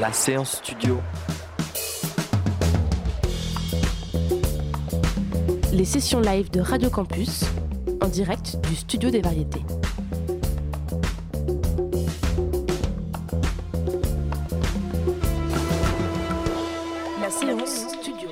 La 0.00 0.12
séance 0.12 0.56
studio. 0.56 0.98
Les 5.72 5.84
sessions 5.84 6.20
live 6.20 6.50
de 6.50 6.60
Radio 6.60 6.90
Campus 6.90 7.44
en 8.00 8.08
direct 8.08 8.56
du 8.68 8.74
studio 8.74 9.10
des 9.10 9.20
variétés. 9.20 9.62
La 17.20 17.30
séance 17.30 17.88
studio. 17.88 18.28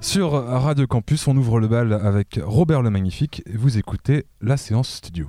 Sur 0.00 0.30
Radio 0.30 0.86
Campus, 0.86 1.26
on 1.26 1.36
ouvre 1.36 1.60
le 1.60 1.68
bal 1.68 1.92
avec 1.92 2.40
Robert 2.42 2.80
le 2.82 2.90
Magnifique 2.90 3.42
et 3.46 3.56
vous 3.56 3.76
écoutez 3.76 4.26
la 4.40 4.56
séance 4.56 4.88
studio. 4.88 5.28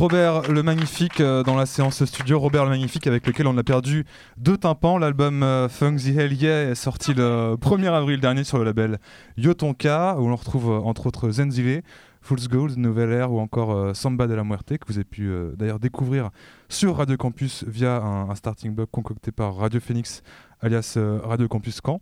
Robert 0.00 0.50
le 0.50 0.62
Magnifique 0.62 1.20
euh, 1.20 1.42
dans 1.42 1.56
la 1.56 1.66
séance 1.66 2.02
studio. 2.06 2.40
Robert 2.40 2.64
le 2.64 2.70
Magnifique 2.70 3.06
avec 3.06 3.26
lequel 3.26 3.46
on 3.46 3.58
a 3.58 3.62
perdu 3.62 4.06
deux 4.38 4.56
tympans. 4.56 4.96
L'album 4.96 5.42
euh, 5.42 5.68
Funk 5.68 5.96
the 5.96 6.16
Hell 6.16 6.32
Yeah 6.32 6.70
est 6.70 6.74
sorti 6.74 7.12
le 7.12 7.56
1er 7.60 7.92
avril 7.92 8.18
dernier 8.18 8.42
sur 8.42 8.56
le 8.56 8.64
label 8.64 8.98
Yotonka 9.36 10.16
où 10.18 10.26
on 10.26 10.34
retrouve 10.34 10.70
euh, 10.70 10.78
entre 10.78 11.06
autres 11.06 11.28
Zenzile, 11.28 11.82
Fool's 12.22 12.48
Gold, 12.48 12.78
Nouvelle 12.78 13.12
Air 13.12 13.30
ou 13.30 13.40
encore 13.40 13.94
Samba 13.94 14.26
de 14.26 14.32
la 14.32 14.42
Muerte 14.42 14.78
que 14.78 14.86
vous 14.86 14.96
avez 14.96 15.04
pu 15.04 15.30
d'ailleurs 15.58 15.78
découvrir 15.78 16.30
sur 16.70 16.96
Radio 16.96 17.18
Campus 17.18 17.64
via 17.68 17.96
un, 17.96 18.34
starting 18.34 18.74
block 18.74 18.90
concocté 18.90 19.32
par 19.32 19.54
Radio 19.54 19.80
Phoenix 19.80 20.22
alias 20.62 20.96
Radio 21.24 21.46
Campus 21.46 21.78
Caen. 21.84 22.00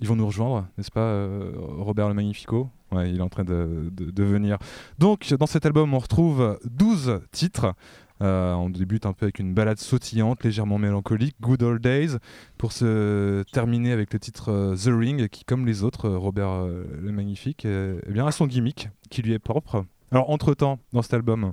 Ils 0.00 0.08
vont 0.08 0.16
nous 0.16 0.26
rejoindre, 0.26 0.66
n'est-ce 0.76 0.90
pas, 0.90 1.00
euh, 1.00 1.52
Robert 1.56 2.08
le 2.08 2.14
Magnifico? 2.14 2.68
Ouais, 2.92 3.10
il 3.10 3.18
est 3.18 3.22
en 3.22 3.30
train 3.30 3.44
de, 3.44 3.90
venir. 4.16 4.58
Donc, 4.98 5.32
dans 5.34 5.46
cet 5.46 5.64
album, 5.64 5.94
on 5.94 5.98
retrouve 5.98 6.58
12 6.64 7.20
titres. 7.32 7.74
Euh, 8.22 8.52
on 8.54 8.70
débute 8.70 9.06
un 9.06 9.12
peu 9.12 9.26
avec 9.26 9.38
une 9.38 9.54
balade 9.54 9.78
sautillante, 9.78 10.44
légèrement 10.44 10.78
mélancolique, 10.78 11.36
Good 11.40 11.62
Old 11.62 11.82
Days, 11.82 12.16
pour 12.58 12.72
se 12.72 13.42
terminer 13.52 13.92
avec 13.92 14.12
le 14.12 14.18
titre 14.18 14.50
euh, 14.50 14.76
The 14.76 14.88
Ring, 14.88 15.28
qui, 15.28 15.44
comme 15.44 15.66
les 15.66 15.82
autres, 15.82 16.08
Robert 16.10 16.66
le 16.66 17.12
Magnifique, 17.12 17.66
eh 17.66 18.20
a 18.20 18.32
son 18.32 18.46
gimmick, 18.46 18.90
qui 19.10 19.22
lui 19.22 19.32
est 19.32 19.38
propre. 19.38 19.84
Alors, 20.12 20.28
entre-temps, 20.30 20.78
dans 20.92 21.02
cet 21.02 21.14
album, 21.14 21.52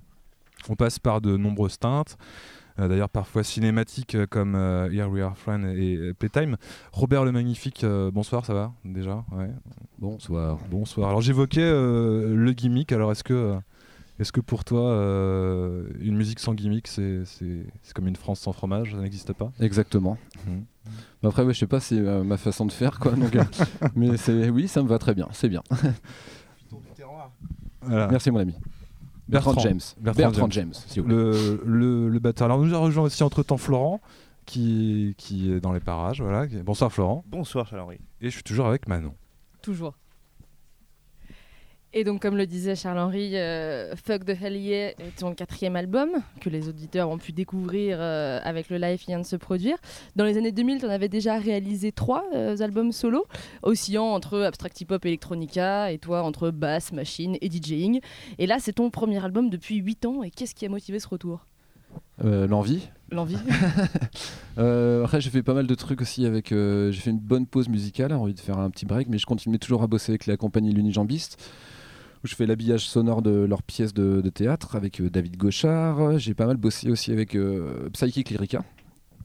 on 0.69 0.75
passe 0.75 0.99
par 0.99 1.21
de 1.21 1.37
nombreuses 1.37 1.79
teintes, 1.79 2.17
d'ailleurs 2.77 3.09
parfois 3.09 3.43
cinématiques 3.43 4.15
euh, 4.15 4.25
comme 4.27 4.55
euh, 4.55 4.89
Here 4.91 5.09
We 5.09 5.21
Are 5.23 5.37
Friends 5.37 5.65
et 5.75 5.95
euh, 5.95 6.13
Playtime. 6.13 6.57
Robert 6.91 7.23
le 7.25 7.31
Magnifique, 7.31 7.83
euh, 7.83 8.09
bonsoir, 8.11 8.45
ça 8.45 8.53
va 8.53 8.73
déjà? 8.83 9.23
Ouais. 9.31 9.49
Bonsoir. 9.99 10.57
Bonsoir. 10.69 11.09
Alors 11.09 11.21
j'évoquais 11.21 11.61
euh, 11.61 12.35
le 12.35 12.51
gimmick. 12.53 12.91
Alors 12.91 13.11
est-ce 13.11 13.23
que, 13.23 13.33
euh, 13.33 13.55
est-ce 14.19 14.31
que 14.31 14.41
pour 14.41 14.63
toi, 14.63 14.81
euh, 14.91 15.87
une 15.99 16.15
musique 16.15 16.39
sans 16.39 16.53
gimmick, 16.53 16.87
c'est, 16.87 17.23
comme 17.93 18.07
une 18.07 18.15
France 18.15 18.39
sans 18.41 18.53
fromage? 18.53 18.91
Ça 18.93 18.97
n'existe 19.01 19.33
pas? 19.33 19.51
Exactement. 19.59 20.17
Mhm. 20.47 20.65
Mais 21.21 21.29
Après, 21.29 21.43
ouais, 21.43 21.53
je 21.53 21.59
sais 21.59 21.67
pas, 21.67 21.79
c'est 21.79 21.97
euh, 21.97 22.23
ma 22.23 22.37
façon 22.37 22.65
de 22.65 22.71
faire, 22.71 22.99
quoi. 22.99 23.13
Donc, 23.13 23.35
euh, 23.35 23.43
mais 23.95 24.09
oui, 24.49 24.67
ça 24.67 24.83
me 24.83 24.87
va 24.87 24.99
très 24.99 25.13
bien. 25.13 25.27
C'est 25.31 25.47
bien. 25.47 25.61
Voilà. 27.81 28.07
Merci, 28.07 28.31
mon 28.31 28.39
ami. 28.39 28.53
Bertrand, 29.33 29.59
James. 29.59 29.79
Bertrand 29.99 30.21
Bertrand, 30.21 30.49
James. 30.49 30.73
Vous. 30.95 31.03
Le, 31.03 31.61
le, 31.65 32.09
le 32.09 32.19
batteur. 32.19 32.45
Alors 32.45 32.59
nous 32.59 32.73
a 32.73 32.77
rejoint 32.77 33.03
aussi 33.03 33.23
entre-temps 33.23 33.57
Florent, 33.57 34.01
qui, 34.45 35.15
qui 35.17 35.51
est 35.51 35.59
dans 35.59 35.73
les 35.73 35.79
parages. 35.79 36.21
Voilà. 36.21 36.47
Bonsoir 36.63 36.91
Florent. 36.91 37.23
Bonsoir 37.27 37.67
Charles-Henri. 37.67 37.99
Et 38.21 38.29
je 38.29 38.33
suis 38.35 38.43
toujours 38.43 38.67
avec 38.67 38.87
Manon. 38.87 39.13
Toujours. 39.61 39.93
Et 41.95 42.03
donc, 42.03 42.23
comme 42.23 42.35
le 42.35 42.47
disait 42.47 42.75
Charles-Henri, 42.75 43.37
euh, 43.37 43.95
Fuck 43.95 44.25
the 44.25 44.29
Hell 44.29 44.57
Yeah 44.57 44.89
est 44.89 45.15
ton 45.19 45.35
quatrième 45.35 45.75
album 45.75 46.09
que 46.41 46.49
les 46.49 46.67
auditeurs 46.67 47.07
ont 47.07 47.19
pu 47.19 47.33
découvrir 47.33 47.97
euh, 47.99 48.39
avec 48.43 48.71
le 48.71 48.77
live 48.77 48.97
qui 48.97 49.07
vient 49.07 49.19
de 49.19 49.25
se 49.25 49.35
produire. 49.35 49.77
Dans 50.15 50.25
les 50.25 50.39
années 50.39 50.51
2000, 50.51 50.79
tu 50.79 50.85
en 50.87 50.89
avais 50.89 51.07
déjà 51.07 51.37
réalisé 51.37 51.91
trois 51.91 52.25
euh, 52.33 52.57
albums 52.61 52.91
solo, 52.91 53.27
oscillant 53.61 54.07
entre 54.07 54.41
abstract 54.41 54.81
hip-hop 54.81 55.05
et 55.05 55.09
electronica, 55.09 55.91
et 55.91 55.99
toi 55.99 56.23
entre 56.23 56.49
basse, 56.49 56.93
machine 56.93 57.37
et 57.41 57.49
DJing. 57.51 57.99
Et 58.39 58.47
là, 58.47 58.57
c'est 58.59 58.73
ton 58.73 58.89
premier 58.89 59.23
album 59.23 59.51
depuis 59.51 59.75
8 59.75 60.05
ans. 60.07 60.23
Et 60.23 60.31
qu'est-ce 60.31 60.55
qui 60.55 60.65
a 60.65 60.69
motivé 60.69 60.99
ce 60.99 61.07
retour? 61.07 61.45
L'envie. 62.23 62.87
L'envie 63.11 63.37
après, 64.57 65.21
j'ai 65.21 65.29
fait 65.29 65.43
pas 65.43 65.53
mal 65.53 65.67
de 65.67 65.75
trucs 65.75 66.01
aussi 66.01 66.25
avec. 66.25 66.49
j'ai 66.49 66.91
fait 66.99 67.11
une 67.11 67.19
bonne 67.19 67.45
pause 67.45 67.69
musicale, 67.69 68.13
envie 68.13 68.33
de 68.33 68.39
faire 68.39 68.57
un 68.57 68.71
petit 68.71 68.85
break, 68.85 69.09
mais 69.09 69.19
je 69.19 69.27
continuais 69.27 69.59
toujours 69.59 69.83
à 69.83 69.87
bosser 69.87 70.13
avec 70.13 70.25
la 70.25 70.37
compagnie 70.37 70.71
L'Unijambiste, 70.71 71.37
où 72.23 72.27
je 72.27 72.35
fais 72.35 72.45
l'habillage 72.45 72.87
sonore 72.87 73.21
de 73.21 73.31
leurs 73.45 73.63
pièces 73.63 73.93
de, 73.93 74.21
théâtre 74.29 74.75
avec 74.75 75.01
euh, 75.01 75.09
David 75.09 75.37
Gauchard. 75.37 76.17
J'ai 76.19 76.33
pas 76.33 76.45
mal 76.45 76.57
bossé 76.57 76.89
aussi 76.89 77.11
avec 77.11 77.35
euh, 77.35 77.89
Psychic 77.93 78.29
Lyrica, 78.29 78.63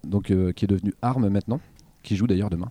donc, 0.04 0.30
euh, 0.30 0.52
qui 0.52 0.64
est 0.64 0.68
devenu 0.68 0.94
Arm 1.02 1.28
maintenant, 1.28 1.60
qui 2.02 2.16
joue 2.16 2.26
d'ailleurs 2.26 2.50
demain. 2.50 2.70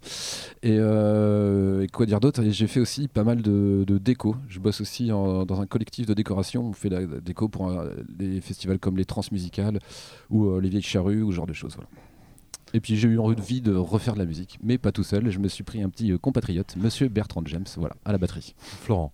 Et, 0.63 0.77
euh, 0.79 1.85
quoi 1.93 2.05
dire 2.05 2.19
d'autre? 2.19 2.43
J'ai 2.43 2.67
fait 2.67 2.79
aussi 2.79 3.07
pas 3.07 3.23
mal 3.23 3.41
de, 3.41 3.85
déco. 3.97 4.35
Je 4.47 4.59
bosse 4.59 4.81
aussi 4.81 5.07
dans 5.07 5.61
un 5.61 5.65
collectif 5.65 6.05
de 6.05 6.13
décoration. 6.13 6.65
On 6.67 6.73
fait 6.73 6.89
la, 6.89 7.01
la 7.01 7.19
déco 7.19 7.47
pour 7.47 7.69
euh, 7.69 7.89
des 8.09 8.41
festivals 8.41 8.79
comme 8.79 8.97
les 8.97 9.05
Transmusicales 9.05 9.79
ou 10.29 10.59
les 10.59 10.69
Vieilles 10.69 10.81
Charrues 10.81 11.21
ou 11.21 11.31
ce 11.31 11.37
genre 11.37 11.47
de 11.47 11.53
choses. 11.53 11.77
Et 12.73 12.81
puis 12.81 12.97
j'ai 12.97 13.07
eu 13.07 13.17
envie 13.17 13.61
de 13.61 13.73
refaire 13.73 14.13
de 14.13 14.19
la 14.19 14.25
musique, 14.25 14.59
mais 14.61 14.77
pas 14.77 14.91
tout 14.91 15.03
seul. 15.03 15.31
Je 15.31 15.39
me 15.39 15.47
suis 15.47 15.63
pris 15.63 15.81
un 15.81 15.89
petit 15.89 16.17
compatriote, 16.19 16.75
Monsieur 16.75 17.07
Bertrand 17.07 17.43
James, 17.45 17.65
voilà, 17.77 17.95
à 18.03 18.11
la 18.11 18.17
batterie. 18.17 18.55
Florent. 18.57 19.13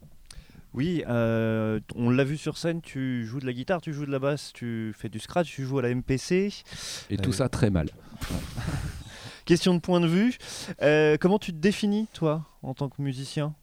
Oui, 0.73 1.03
euh, 1.07 1.79
on 1.95 2.09
l'a 2.09 2.23
vu 2.23 2.35
sur 2.37 2.57
scène, 2.57 2.81
tu 2.81 3.25
joues 3.25 3.39
de 3.39 3.45
la 3.45 3.53
guitare, 3.53 3.79
tu 3.81 3.93
joues 3.93 4.05
de 4.07 4.11
la 4.11 4.17
basse, 4.19 4.51
tu 4.53 4.91
fais 4.97 5.07
du 5.09 5.19
scratch, 5.19 5.47
tu 5.51 5.63
joues 5.65 5.77
à 5.79 5.83
la 5.83 5.89
MPC. 5.93 6.51
Et 7.11 7.17
tout 7.17 7.29
Euh, 7.29 7.33
ça 7.33 7.49
très 7.49 7.69
mal. 7.69 7.89
Question 9.45 9.73
de 9.75 9.79
point 9.79 9.99
de 9.99 10.07
vue, 10.07 10.37
euh, 10.81 11.17
comment 11.19 11.37
tu 11.37 11.51
te 11.51 11.57
définis 11.57 12.07
toi 12.13 12.45
en 12.63 12.73
tant 12.73 12.89
que 12.89 13.01
musicien? 13.01 13.53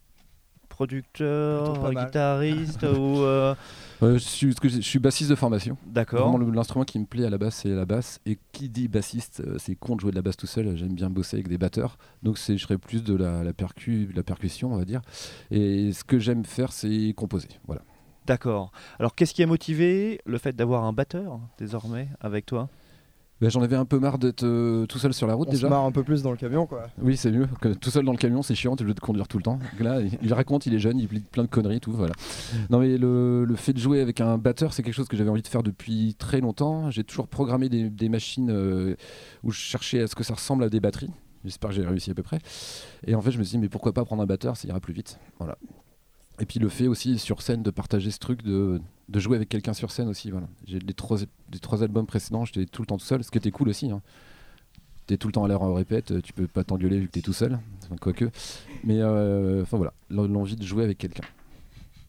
Producteur, 0.81 1.93
guitariste 1.93 2.85
ou... 2.85 3.19
euh, 3.19 3.55
Euh, 4.03 4.15
je, 4.15 4.19
suis, 4.19 4.47
parce 4.47 4.61
que 4.61 4.69
je 4.71 4.81
suis 4.81 4.99
bassiste 4.99 5.29
de 5.29 5.35
formation. 5.35 5.77
D'accord. 5.87 6.39
L'instrument 6.39 6.87
qui 6.87 6.99
me 6.99 7.05
plaît 7.05 7.27
à 7.27 7.29
la 7.29 7.37
basse, 7.37 7.57
c'est 7.57 7.69
la 7.69 7.85
basse. 7.85 8.19
Et 8.25 8.39
qui 8.53 8.71
dit 8.71 8.89
bassiste, 8.89 9.43
euh, 9.47 9.57
c'est 9.59 9.75
con 9.75 9.95
de 9.95 10.01
jouer 10.01 10.11
de 10.11 10.17
la 10.17 10.23
basse 10.23 10.39
tout 10.39 10.47
seul. 10.47 10.75
J'aime 10.79 10.95
bien 10.95 11.11
bosser 11.11 11.37
avec 11.37 11.49
des 11.49 11.59
batteurs. 11.59 11.99
Donc 12.23 12.39
c'est, 12.39 12.57
je 12.57 12.63
serais 12.63 12.79
plus 12.79 13.05
de 13.05 13.15
la, 13.15 13.45
la, 13.45 13.53
percu, 13.53 14.07
de 14.07 14.17
la 14.17 14.23
percussion, 14.23 14.73
on 14.73 14.79
va 14.79 14.87
dire. 14.87 15.03
Et 15.51 15.93
ce 15.93 16.03
que 16.03 16.19
j'aime 16.19 16.47
faire, 16.47 16.73
c'est 16.73 17.13
composer. 17.15 17.49
Voilà. 17.67 17.83
D'accord. 18.27 18.73
Alors 18.99 19.15
qu'est-ce 19.15 19.35
qui 19.35 19.43
a 19.43 19.47
motivé 19.47 20.23
le 20.25 20.39
fait 20.39 20.57
d'avoir 20.57 20.85
un 20.85 20.95
batteur 20.95 21.41
désormais 21.59 22.09
avec 22.23 22.47
toi? 22.47 22.71
Ben, 23.41 23.49
j'en 23.51 23.63
avais 23.63 23.77
un 23.77 23.87
peu 23.87 23.99
marre 23.99 24.19
d'être 24.19 24.43
euh, 24.45 24.85
tout 24.87 24.99
seul 24.99 25.15
sur 25.15 25.27
la 25.27 25.35
route 25.35 25.49
On 25.49 25.51
se 25.53 25.57
déjà. 25.57 25.69
marre 25.71 25.85
un 25.85 25.93
peu 25.93 26.03
plus 26.03 26.23
dans 26.23 26.31
le 26.31 26.37
camion, 26.37 26.67
quoi. 26.67 26.89
Oui, 27.01 27.17
c'est 27.17 27.31
mieux. 27.31 27.49
Que 27.61 27.69
tout 27.69 27.89
seul 27.91 28.05
dans 28.05 28.13
le 28.13 28.19
camion, 28.19 28.43
c'est 28.43 28.55
chiant, 28.55 28.77
tu 28.77 28.83
es 28.83 28.85
obligé 28.85 28.95
de 28.95 29.01
conduire 29.01 29.29
tout 29.29 29.39
le 29.39 29.43
temps. 29.43 29.59
Là, 29.79 30.01
il 30.03 30.11
il 30.23 30.35
raconte, 30.35 30.67
il 30.67 30.75
est 30.75 30.79
jeune, 30.79 30.99
il 30.99 31.09
dit 31.09 31.21
plein 31.21 31.45
de 31.45 31.49
conneries, 31.49 31.81
tout. 31.81 31.93
Voilà. 31.93 32.13
Non, 32.69 32.79
mais 32.81 32.99
le, 32.99 33.45
le 33.47 33.57
fait 33.57 33.73
de 33.73 33.79
jouer 33.79 34.01
avec 34.03 34.21
un 34.21 34.37
batteur, 34.37 34.73
c'est 34.75 34.83
quelque 34.83 34.95
chose 34.95 35.09
que 35.09 35.17
j'avais 35.17 35.31
envie 35.31 35.41
de 35.43 35.49
faire 35.49 35.63
depuis 35.63 36.15
très 36.19 36.41
longtemps. 36.41 36.91
J'ai 36.91 37.03
toujours 37.05 37.29
programmé 37.29 37.69
des, 37.71 37.89
des 37.89 38.09
machines 38.11 38.51
euh, 38.51 38.95
où 39.43 39.51
je 39.53 39.59
cherchais 39.59 40.01
à 40.01 40.07
ce 40.07 40.15
que 40.15 40.23
ça 40.25 40.35
ressemble 40.35 40.65
à 40.65 40.69
des 40.69 40.81
batteries. 40.81 41.11
J'espère 41.45 41.71
que 41.71 41.77
j'ai 41.77 41.87
réussi 41.87 42.11
à 42.11 42.15
peu 42.15 42.23
près. 42.23 42.39
Et 43.07 43.15
en 43.15 43.23
fait, 43.23 43.31
je 43.31 43.39
me 43.39 43.45
suis 43.45 43.53
dit, 43.53 43.59
mais 43.59 43.71
pourquoi 43.71 43.95
pas 43.95 44.05
prendre 44.05 44.23
un 44.23 44.27
batteur, 44.27 44.59
ça 44.59 44.69
ira 44.69 44.81
plus 44.81 44.93
vite. 44.93 45.19
Voilà. 45.39 45.57
Et 46.41 46.45
puis 46.47 46.59
le 46.59 46.69
fait 46.69 46.87
aussi 46.87 47.19
sur 47.19 47.41
scène 47.43 47.63
de 47.63 47.71
partager 47.71 48.11
ce 48.11 48.19
truc, 48.19 48.43
de, 48.43 48.81
de 49.11 49.21
jouer 49.21 49.37
avec 49.37 49.49
quelqu'un 49.49 49.73
sur 49.75 49.91
scène 49.91 50.09
aussi. 50.09 50.31
Voilà. 50.31 50.49
J'ai 50.67 50.79
les 50.79 50.95
trois, 50.95 51.19
les 51.53 51.59
trois 51.59 51.83
albums 51.83 52.07
précédents, 52.07 52.45
j'étais 52.45 52.65
tout 52.67 52.83
le 52.83 52.87
temps 52.87 52.97
tout 52.99 53.05
seul, 53.05 53.23
ce 53.25 53.31
qui 53.31 53.39
était 53.39 53.51
cool 53.51 53.69
aussi. 53.69 53.91
Hein. 53.91 54.01
T'es 55.07 55.17
tout 55.17 55.27
le 55.27 55.33
temps 55.33 55.45
à 55.45 55.49
l'heure 55.49 55.63
en 55.63 55.75
répète, 55.75 56.23
tu 56.23 56.33
peux 56.33 56.47
pas 56.47 56.63
t'engueuler 56.63 57.01
vu 57.01 57.07
que 57.09 57.13
t'es 57.13 57.21
tout 57.21 57.33
seul, 57.33 57.59
enfin, 57.85 57.97
quoique. 58.01 58.27
Mais 58.85 59.01
euh, 59.01 59.63
enfin 59.63 59.77
voilà, 59.77 59.93
l'en- 60.09 60.29
l'envie 60.29 60.55
de 60.57 60.63
jouer 60.65 60.85
avec 60.85 60.99
quelqu'un. 60.99 61.25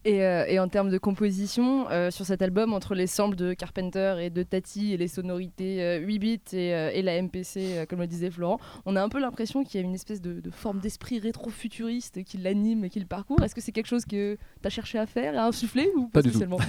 Et, 0.03 0.23
euh, 0.25 0.45
et 0.47 0.57
en 0.59 0.67
termes 0.67 0.89
de 0.89 0.97
composition, 0.97 1.87
euh, 1.91 2.09
sur 2.09 2.25
cet 2.25 2.41
album, 2.41 2.73
entre 2.73 2.95
les 2.95 3.05
samples 3.05 3.35
de 3.35 3.53
Carpenter 3.53 4.15
et 4.19 4.29
de 4.31 4.41
Tati 4.41 4.93
et 4.93 4.97
les 4.97 5.07
sonorités 5.07 5.83
euh, 5.83 5.99
8 5.99 6.19
bits 6.19 6.41
et, 6.53 6.73
euh, 6.73 6.89
et 6.91 7.03
la 7.03 7.21
MPC, 7.21 7.59
euh, 7.59 7.85
comme 7.85 7.99
le 7.99 8.07
disait 8.07 8.31
Florent, 8.31 8.59
on 8.87 8.95
a 8.95 9.03
un 9.03 9.09
peu 9.09 9.19
l'impression 9.19 9.63
qu'il 9.63 9.79
y 9.79 9.83
a 9.83 9.85
une 9.87 9.93
espèce 9.93 10.19
de, 10.19 10.39
de 10.39 10.49
forme 10.49 10.79
d'esprit 10.79 11.19
rétro-futuriste 11.19 12.23
qui 12.23 12.37
l'anime 12.39 12.83
et 12.85 12.89
qui 12.89 12.99
le 12.99 13.05
parcourt. 13.05 13.43
Est-ce 13.43 13.53
que 13.53 13.61
c'est 13.61 13.71
quelque 13.71 13.85
chose 13.87 14.05
que 14.05 14.35
tu 14.35 14.67
as 14.67 14.69
cherché 14.71 14.97
à 14.97 15.05
faire, 15.05 15.39
à 15.39 15.45
insuffler 15.45 15.89
ou 15.95 16.07
Pas 16.07 16.23
du 16.23 16.31
tout. 16.31 16.39
Non. 16.45 16.57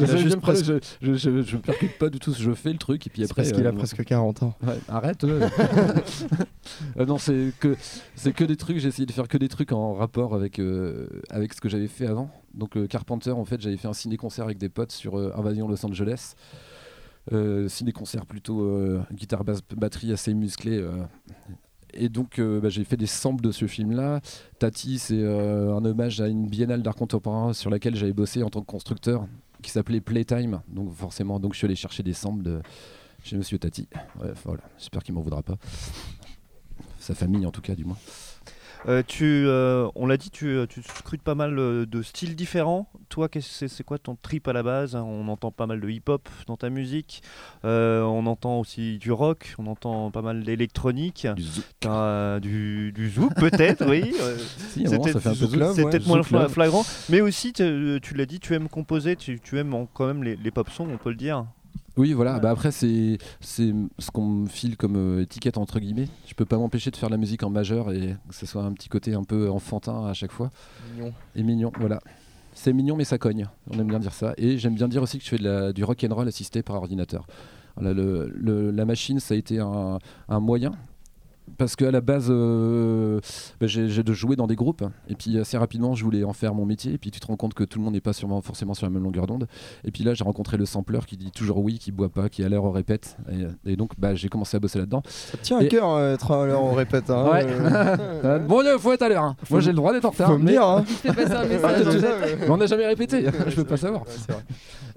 Je, 0.00 0.16
je, 0.28 0.36
presque- 0.36 0.64
je, 0.66 0.74
je, 1.00 1.14
je- 1.14 1.42
je 1.42 1.56
me 1.56 1.62
percute 1.62 1.96
pas 1.98 2.10
du 2.10 2.18
tout, 2.18 2.34
je 2.38 2.52
fais 2.52 2.72
le 2.72 2.78
truc 2.78 3.06
et 3.06 3.10
puis 3.10 3.24
après. 3.24 3.42
parce 3.42 3.52
qu'il 3.52 3.66
a 3.66 3.70
euh, 3.70 3.72
presque 3.72 4.04
40 4.04 4.42
ans. 4.42 4.54
Ouais, 4.62 4.78
arrête. 4.88 5.24
Euh, 6.98 7.06
non, 7.06 7.18
c'est 7.18 7.52
que 7.58 7.76
c'est 8.14 8.32
que 8.32 8.44
des 8.44 8.56
trucs. 8.56 8.78
J'ai 8.78 8.88
essayé 8.88 9.06
de 9.06 9.12
faire 9.12 9.28
que 9.28 9.38
des 9.38 9.48
trucs 9.48 9.72
en 9.72 9.94
rapport 9.94 10.34
avec 10.34 10.58
euh, 10.58 11.06
avec 11.30 11.52
ce 11.54 11.60
que 11.60 11.68
j'avais 11.68 11.88
fait 11.88 12.06
Donc 12.54 12.76
euh, 12.76 12.86
Carpenter, 12.86 13.30
en 13.30 13.44
fait, 13.44 13.60
j'avais 13.60 13.76
fait 13.76 13.88
un 13.88 13.92
ciné-concert 13.92 14.44
avec 14.44 14.58
des 14.58 14.68
potes 14.68 14.92
sur 14.92 15.18
euh, 15.18 15.32
Invasion 15.36 15.68
Los 15.68 15.84
Angeles. 15.84 16.34
Euh, 17.32 17.68
ciné-concert 17.68 18.26
plutôt 18.26 18.98
guitare 19.12 19.44
basse 19.44 19.60
batterie 19.76 20.12
assez 20.12 20.34
musclé. 20.34 20.78
euh. 20.78 20.90
Et 21.92 22.08
donc 22.08 22.40
bah, 22.40 22.68
j'ai 22.68 22.84
fait 22.84 22.96
des 22.96 23.06
samples 23.06 23.42
de 23.42 23.50
ce 23.50 23.66
film-là. 23.66 24.20
Tati, 24.58 24.98
c'est 24.98 25.24
un 25.24 25.84
hommage 25.84 26.20
à 26.20 26.28
une 26.28 26.46
biennale 26.48 26.82
d'art 26.82 26.94
contemporain 26.94 27.52
sur 27.52 27.68
laquelle 27.68 27.96
j'avais 27.96 28.12
bossé 28.12 28.42
en 28.44 28.48
tant 28.48 28.60
que 28.60 28.66
constructeur, 28.66 29.26
qui 29.60 29.70
s'appelait 29.72 30.00
Playtime. 30.00 30.60
Donc 30.68 30.92
forcément, 30.94 31.40
donc 31.40 31.52
je 31.52 31.58
suis 31.58 31.64
allé 31.64 31.74
chercher 31.74 32.04
des 32.04 32.12
samples 32.12 32.60
chez 33.24 33.36
Monsieur 33.36 33.58
Tati. 33.58 33.88
Voilà. 34.44 34.62
J'espère 34.78 35.02
qu'il 35.02 35.14
m'en 35.14 35.20
voudra 35.20 35.42
pas. 35.42 35.56
Sa 37.00 37.14
famille, 37.14 37.44
en 37.44 37.50
tout 37.50 37.60
cas, 37.62 37.74
du 37.74 37.84
moins. 37.84 37.98
Euh, 38.88 39.02
tu, 39.06 39.44
euh, 39.46 39.88
on 39.94 40.06
l'a 40.06 40.16
dit, 40.16 40.30
tu, 40.30 40.46
euh, 40.46 40.66
tu 40.66 40.82
scrutes 40.82 41.20
pas 41.22 41.34
mal 41.34 41.54
de 41.54 42.02
styles 42.02 42.34
différents. 42.34 42.88
Toi, 43.10 43.28
c'est 43.40 43.68
c'est 43.68 43.84
quoi 43.84 43.98
ton 43.98 44.16
trip 44.16 44.48
à 44.48 44.52
la 44.54 44.62
base 44.62 44.96
hein? 44.96 45.02
On 45.06 45.28
entend 45.28 45.50
pas 45.50 45.66
mal 45.66 45.80
de 45.80 45.88
hip-hop 45.90 46.26
dans 46.46 46.56
ta 46.56 46.70
musique. 46.70 47.22
Euh, 47.66 48.02
on 48.02 48.24
entend 48.26 48.58
aussi 48.58 48.96
du 48.98 49.12
rock. 49.12 49.54
On 49.58 49.66
entend 49.66 50.10
pas 50.10 50.22
mal 50.22 50.42
d'électronique. 50.44 51.26
Du 51.36 51.42
zouk. 51.42 51.64
T'as, 51.80 52.40
du, 52.40 52.92
du 52.92 53.10
zouk 53.10 53.34
peut-être, 53.34 53.84
oui. 53.86 54.14
Si, 54.70 54.84
c'est 54.86 54.96
peut-être- 55.10 55.24
ouais. 55.84 55.84
moins 56.38 56.48
flagrant. 56.48 56.84
Mais 57.10 57.20
aussi, 57.20 57.52
tu, 57.52 58.14
l'as 58.14 58.26
dit, 58.26 58.40
tu 58.40 58.54
aimes 58.54 58.68
composer. 58.68 59.14
Tu, 59.16 59.40
tu 59.40 59.58
aimes 59.58 59.74
en- 59.74 59.86
quand 59.92 60.06
même 60.06 60.22
les, 60.24 60.36
les 60.36 60.50
pop 60.50 60.70
songs, 60.70 60.88
on 60.92 60.96
peut 60.96 61.10
le 61.10 61.16
dire. 61.16 61.44
Oui, 61.96 62.12
voilà. 62.12 62.38
Bah 62.38 62.50
après, 62.50 62.70
c'est 62.70 63.18
c'est 63.40 63.72
ce 63.98 64.10
qu'on 64.10 64.24
me 64.26 64.46
file 64.48 64.76
comme 64.76 64.96
euh, 64.96 65.22
étiquette 65.22 65.58
entre 65.58 65.80
guillemets. 65.80 66.08
Je 66.26 66.34
peux 66.34 66.44
pas 66.44 66.56
m'empêcher 66.56 66.90
de 66.90 66.96
faire 66.96 67.08
de 67.08 67.14
la 67.14 67.18
musique 67.18 67.42
en 67.42 67.50
majeur 67.50 67.92
et 67.92 68.16
que 68.28 68.34
ce 68.34 68.46
soit 68.46 68.62
un 68.62 68.72
petit 68.72 68.88
côté 68.88 69.14
un 69.14 69.24
peu 69.24 69.50
enfantin 69.50 70.06
à 70.06 70.14
chaque 70.14 70.32
fois 70.32 70.50
Mignon. 70.94 71.12
et 71.34 71.42
mignon. 71.42 71.72
Voilà. 71.78 72.00
C'est 72.54 72.72
mignon, 72.72 72.96
mais 72.96 73.04
ça 73.04 73.18
cogne. 73.18 73.46
On 73.70 73.78
aime 73.78 73.88
bien 73.88 73.98
dire 74.00 74.12
ça. 74.12 74.34
Et 74.36 74.58
j'aime 74.58 74.74
bien 74.74 74.88
dire 74.88 75.02
aussi 75.02 75.18
que 75.18 75.24
je 75.24 75.30
fais 75.30 75.38
de 75.38 75.44
la- 75.44 75.72
du 75.72 75.84
rock 75.84 76.04
and 76.08 76.14
roll 76.14 76.26
assisté 76.28 76.62
par 76.62 76.76
ordinateur. 76.76 77.26
Voilà, 77.76 77.92
le- 77.94 78.32
le- 78.34 78.70
la 78.70 78.84
machine, 78.84 79.20
ça 79.20 79.34
a 79.34 79.36
été 79.36 79.58
un, 79.60 79.98
un 80.28 80.40
moyen. 80.40 80.72
Parce 81.60 81.76
qu'à 81.76 81.90
la 81.90 82.00
base, 82.00 82.28
euh, 82.30 83.20
bah, 83.60 83.66
j'ai 83.66 84.02
de 84.02 84.12
jouer 84.14 84.34
dans 84.34 84.46
des 84.46 84.56
groupes. 84.56 84.82
Et 85.10 85.14
puis 85.14 85.38
assez 85.38 85.58
rapidement, 85.58 85.94
je 85.94 86.02
voulais 86.04 86.24
en 86.24 86.32
faire 86.32 86.54
mon 86.54 86.64
métier. 86.64 86.94
Et 86.94 86.96
puis 86.98 87.10
tu 87.10 87.20
te 87.20 87.26
rends 87.26 87.36
compte 87.36 87.52
que 87.52 87.64
tout 87.64 87.78
le 87.78 87.84
monde 87.84 87.92
n'est 87.92 88.00
pas 88.00 88.14
sûrement, 88.14 88.40
forcément 88.40 88.72
sur 88.72 88.86
la 88.86 88.90
même 88.90 89.02
longueur 89.02 89.26
d'onde. 89.26 89.46
Et 89.84 89.90
puis 89.90 90.02
là, 90.02 90.14
j'ai 90.14 90.24
rencontré 90.24 90.56
le 90.56 90.64
sampler 90.64 91.00
qui 91.06 91.18
dit 91.18 91.30
toujours 91.30 91.58
oui, 91.58 91.78
qui 91.78 91.92
boit 91.92 92.08
pas, 92.08 92.30
qui 92.30 92.42
à 92.42 92.48
l'heure 92.48 92.64
au 92.64 92.70
répète. 92.70 93.18
Et, 93.30 93.72
et 93.72 93.76
donc, 93.76 93.90
bah, 93.98 94.14
j'ai 94.14 94.30
commencé 94.30 94.56
à 94.56 94.60
bosser 94.60 94.78
là-dedans. 94.78 95.02
Tient 95.42 95.58
à 95.58 95.62
Et- 95.64 95.68
cœur 95.68 95.90
euh, 95.90 96.14
être 96.14 96.30
à 96.32 96.46
l'heure, 96.46 96.64
on 96.64 96.72
répète. 96.72 97.10
Hein, 97.10 97.28
Ouais. 97.30 97.44
euh, 97.46 97.96
Euh, 98.24 98.38
bon, 98.38 98.62
il 98.62 98.78
faut 98.78 98.92
être 98.94 99.02
à 99.02 99.10
l'heure. 99.10 99.24
hein. 99.24 99.36
Moi, 99.50 99.60
j'ai 99.60 99.70
le 99.72 99.76
droit 99.76 99.92
d'être 99.92 100.06
en 100.06 100.10
retard. 100.10 100.30
Faut 100.30 100.38
me 100.38 100.44
mais- 100.44 100.52
dire, 100.52 100.64
hein. 100.64 100.82
Un 101.06 101.12
message. 101.12 101.46
mais 102.40 102.48
on 102.48 102.56
n'a 102.56 102.66
jamais 102.66 102.86
répété. 102.86 103.26
Je 103.48 103.54
peux 103.56 103.64
pas 103.64 103.76
savoir. 103.76 104.02
Ouais. 104.30 104.34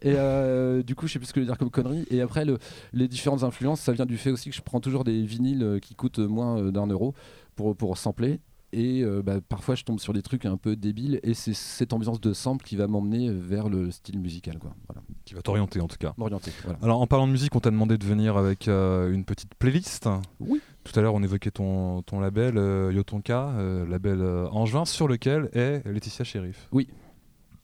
Et 0.02 0.14
euh, 0.18 0.84
du 0.84 0.96
coup, 0.96 1.08
je 1.08 1.14
sais 1.14 1.20
plus 1.20 1.28
ce 1.28 1.34
que 1.34 1.40
je 1.40 1.46
veux 1.46 1.50
dire 1.50 1.58
comme 1.58 1.70
connerie. 1.70 2.06
Et 2.10 2.22
après, 2.22 2.46
le- 2.46 2.58
les 2.94 3.08
différentes 3.10 3.44
influences, 3.44 3.80
ça 3.82 3.92
vient 3.92 4.06
du 4.06 4.18
fait 4.18 4.32
aussi 4.32 4.50
que 4.50 4.56
je 4.56 4.62
prends 4.62 4.80
toujours 4.80 5.04
des 5.04 5.22
vinyles 5.24 5.64
euh, 5.64 5.80
qui 5.80 5.96
coûtent 5.96 6.20
moins 6.20 6.53
euh, 6.58 6.72
d'un 6.72 6.88
euro 6.88 7.14
pour, 7.56 7.76
pour 7.76 7.98
sampler. 7.98 8.40
Et 8.74 9.04
euh, 9.04 9.22
bah, 9.22 9.40
parfois, 9.48 9.76
je 9.76 9.84
tombe 9.84 10.00
sur 10.00 10.14
des 10.14 10.24
trucs 10.24 10.46
un 10.46 10.58
peu 10.58 10.76
débiles. 10.76 11.20
Et 11.22 11.36
c'est 11.36 11.54
cette 11.54 11.94
ambiance 11.94 12.20
de 12.20 12.34
sample 12.34 12.66
qui 12.66 12.76
va 12.76 12.88
m'emmener 12.88 13.30
vers 13.30 13.70
le 13.70 13.92
style 13.92 14.20
musical. 14.20 14.58
Quoi. 14.58 14.74
Voilà. 14.88 15.04
Qui 15.26 15.36
va 15.36 15.44
t'orienter 15.44 15.80
en 15.80 15.88
tout 15.88 15.98
cas. 15.98 16.14
M'orienter. 16.18 16.52
Voilà. 16.64 16.80
Alors 16.82 17.00
en 17.00 17.06
parlant 17.06 17.28
de 17.28 17.32
musique, 17.32 17.56
on 17.56 17.60
t'a 17.60 17.70
demandé 17.70 18.00
de 18.00 18.06
venir 18.06 18.36
avec 18.36 18.68
euh, 18.68 19.14
une 19.14 19.26
petite 19.26 19.54
playlist. 19.54 20.10
Oui. 20.40 20.60
Tout 20.84 21.00
à 21.00 21.04
l'heure, 21.04 21.14
on 21.14 21.22
évoquait 21.22 21.52
ton, 21.52 22.02
ton 22.02 22.20
label 22.20 22.58
euh, 22.58 22.92
Yotonka, 22.92 23.54
label 23.88 24.22
Angevin, 24.52 24.86
sur 24.86 25.08
lequel 25.08 25.50
est 25.54 25.88
Laetitia 25.88 26.26
Sheriff. 26.26 26.68
Oui. 26.72 26.90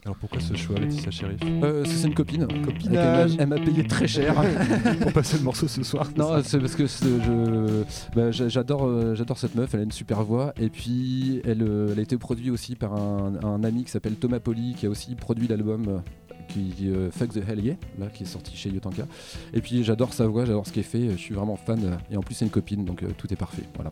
Alors 0.06 0.16
pourquoi 0.18 0.40
ce 0.40 0.56
choix, 0.56 0.78
Laetitia 0.80 1.12
Sheriff 1.12 1.40
Euh, 1.44 1.84
c'est 1.86 2.08
une 2.08 2.14
copine. 2.14 2.48
Copinage. 2.64 3.32
Elle 3.38 3.48
m'a- 3.48 3.56
elle 3.56 3.64
m'a 3.66 3.72
payé 3.72 3.86
très 3.86 4.08
cher. 4.08 4.34
Pour 5.02 5.12
passer 5.12 5.38
le 5.38 5.44
morceau 5.44 5.68
ce 5.68 5.84
soir. 5.84 6.10
Non, 6.18 6.42
c'est 6.42 6.58
parce 6.60 6.76
que 6.76 6.88
je, 6.88 7.84
bah, 8.16 8.32
j'adore, 8.32 8.86
euh, 8.86 9.14
j'adore 9.16 9.38
cette 9.38 9.56
meuf. 9.56 9.74
Elle 9.74 9.82
a 9.82 9.84
une 9.84 9.92
super 9.92 10.24
voix. 10.24 10.54
Et 10.60 10.70
puis, 10.70 11.42
elle, 11.44 11.62
euh, 11.64 11.90
elle 11.92 12.00
a 12.00 12.02
été 12.02 12.18
produite 12.18 12.50
aussi 12.50 12.76
par 12.76 12.94
un, 12.94 13.34
un 13.44 13.64
ami 13.64 13.84
qui 13.84 13.92
s'appelle 13.92 14.16
Thomas 14.16 14.40
Poli, 14.40 14.74
qui 14.74 14.86
a 14.86 14.90
aussi 14.90 15.16
produit 15.16 15.48
l'album 15.50 15.86
euh, 15.90 15.98
qui 16.48 16.74
euh, 16.90 17.12
Fuck 17.12 17.34
the 17.34 17.42
Hell 17.48 17.60
Yeah, 17.64 17.76
là, 18.00 18.08
qui 18.08 18.24
est 18.24 18.26
sorti 18.26 18.56
chez 18.56 18.70
Yotanka. 18.70 19.04
Et 19.54 19.60
puis, 19.60 19.84
j'adore 19.84 20.14
sa 20.14 20.28
voix, 20.28 20.46
j'adore 20.46 20.66
ce 20.66 20.72
qu'elle 20.72 20.84
fait. 20.86 21.10
Je 21.12 21.18
suis 21.18 21.36
vraiment 21.36 21.58
fan. 21.58 21.98
Et 22.10 22.16
en 22.16 22.22
plus, 22.22 22.36
c'est 22.36 22.46
une 22.46 22.52
copine, 22.52 22.86
donc 22.86 23.04
euh, 23.04 23.10
tout 23.18 23.32
est 23.34 23.38
parfait. 23.38 23.64
Voilà. 23.76 23.92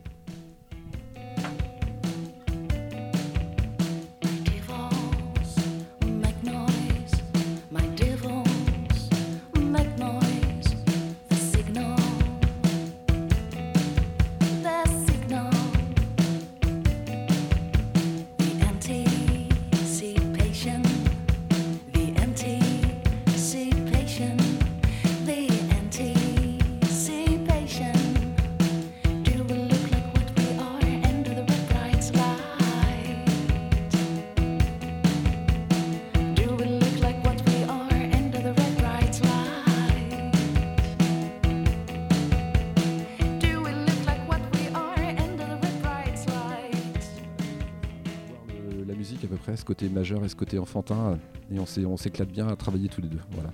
Côté 50.37 50.57
enfantin. 50.59 51.17
euh, 51.51 51.55
Et 51.81 51.85
on 51.85 51.97
s'éclate 51.97 52.29
bien 52.29 52.47
à 52.47 52.55
travailler 52.55 52.87
tous 52.87 53.01
les 53.01 53.09
deux. 53.09 53.19
Voilà. 53.31 53.49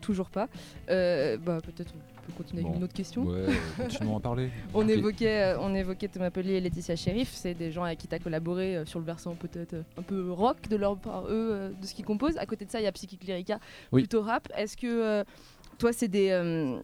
Toujours 0.00 0.30
pas. 0.30 0.48
Euh, 0.90 1.36
bah, 1.38 1.58
Peut-être 1.62 1.92
on 1.94 2.26
peut 2.26 2.32
continuer 2.36 2.64
avec 2.64 2.76
une 2.76 2.84
autre 2.84 2.92
question. 2.92 3.24
Ouais, 3.24 3.46
continuons 3.76 4.16
à 4.16 4.20
parler. 4.20 4.50
On 4.74 4.86
évoquait, 4.88 5.54
euh, 5.54 5.58
on 5.60 5.74
évoquait 5.74 6.06
Thomas 6.08 6.30
Pellier 6.30 6.54
et 6.54 6.60
Laetitia 6.60 6.94
Sheriff, 6.94 7.30
c'est 7.34 7.54
des 7.54 7.72
gens 7.72 7.82
avec 7.82 7.98
qui 7.98 8.06
tu 8.06 8.14
as 8.14 8.20
collaboré 8.20 8.76
euh, 8.76 8.84
sur 8.84 9.00
le 9.00 9.04
versant 9.04 9.34
peut-être 9.34 9.74
euh, 9.74 9.82
un 9.98 10.02
peu 10.02 10.30
rock 10.30 10.68
de 10.68 10.76
leur 10.76 10.96
part, 10.98 11.24
eux, 11.26 11.48
euh, 11.52 11.70
de 11.72 11.84
ce 11.86 11.94
qu'ils 11.94 12.04
composent. 12.04 12.38
À 12.38 12.46
côté 12.46 12.64
de 12.64 12.70
ça, 12.70 12.80
il 12.80 12.84
y 12.84 12.86
a 12.86 12.92
Psychic 12.92 13.24
Lyrica, 13.24 13.58
Oui. 13.90 14.02
plutôt 14.02 14.22
rap. 14.22 14.48
Est-ce 14.56 14.76
que 14.76 14.86
euh, 14.86 15.24
toi, 15.78 15.92
c'est 15.92 16.06
des. 16.08 16.30
euh, 16.30 16.78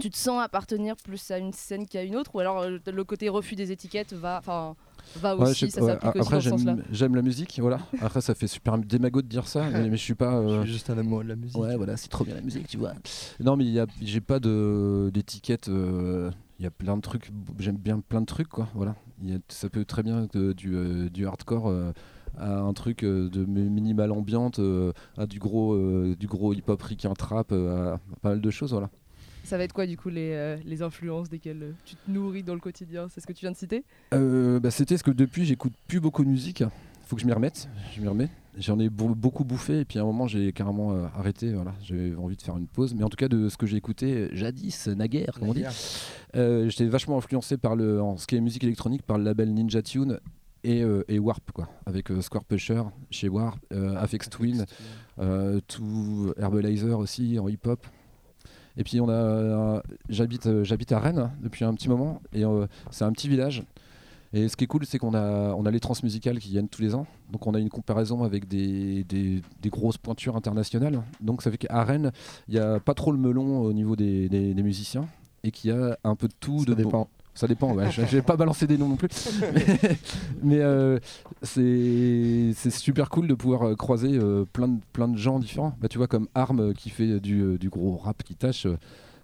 tu 0.00 0.08
te 0.10 0.16
sens 0.16 0.42
appartenir 0.42 0.96
plus 0.96 1.30
à 1.30 1.36
une 1.38 1.52
scène 1.52 1.86
qu'à 1.86 2.02
une 2.02 2.16
autre? 2.16 2.34
Ou 2.34 2.40
alors 2.40 2.60
euh, 2.60 2.78
le 2.86 3.04
côté 3.04 3.28
refus 3.28 3.56
des 3.56 3.72
étiquettes 3.72 4.14
va, 4.14 4.38
enfin, 4.38 4.76
va 5.18 5.36
Ouais, 5.36 5.50
aussi, 5.50 5.66
je 5.66 5.70
sais 5.72 5.80
ça 5.80 5.82
ouais, 5.84 5.92
s'applique 5.92 6.10
aussi 6.16 6.18
Après, 6.20 6.36
dans 6.36 6.40
ce 6.42 6.48
sens-là 6.50 6.76
j'aime 6.92 7.14
la 7.16 7.22
musique, 7.22 7.58
voilà. 7.60 7.78
Après, 8.00 8.20
ça 8.20 8.34
fait 8.34 8.46
super 8.46 8.78
démago 8.78 9.22
de 9.22 9.26
dire 9.26 9.46
ça, 9.48 9.68
mais, 9.70 9.88
mais 9.90 9.96
je 9.96 10.02
suis 10.02 10.14
pas. 10.14 10.42
Je 10.42 10.48
euh, 10.48 10.62
suis 10.62 10.72
juste 10.72 10.90
un 10.90 10.98
amoureux 10.98 11.24
de 11.24 11.28
la 11.30 11.36
musique. 11.36 11.56
Ouais, 11.60 11.76
voilà, 11.76 11.96
c'est 11.96 12.08
trop 12.08 12.24
bien 12.24 12.34
la 12.34 12.42
musique, 12.42 12.68
tu 12.68 12.76
vois. 12.78 12.92
Non, 13.40 13.56
mais 13.56 13.64
j'ai 14.02 14.20
pas 14.20 14.38
de- 14.40 15.10
d'étiquette. 15.12 15.68
euh, 15.68 16.30
Il 16.58 16.64
y 16.64 16.66
a 16.66 16.70
plein 16.70 16.96
de 16.96 17.00
trucs. 17.02 17.30
J'aime 17.58 17.78
bien 17.78 18.00
plein 18.00 18.20
de 18.20 18.26
trucs, 18.26 18.48
quoi. 18.48 18.68
Voilà. 18.74 18.94
Il 19.22 19.30
y 19.30 19.34
a- 19.34 19.38
ça 19.48 19.68
peut 19.70 19.84
très 19.86 20.02
bien 20.02 20.24
être 20.24 20.36
euh, 20.36 20.52
du, 20.54 20.74
euh, 20.74 21.08
du 21.08 21.26
hardcore 21.26 21.68
euh, 21.68 21.92
à 22.38 22.60
un 22.60 22.72
truc 22.74 23.02
euh, 23.02 23.28
de 23.30 23.44
mi- 23.46 23.68
minimal 23.70 24.12
ambiante, 24.12 24.58
euh, 24.58 24.92
à 25.16 25.26
du 25.26 25.38
gros, 25.38 25.72
euh, 25.74 26.14
du 26.18 26.26
gros 26.26 26.52
hip-hop 26.52 26.80
ricain 26.82 27.12
trap, 27.14 27.50
euh, 27.52 27.94
à 27.94 27.98
pas 28.20 28.28
mal 28.30 28.40
de 28.42 28.50
choses, 28.50 28.72
voilà. 28.72 28.90
Ça 29.44 29.56
va 29.58 29.64
être 29.64 29.72
quoi 29.72 29.86
du 29.86 29.96
coup 29.96 30.08
les, 30.10 30.32
euh, 30.32 30.56
les 30.64 30.82
influences 30.82 31.28
desquelles 31.28 31.62
euh, 31.62 31.72
tu 31.84 31.96
te 31.96 32.10
nourris 32.10 32.42
dans 32.42 32.54
le 32.54 32.60
quotidien? 32.60 33.08
C'est 33.10 33.20
ce 33.20 33.26
que 33.26 33.32
tu 33.32 33.40
viens 33.44 33.52
de 33.52 33.56
citer? 33.56 33.84
Euh, 34.14 34.60
bah, 34.60 34.70
C'était 34.70 34.96
ce 34.96 35.02
que 35.02 35.10
depuis, 35.10 35.44
j'écoute 35.44 35.72
plus 35.88 36.00
beaucoup 36.00 36.24
de 36.24 36.30
musique. 36.30 36.62
Faut 37.06 37.16
que 37.16 37.22
je 37.22 37.26
m'y 37.26 37.32
remette. 37.32 37.68
Je 37.96 38.00
m'y 38.00 38.06
remets. 38.08 38.28
J'en 38.58 38.78
ai 38.78 38.88
beau- 38.88 39.14
beaucoup 39.14 39.44
bouffé 39.44 39.80
et 39.80 39.84
puis 39.84 39.98
à 39.98 40.02
un 40.02 40.04
moment 40.04 40.26
j'ai 40.26 40.52
carrément 40.52 40.92
euh, 40.92 41.06
arrêté. 41.16 41.52
Voilà, 41.52 41.74
j'avais 41.82 42.14
envie 42.16 42.36
de 42.36 42.42
faire 42.42 42.56
une 42.56 42.66
pause. 42.66 42.94
Mais 42.94 43.02
en 43.02 43.08
tout 43.08 43.16
cas 43.16 43.28
de 43.28 43.48
ce 43.48 43.56
que 43.56 43.66
j'ai 43.66 43.76
écouté 43.76 44.28
jadis, 44.32 44.86
naguère, 44.88 45.32
comme 45.38 45.48
on 45.48 45.54
dit. 45.54 45.64
Euh, 46.36 46.68
J'étais 46.68 46.86
vachement 46.86 47.16
influencé 47.18 47.56
par 47.56 47.74
le, 47.76 48.00
en 48.02 48.16
ce 48.16 48.26
qui 48.26 48.36
est 48.36 48.40
musique 48.40 48.62
électronique, 48.64 49.02
par 49.02 49.18
le 49.18 49.24
label 49.24 49.52
Ninja 49.54 49.82
Tune 49.82 50.20
et, 50.62 50.82
euh, 50.82 51.02
et 51.08 51.18
Warp, 51.18 51.50
quoi, 51.52 51.68
avec 51.86 52.10
euh, 52.10 52.20
Square 52.20 52.44
Pusher 52.44 52.82
chez 53.10 53.28
Warp, 53.28 53.58
euh, 53.72 53.96
Afex 53.96 54.28
Twin, 54.28 54.66
euh, 55.18 55.60
tout 55.66 56.32
Herbalizer 56.36 56.98
aussi 56.98 57.38
en 57.38 57.48
hip-hop. 57.48 57.84
Et 58.76 58.84
puis 58.84 59.00
on 59.00 59.08
a, 59.08 59.12
euh, 59.12 59.80
j'habite, 60.08 60.46
euh, 60.46 60.64
j'habite 60.64 60.92
à 60.92 60.98
Rennes 61.00 61.30
depuis 61.42 61.64
un 61.64 61.74
petit 61.74 61.88
moment 61.88 62.20
et 62.32 62.44
euh, 62.44 62.66
c'est 62.90 63.04
un 63.04 63.12
petit 63.12 63.28
village. 63.28 63.62
Et 64.32 64.46
ce 64.46 64.56
qui 64.56 64.62
est 64.62 64.66
cool, 64.68 64.86
c'est 64.86 64.98
qu'on 64.98 65.14
a, 65.14 65.54
on 65.54 65.66
a 65.66 65.70
les 65.72 65.80
transmusicales 65.80 66.38
qui 66.38 66.50
viennent 66.50 66.68
tous 66.68 66.82
les 66.82 66.94
ans. 66.94 67.04
Donc 67.32 67.48
on 67.48 67.54
a 67.54 67.58
une 67.58 67.68
comparaison 67.68 68.22
avec 68.22 68.46
des, 68.46 69.02
des, 69.04 69.42
des 69.60 69.68
grosses 69.70 69.98
pointures 69.98 70.36
internationales. 70.36 71.02
Donc 71.20 71.42
ça 71.42 71.50
fait 71.50 71.58
qu'à 71.58 71.82
Rennes, 71.82 72.12
il 72.46 72.54
n'y 72.54 72.60
a 72.60 72.78
pas 72.78 72.94
trop 72.94 73.10
le 73.10 73.18
melon 73.18 73.60
au 73.62 73.72
niveau 73.72 73.96
des, 73.96 74.28
des- 74.28 74.54
musiciens 74.62 75.06
et 75.42 75.50
qu'il 75.50 75.70
y 75.70 75.74
a 75.74 75.98
un 76.04 76.14
peu 76.14 76.28
de 76.28 76.34
tout. 76.38 76.60
Ça 76.60 76.64
de 76.66 76.74
bon- 76.74 76.82
dépend. 76.84 77.08
Ça 77.34 77.46
dépend, 77.46 77.72
ouais. 77.74 77.90
je 77.90 78.02
vais 78.02 78.22
pas 78.22 78.36
balancer 78.36 78.66
des 78.66 78.76
noms 78.76 78.88
non 78.88 78.96
plus. 78.96 79.08
Mais, 79.54 79.78
mais, 80.42 80.58
euh, 80.60 80.98
c'est 81.42 82.70
super 82.70 83.08
cool 83.08 83.28
de 83.28 83.34
pouvoir 83.34 83.62
euh, 83.62 83.76
croiser 83.76 84.18
euh, 84.18 84.44
plein, 84.52 84.68
de, 84.68 84.80
plein 84.92 85.08
de 85.08 85.16
gens 85.16 85.38
différents. 85.38 85.76
Bah, 85.80 85.88
tu 85.88 85.98
vois, 85.98 86.06
comme 86.06 86.28
Arm 86.34 86.74
qui 86.74 86.90
fait 86.90 87.20
du, 87.20 87.56
du 87.58 87.68
gros 87.70 87.96
rap 87.96 88.22
qui 88.22 88.34
tâche. 88.34 88.66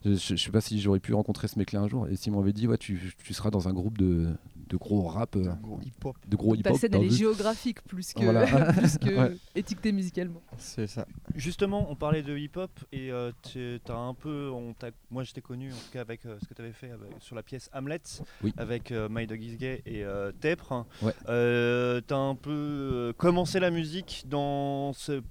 Je, 0.05 0.15
je 0.15 0.37
sais 0.37 0.51
pas 0.51 0.61
si 0.61 0.81
j'aurais 0.81 1.01
pu 1.01 1.15
rencontrer 1.15 1.49
ce 1.49 1.59
mec-là 1.59 1.81
un 1.81 1.89
jour. 1.89 2.07
Et 2.09 2.17
s'il 2.17 2.33
m'avait 2.33 2.53
dit, 2.53 2.69
ouais, 2.69 2.79
tu, 2.79 3.15
tu 3.23 3.35
seras 3.35 3.51
dans 3.51 3.69
un 3.69 3.73
groupe 3.73 3.99
de, 3.99 4.29
de 4.69 4.77
gros 4.77 5.03
rap, 5.07 5.37
euh, 5.37 5.53
hip-hop. 5.85 6.17
de 6.27 6.37
gros 6.37 6.55
Ta 6.57 6.61
hip-hop. 6.71 6.81
scène, 6.81 6.91
dans 6.91 6.99
elle 7.01 7.07
est 7.07 7.11
le- 7.11 7.15
géographique 7.17 7.83
plus 7.85 8.13
que, 8.13 8.23
Voilà. 8.25 8.47
plus 8.73 8.99
que 8.99 9.15
Ouais. 9.17 9.37
étiquetée 9.55 9.93
musicalement. 9.93 10.43
C'est 10.59 10.87
ça. 10.87 11.07
Justement, 11.35 11.87
on 11.91 11.95
parlait 11.97 12.23
de 12.23 12.37
hip-hop 12.37 12.71
et 12.93 13.11
euh, 13.13 13.31
tu 13.43 13.81
as 13.89 13.95
un 13.97 14.15
peu, 14.15 14.51
on 14.53 14.75
moi 15.11 15.23
je 15.25 15.33
t'ai 15.33 15.41
connu 15.41 15.73
en 15.73 15.77
tout 15.77 15.93
cas 15.93 16.01
avec 16.01 16.27
euh, 16.27 16.37
ce 16.43 16.47
que 16.49 16.55
tu 16.55 16.63
avais 16.63 16.73
fait 16.73 16.91
avec- 16.91 17.13
sur 17.21 17.37
la 17.37 17.43
pièce 17.43 17.71
Hamlet 17.73 18.01
Oui. 18.43 18.53
avec 18.57 18.91
euh, 18.93 19.09
My 19.11 19.27
Dog 19.27 19.43
Is 19.43 19.57
Gay 19.57 19.83
et 19.87 20.05
euh, 20.05 20.33
Tepre. 20.33 20.85
Ouais. 21.03 21.13
Euh, 21.29 22.01
tu 22.07 22.13
as 22.15 22.19
un 22.19 22.35
peu 22.35 22.51
euh, 22.51 23.13
commencé 23.13 23.61
la 23.61 23.71
musique 23.71 24.25
dans 24.27 24.93
ce 24.93 25.23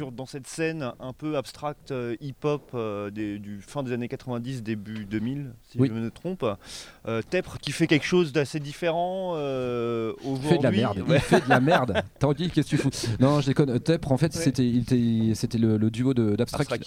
sur, 0.00 0.12
dans 0.12 0.24
cette 0.24 0.46
scène 0.46 0.92
un 0.98 1.12
peu 1.12 1.36
abstracte 1.36 1.90
euh, 1.90 2.16
hip-hop 2.22 2.70
euh, 2.72 3.10
du 3.10 3.60
fin 3.60 3.82
des 3.82 3.92
années 3.92 4.08
90, 4.08 4.62
début 4.62 5.04
2000, 5.04 5.52
si 5.68 5.78
Oui. 5.78 5.88
je 5.88 5.92
me 5.92 6.10
trompe. 6.10 6.46
Euh, 7.06 7.20
Tepre 7.28 7.58
qui 7.58 7.70
fait 7.70 7.86
quelque 7.86 8.06
chose 8.06 8.32
d'assez 8.32 8.60
différent 8.60 9.32
aujourd'hui. 9.32 10.48
fait 10.48 10.56
de 10.58 10.62
la 10.62 10.70
merde. 10.70 11.04
Il 11.06 11.18
fait 11.18 11.44
de 11.44 11.50
la 11.50 11.60
merde. 11.60 12.02
T'as 12.18 12.32
qu'est-ce 12.32 12.48
que 12.54 12.60
tu 12.62 12.76
fous? 12.78 12.88
Non, 13.20 13.42
je 13.42 13.48
déconne. 13.48 13.78
Tepre, 13.78 14.10
en 14.10 14.16
fait, 14.16 14.34
Ouais. 14.34 14.40
c'était, 14.42 14.72
c'était 15.34 15.58
le, 15.58 15.76
le 15.76 15.90
duo 15.90 16.14
d'Abstract 16.14 16.78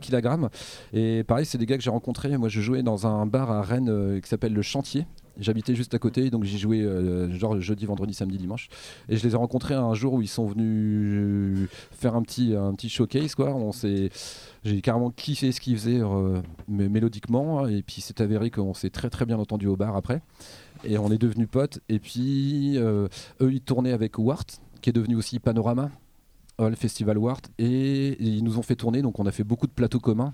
Kilogramme. 0.00 0.48
Et 0.92 1.22
pareil, 1.22 1.46
c'est 1.46 1.58
des 1.58 1.66
gars 1.66 1.76
que 1.76 1.84
j'ai 1.84 1.90
rencontrés. 1.90 2.36
Moi, 2.36 2.48
je 2.48 2.60
jouais 2.60 2.82
dans 2.82 3.06
un 3.06 3.26
bar 3.26 3.48
à 3.52 3.62
Rennes 3.62 4.20
qui 4.20 4.28
s'appelle 4.28 4.54
Le 4.54 4.62
Chantier. 4.62 5.06
J'habitais 5.38 5.74
juste 5.74 5.92
à 5.92 5.98
côté, 5.98 6.30
donc 6.30 6.44
j'y 6.44 6.58
jouais 6.58 6.80
euh, 6.80 7.30
genre 7.30 7.60
jeudi, 7.60 7.84
vendredi, 7.84 8.14
samedi, 8.14 8.38
dimanche. 8.38 8.68
Et 9.10 9.18
je 9.18 9.22
les 9.26 9.34
ai 9.34 9.36
rencontrés 9.36 9.74
un 9.74 9.92
jour 9.92 10.14
où 10.14 10.22
ils 10.22 10.28
sont 10.28 10.46
venus 10.46 10.64
euh, 10.64 11.66
faire 11.90 12.16
un 12.16 12.22
petit, 12.22 12.54
un 12.54 12.72
petit 12.72 12.88
showcase. 12.88 13.34
On 13.38 13.72
s'est, 13.72 14.08
j'ai 14.64 14.80
carrément 14.80 15.10
kiffé 15.10 15.52
ce 15.52 15.60
qu'ils 15.60 15.76
faisaient 15.76 16.00
euh, 16.00 16.40
mé- 16.70 16.88
mélodiquement. 16.88 17.66
Et 17.66 17.82
puis 17.82 18.00
c'est 18.00 18.22
avéré 18.22 18.50
qu'on 18.50 18.72
s'est 18.72 18.88
très 18.88 19.10
très 19.10 19.26
bien 19.26 19.38
entendu 19.38 19.66
au 19.66 19.76
bar 19.76 19.94
après. 19.94 20.22
Et 20.84 20.96
on 20.96 21.10
est 21.10 21.18
devenus 21.18 21.48
potes. 21.50 21.80
Et 21.90 21.98
puis 21.98 22.78
euh, 22.78 23.08
eux, 23.42 23.52
ils 23.52 23.60
tournaient 23.60 23.92
avec 23.92 24.18
Wart, 24.18 24.46
qui 24.80 24.88
est 24.88 24.94
devenu 24.94 25.16
aussi 25.16 25.38
Panorama, 25.38 25.90
le 26.58 26.74
festival 26.76 27.18
Wart. 27.18 27.42
Et 27.58 28.16
ils 28.22 28.42
nous 28.42 28.56
ont 28.58 28.62
fait 28.62 28.76
tourner, 28.76 29.02
donc 29.02 29.18
on 29.20 29.26
a 29.26 29.32
fait 29.32 29.44
beaucoup 29.44 29.66
de 29.66 29.72
plateaux 29.72 30.00
communs. 30.00 30.32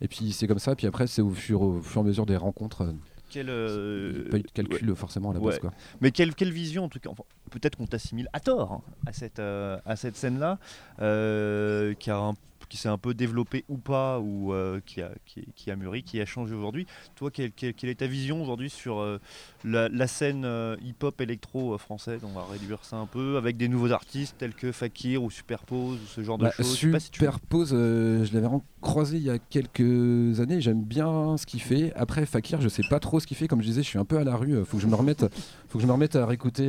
Et 0.00 0.08
puis 0.08 0.32
c'est 0.32 0.46
comme 0.46 0.58
ça. 0.58 0.74
Puis 0.74 0.86
après, 0.86 1.06
c'est 1.06 1.20
au 1.20 1.30
fur, 1.30 1.60
au 1.60 1.82
fur 1.82 2.00
et 2.00 2.04
à 2.04 2.06
mesure 2.06 2.24
des 2.24 2.38
rencontres. 2.38 2.94
Quel, 3.30 3.48
euh, 3.50 4.28
pas 4.30 4.38
eu 4.38 4.42
de 4.42 4.50
calcul 4.50 4.94
forcément 4.96 5.30
à 5.30 5.34
la 5.34 5.40
ouais. 5.40 5.50
base. 5.50 5.58
Quoi. 5.58 5.72
Mais 6.00 6.10
quelle, 6.10 6.34
quelle 6.34 6.52
vision, 6.52 6.84
en 6.84 6.88
tout 6.88 6.98
cas, 6.98 7.10
enfin, 7.10 7.24
peut-être 7.50 7.76
qu'on 7.76 7.86
t'assimile 7.86 8.28
à 8.32 8.40
tort 8.40 8.72
hein, 8.72 8.82
à 9.06 9.12
cette, 9.12 9.38
euh, 9.38 9.78
à 9.84 9.96
cette 9.96 10.16
scène-là, 10.16 10.58
euh, 11.00 11.94
qui, 11.94 12.10
a 12.10 12.16
un- 12.18 12.34
qui 12.68 12.76
s'est 12.76 12.88
un 12.88 12.98
peu 12.98 13.14
développée 13.14 13.64
ou 13.68 13.76
pas, 13.78 14.18
ou 14.20 14.52
euh, 14.52 14.80
qui, 14.84 15.00
a, 15.02 15.10
qui, 15.26 15.46
qui 15.54 15.70
a 15.70 15.76
mûri, 15.76 16.02
qui 16.02 16.20
a 16.20 16.26
changé 16.26 16.54
aujourd'hui. 16.54 16.86
Toi, 17.16 17.30
quelle, 17.30 17.52
quelle- 17.52 17.74
quelle 17.74 17.90
est 17.90 17.96
ta 18.00 18.06
vision 18.06 18.42
aujourd'hui 18.42 18.70
sur 18.70 18.98
euh, 19.00 19.18
la, 19.64 19.88
la 19.88 20.06
scène 20.06 20.44
euh, 20.44 20.76
hip-hop 20.84 21.20
électro 21.20 21.76
française? 21.78 22.20
On 22.24 22.32
va 22.38 22.44
réduire 22.44 22.84
ça 22.84 22.96
un 22.96 23.06
peu, 23.06 23.36
avec 23.36 23.56
des 23.56 23.68
nouveaux 23.68 23.92
artistes 23.92 24.36
tels 24.38 24.54
que 24.54 24.72
Fakir 24.72 25.22
ou 25.22 25.30
Superpose, 25.30 25.98
ou 26.02 26.06
ce 26.06 26.22
genre 26.22 26.38
de 26.38 26.44
Bah, 26.44 26.50
choses. 26.50 26.76
Je 26.76 26.86
sais 26.86 26.90
pas 26.92 27.00
si 27.00 27.10
tu- 27.10 27.20
Superpose, 27.20 27.70
je 27.70 28.34
l'avais 28.34 28.48
croisé 28.80 29.16
il 29.16 29.22
y 29.24 29.30
a 29.30 29.38
quelques 29.38 30.40
années. 30.40 30.60
J'aime 30.60 30.82
bien 30.82 31.36
ce 31.36 31.46
qu'il 31.46 31.60
fait. 31.62 31.92
Après, 31.94 32.26
Fakir, 32.26 32.60
je 32.60 32.68
sais 32.68 32.82
pas 32.88 33.00
trop 33.00 33.20
ce 33.20 33.26
qu'il 33.26 33.36
fait. 33.36 33.48
Comme 33.48 33.60
je 33.62 33.66
disais, 33.68 33.82
je 33.82 33.88
suis 33.88 33.98
un 33.98 34.04
peu 34.04 34.18
à 34.18 34.24
la 34.24 34.36
rue. 34.36 34.64
Faut 34.64 34.76
que 34.76 34.82
je 34.82 34.88
me 34.88 34.94
remette, 34.94 35.24
faut 35.68 35.78
que 35.78 35.82
je 35.82 35.86
me 35.86 35.92
remette 35.92 36.16
à 36.16 36.26
réécouter. 36.26 36.68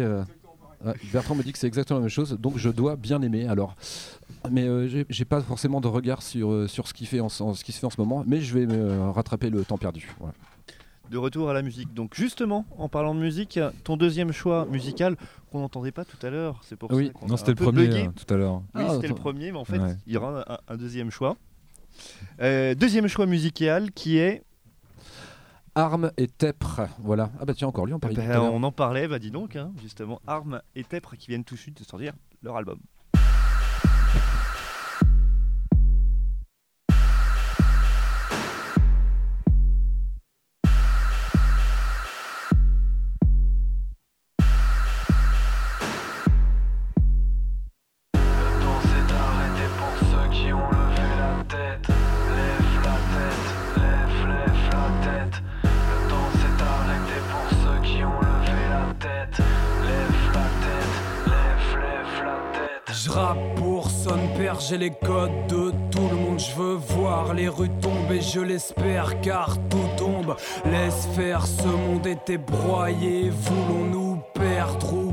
Ouais, 0.86 0.94
Bertrand 1.12 1.36
me 1.36 1.44
dit 1.44 1.52
que 1.52 1.58
c'est 1.60 1.68
exactement 1.68 2.00
la 2.00 2.04
même 2.04 2.10
chose, 2.10 2.38
donc 2.40 2.58
je 2.58 2.70
dois 2.70 2.96
bien 2.96 3.22
aimer. 3.22 3.48
Alors, 3.48 3.76
mais 4.52 4.64
euh, 4.68 5.06
j'ai- 5.10 5.26
pas 5.26 5.42
forcément 5.42 5.82
de 5.82 5.88
regard 5.88 6.22
sur 6.22 6.52
euh, 6.52 6.68
sur 6.68 6.88
ce 6.88 6.94
qui 6.94 7.06
fait 7.06 7.20
en, 7.20 7.28
en- 7.28 7.54
ce 7.54 7.64
qui 7.64 7.72
se 7.72 7.80
fait 7.80 7.86
en 7.86 7.90
ce 7.90 8.00
moment. 8.00 8.24
Mais 8.28 8.42
je 8.42 8.54
vais 8.58 8.66
me 8.66 9.10
rattraper 9.12 9.50
le 9.50 9.64
temps 9.66 9.78
perdu. 9.78 10.10
Voilà. 10.20 10.34
De 11.12 11.18
retour 11.18 11.50
à 11.50 11.54
la 11.54 11.62
musique. 11.64 11.92
Donc 11.96 12.14
justement, 12.16 12.66
en 12.78 12.88
parlant 12.88 13.16
de 13.16 13.20
musique, 13.20 13.60
ton 13.84 13.98
deuxième 13.98 14.32
choix 14.32 14.66
musical 14.70 15.16
qu'on 15.52 15.60
n'entendait 15.62 15.92
pas 15.92 16.06
tout 16.06 16.24
à 16.24 16.30
l'heure, 16.30 16.62
c'est 16.64 16.76
pour 16.76 16.92
Oui. 16.92 17.08
ça 17.08 17.14
qu'on 17.14 17.26
Non, 17.28 17.36
c'était 17.38 17.52
le 17.52 17.56
premier 17.56 17.90
euh, 17.90 18.08
tout 18.16 18.32
à 18.32 18.38
l'heure. 18.38 18.62
Oui, 18.76 18.84
Ah, 18.88 18.94
c'était 18.94 19.08
le 19.08 19.16
premier, 19.16 19.52
mais 19.52 19.58
en 19.58 19.66
fait, 19.66 19.80
Ouais. 19.80 19.96
il 20.06 20.14
y 20.14 20.18
aura 20.18 20.44
un, 20.48 20.58
un 20.74 20.78
deuxième 20.78 21.10
choix. 21.10 21.36
Euh, 22.42 22.76
deuxième 22.76 23.08
choix 23.08 23.26
musical 23.26 23.92
qui 23.92 24.18
est. 24.18 24.44
Arme 25.80 26.12
et 26.18 26.28
Tepre. 26.28 26.82
Voilà. 27.00 27.32
Ah 27.40 27.46
bah 27.46 27.54
tiens, 27.54 27.70
encore 27.70 27.86
lui, 27.86 27.94
on 27.94 28.00
parlait 28.00 28.38
on 28.38 28.64
en 28.64 28.72
parlait, 28.72 29.08
bah 29.08 29.18
dis 29.18 29.32
donc, 29.32 29.56
hein, 29.56 29.72
justement, 29.82 30.20
Arme 30.28 30.62
et 30.76 30.84
Tepre 30.84 31.16
qui 31.16 31.28
viennent 31.28 31.46
tout 31.46 31.56
de 31.56 31.60
suite 31.60 31.80
de 31.80 31.86
sortir 31.86 32.12
leur 32.44 32.58
album. 32.58 32.80
Je 63.02 63.10
rappe 63.10 63.56
pour 63.56 63.90
son 63.90 64.20
père, 64.38 64.60
j'ai 64.60 64.78
les 64.78 64.90
codes 64.90 65.48
de 65.48 65.72
tout 65.90 66.10
le 66.12 66.18
monde. 66.18 66.38
Je 66.38 66.54
veux 66.54 66.76
voir 66.76 67.34
les 67.34 67.48
rues 67.48 67.70
tomber, 67.82 68.20
je 68.20 68.42
l'espère, 68.42 69.22
car 69.22 69.56
tout 69.70 69.88
tombe. 69.96 70.36
Laisse 70.66 71.08
faire, 71.16 71.48
ce 71.48 71.68
monde 71.68 72.06
était 72.06 72.38
broyé. 72.38 73.30
Voulons-nous 73.30 73.99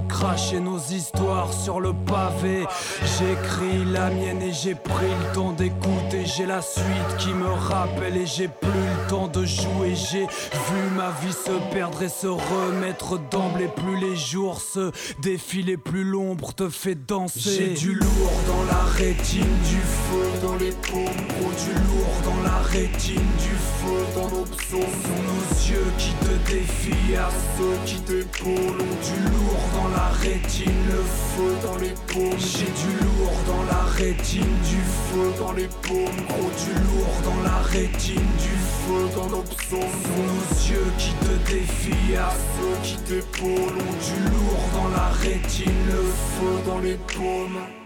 cracher 0.09 0.61
nos 0.61 0.79
histoires 0.79 1.53
sur 1.53 1.81
le 1.81 1.93
pavé? 1.93 2.67
J'écris 3.19 3.85
la 3.93 4.11
mienne 4.11 4.43
et 4.43 4.53
j'ai 4.53 4.75
pris 4.75 5.07
le 5.07 5.35
temps 5.35 5.53
d'écouter. 5.53 6.25
J'ai 6.25 6.47
la 6.47 6.63
suite 6.63 7.17
qui 7.19 7.33
me 7.33 7.49
rappelle 7.49 8.17
et 8.17 8.27
j'ai 8.27 8.49
plus 8.49 8.71
le 8.71 9.09
temps 9.09 9.29
de 9.29 9.45
jouer. 9.45 9.95
J'ai 9.95 10.27
vu 10.27 10.91
ma 10.97 11.11
vie 11.23 11.33
se 11.33 11.53
perdre 11.73 12.03
et 12.03 12.09
se 12.09 12.27
remettre 12.27 13.19
d'emblée. 13.31 13.69
Plus 13.69 13.99
les 14.01 14.17
jours 14.17 14.61
se 14.61 14.91
défiler, 15.21 15.77
plus 15.77 16.05
l'ombre 16.05 16.53
te 16.55 16.69
fait 16.69 16.95
danser. 16.95 17.41
J'ai 17.41 17.75
du 17.75 17.95
lourd 17.95 18.33
dans 18.49 18.65
la 18.65 18.83
rétine, 18.85 19.43
du 19.43 19.77
feu 19.77 20.47
dans 20.47 20.57
les 20.57 20.71
paumes. 20.71 21.27
Gros, 21.29 21.53
du 21.65 21.73
lourd 21.73 22.17
dans 22.25 22.43
la 22.43 22.59
rétine, 22.59 23.17
du 23.39 23.55
feu 23.55 23.76
dans 24.15 24.29
nos 24.29 24.45
psaumes. 24.45 24.97
Sont 25.07 25.23
nos 25.31 25.47
yeux 25.71 25.93
qui 25.99 26.13
te 26.25 26.51
défient 26.51 27.17
à 27.17 27.29
ceux 27.57 27.77
qui 27.85 28.01
t'épaulent. 28.01 28.81
Ont 28.81 28.99
du 29.09 29.21
lourd 29.31 29.67
dans 29.75 29.89
la 29.89 30.09
rétine, 30.21 30.83
le 30.89 31.03
feu 31.33 31.53
dans 31.63 31.79
les 31.79 31.95
paumes. 32.07 32.39
J'ai 32.39 32.67
du 32.67 32.93
lourd 33.05 33.39
dans 33.47 33.65
la 33.65 33.83
rétine, 33.93 34.57
du 34.65 34.81
feu 35.09 35.33
dans 35.39 35.53
les 35.53 35.69
paumes. 35.83 36.21
Gros, 36.29 36.51
du 36.65 36.73
lourd 36.87 37.17
dans 37.25 37.43
la 37.43 37.59
rétine, 37.71 38.31
du 38.39 38.57
feu 38.85 39.09
dans 39.17 39.31
nos 39.31 39.43
psaumes. 39.43 39.99
Sont 40.07 40.23
nos 40.33 40.71
yeux 40.71 40.93
qui 40.99 41.13
te 41.25 41.51
défient 41.51 42.17
à 42.17 42.31
ceux 42.55 42.77
qui 42.83 42.97
t'épaulent. 43.09 43.83
Du 44.07 44.19
lourd 44.31 44.65
dans 44.75 44.89
la 44.89 45.09
rétine, 45.21 45.87
le 45.89 46.03
feu 46.03 46.63
dans 46.67 46.79
les 46.79 46.99
paumes. 47.15 47.86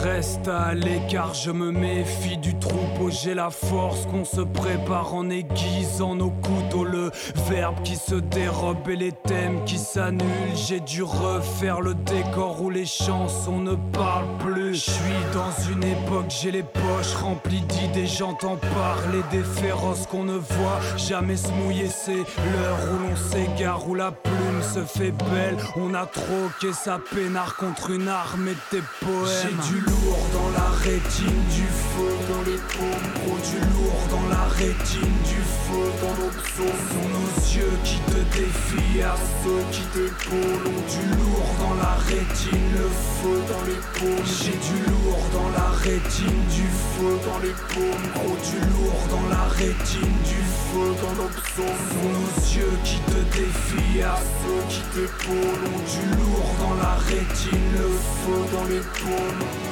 Reste 0.00 0.48
à 0.48 0.74
l'écart, 0.74 1.34
je 1.34 1.50
me 1.50 1.70
méfie 1.70 2.36
du 2.36 2.58
troupeau. 2.58 3.10
J'ai 3.10 3.34
la 3.34 3.50
force 3.50 4.06
qu'on 4.06 4.24
se 4.24 4.40
prépare 4.40 5.14
en 5.14 5.30
aiguisant 5.30 6.14
nos 6.14 6.30
couteaux. 6.30 6.84
Le 6.84 7.10
verbe 7.48 7.82
qui 7.82 7.96
se 7.96 8.16
dérobe 8.16 8.88
et 8.88 8.96
les 8.96 9.12
thèmes 9.12 9.64
qui 9.64 9.78
s'annulent. 9.78 10.26
J'ai 10.54 10.80
dû 10.80 11.02
refaire 11.02 11.80
le 11.80 11.94
décor 11.94 12.62
où 12.62 12.70
les 12.70 12.86
chansons 12.86 13.58
ne 13.58 13.74
parlent 13.92 14.36
plus. 14.38 14.74
Je 14.74 14.90
suis 14.90 15.22
dans 15.32 15.72
une 15.72 15.84
époque, 15.84 16.26
j'ai 16.28 16.50
les 16.50 16.62
poches 16.62 17.14
remplies 17.22 17.62
d'idées. 17.62 18.06
J'entends 18.06 18.56
parler 18.56 19.22
des 19.30 19.44
féroces 19.44 20.06
qu'on 20.06 20.24
ne 20.24 20.36
voit 20.36 20.80
jamais 20.96 21.36
se 21.36 21.48
mouiller. 21.48 21.88
C'est 21.88 22.12
l'heure 22.16 22.78
où 22.92 23.08
l'on 23.08 23.16
s'égare, 23.16 23.88
où 23.88 23.94
la 23.94 24.10
plume 24.10 24.62
se 24.62 24.80
fait 24.80 25.12
belle. 25.12 25.58
On 25.76 25.94
a 25.94 26.06
troqué 26.06 26.72
sa 26.72 26.98
peinard 26.98 27.56
contre 27.56 27.90
une 27.90 28.08
armée 28.08 28.54
de 28.54 28.78
tes 28.78 28.82
poèmes. 29.00 29.81
Lourd 29.86 30.26
dans 30.32 30.50
la 30.50 30.70
rétine, 30.78 31.42
du 31.50 31.66
feu 31.66 32.12
dans 32.28 32.42
les 32.42 32.58
paumes. 32.58 33.12
Gros, 33.14 33.38
du 33.38 33.58
lourd 33.74 34.02
dans 34.10 34.28
la 34.28 34.44
rétine, 34.56 35.16
du 35.24 35.40
feu 35.40 35.62
dans 36.02 36.14
nos 36.22 36.30
psaumes 36.30 36.82
Sont 36.92 37.08
nos 37.08 37.32
yeux 37.56 37.76
qui 37.84 37.98
te 38.10 38.20
défient 38.36 39.02
À 39.02 39.16
ceux 39.42 39.62
qui 39.72 39.82
t'épaulent 39.94 40.66
Ont 40.68 40.84
du 40.92 41.04
lourd 41.16 41.50
dans 41.60 41.74
la 41.80 41.94
rétine 42.10 42.68
Le 42.76 42.88
feu 43.18 43.36
dans 43.50 43.64
les 43.66 43.80
paumes 43.96 44.26
J'ai 44.26 44.58
du 44.68 44.78
lourd 44.90 45.24
dans 45.32 45.50
la 45.50 45.68
rétine 45.78 46.42
Du 46.50 46.66
feu 46.92 47.12
dans 47.26 47.40
les 47.40 47.56
paumes 47.72 48.06
Gros 48.14 48.38
du 48.44 48.58
lourd 48.72 49.02
dans 49.10 49.28
la 49.28 49.44
rétine 49.56 50.16
Du 50.24 50.42
feu 50.68 50.88
dans 51.02 51.14
nos 51.22 51.30
psaumes 51.40 51.84
Sont 51.92 52.12
nos 52.18 52.32
yeux 52.56 52.76
qui 52.84 52.98
te 53.10 53.20
défient 53.36 54.02
À 54.02 54.18
ceux 54.40 54.62
qui 54.68 54.82
t'épaulent 54.92 55.64
Ont 55.72 55.84
du 55.88 56.04
lourd 56.16 56.50
dans 56.60 56.74
la 56.74 56.94
rétine 57.08 57.68
Le 57.72 57.88
feu 58.20 58.38
dans 58.52 58.64
les 58.64 58.84
paumes 59.00 59.71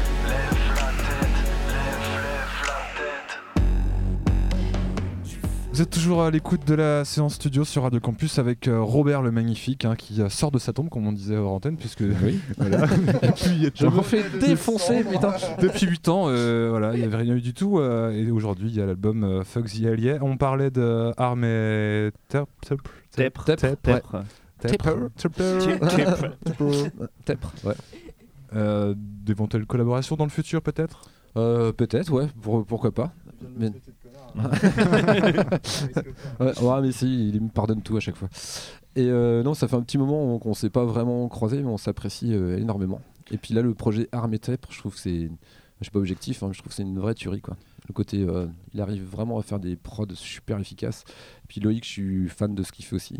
Vous 5.73 5.81
êtes 5.81 5.89
toujours 5.89 6.21
à 6.23 6.29
l'écoute 6.31 6.67
de 6.67 6.73
la 6.73 7.05
séance 7.05 7.35
studio 7.35 7.63
sur 7.63 7.83
Radio 7.83 8.01
Campus 8.01 8.39
avec 8.39 8.67
euh, 8.67 8.81
Robert 8.81 9.21
le 9.21 9.31
Magnifique 9.31 9.85
hein, 9.85 9.95
qui 9.95 10.21
euh, 10.21 10.27
sort 10.27 10.51
de 10.51 10.59
sa 10.59 10.73
tombe, 10.73 10.89
comme 10.89 11.07
on 11.07 11.13
disait 11.13 11.37
hors 11.37 11.53
antenne, 11.53 11.77
puisque 11.77 12.01
Oui. 12.01 12.39
voilà. 12.57 12.87
Depuis 12.87 13.57
huit 13.61 13.73
Je 13.75 13.85
ans. 13.85 13.91
me 13.91 14.01
fais 14.01 14.23
défoncer, 14.39 15.05
putain. 15.05 15.33
Depuis 15.61 15.87
8 15.87 16.09
ans, 16.09 16.25
euh, 16.27 16.67
voilà, 16.69 16.93
il 16.93 16.99
n'y 16.99 17.05
avait 17.05 17.15
rien 17.17 17.35
eu 17.35 17.41
du 17.41 17.53
tout. 17.53 17.79
euh, 17.79 18.11
et 18.11 18.29
aujourd'hui, 18.31 18.67
il 18.69 18.75
y 18.75 18.81
a 18.81 18.85
l'album 18.85 19.23
euh, 19.23 19.43
Fuck 19.45 19.67
the 19.71 19.85
Allier. 19.85 20.17
On 20.21 20.35
parlait 20.35 20.71
de 20.71 21.13
Arme 21.15 21.45
et 21.45 22.09
Tep. 22.27 22.49
Tep. 22.67 22.81
Tepre. 23.15 23.45
Tep. 23.45 23.81
Tepre. 23.81 24.25
Tep. 27.23 27.39
Euh, 28.53 28.93
D'éventuelles 28.97 29.65
collaborations 29.65 30.17
dans 30.17 30.25
le 30.25 30.29
futur, 30.31 30.61
peut-être? 30.61 31.01
Euh, 31.37 31.71
Peut-être, 31.71 32.11
ouais, 32.11 32.27
pour- 32.41 32.65
pourquoi 32.65 32.91
pas. 32.91 33.13
Mais... 33.57 33.71
ouais, 36.39 36.61
ouais, 36.61 36.81
mais 36.81 36.91
si, 36.91 37.29
il 37.29 37.41
me 37.41 37.49
pardonne 37.49 37.81
tout 37.81 37.97
à 37.97 37.99
chaque 37.99 38.15
fois. 38.15 38.29
Et 38.95 39.07
euh, 39.07 39.43
non, 39.43 39.53
ça 39.53 39.67
fait 39.67 39.75
un 39.75 39.81
petit 39.81 39.97
moment 39.97 40.37
qu'on 40.39 40.53
s'est 40.53 40.69
pas 40.69 40.85
vraiment 40.85 41.27
croisé, 41.29 41.61
mais 41.61 41.69
on 41.69 41.77
s'apprécie 41.77 42.33
euh, 42.33 42.57
énormément. 42.57 43.01
Et 43.31 43.37
puis 43.37 43.53
là, 43.53 43.61
le 43.61 43.73
projet 43.73 44.09
et 44.11 44.39
Tepre, 44.39 44.71
je 44.71 44.79
trouve 44.79 44.93
que 44.95 44.99
c'est. 44.99 45.29
Je 45.79 45.85
suis 45.85 45.91
pas 45.91 45.99
objectif, 45.99 46.43
hein, 46.43 46.49
je 46.51 46.59
trouve 46.59 46.69
que 46.69 46.75
c'est 46.75 46.83
une 46.83 46.99
vraie 46.99 47.15
tuerie, 47.15 47.41
quoi. 47.41 47.57
Le 47.87 47.93
côté, 47.93 48.21
euh, 48.21 48.45
il 48.71 48.81
arrive 48.81 49.03
vraiment 49.03 49.39
à 49.39 49.41
faire 49.41 49.59
des 49.59 49.75
prods 49.75 50.05
super 50.13 50.59
efficaces. 50.59 51.03
Et 51.43 51.47
puis 51.47 51.59
Loïc, 51.59 51.83
je 51.85 51.89
suis 51.89 52.29
fan 52.29 52.53
de 52.53 52.61
ce 52.61 52.71
qu'il 52.71 52.85
fait 52.85 52.95
aussi. 52.95 53.17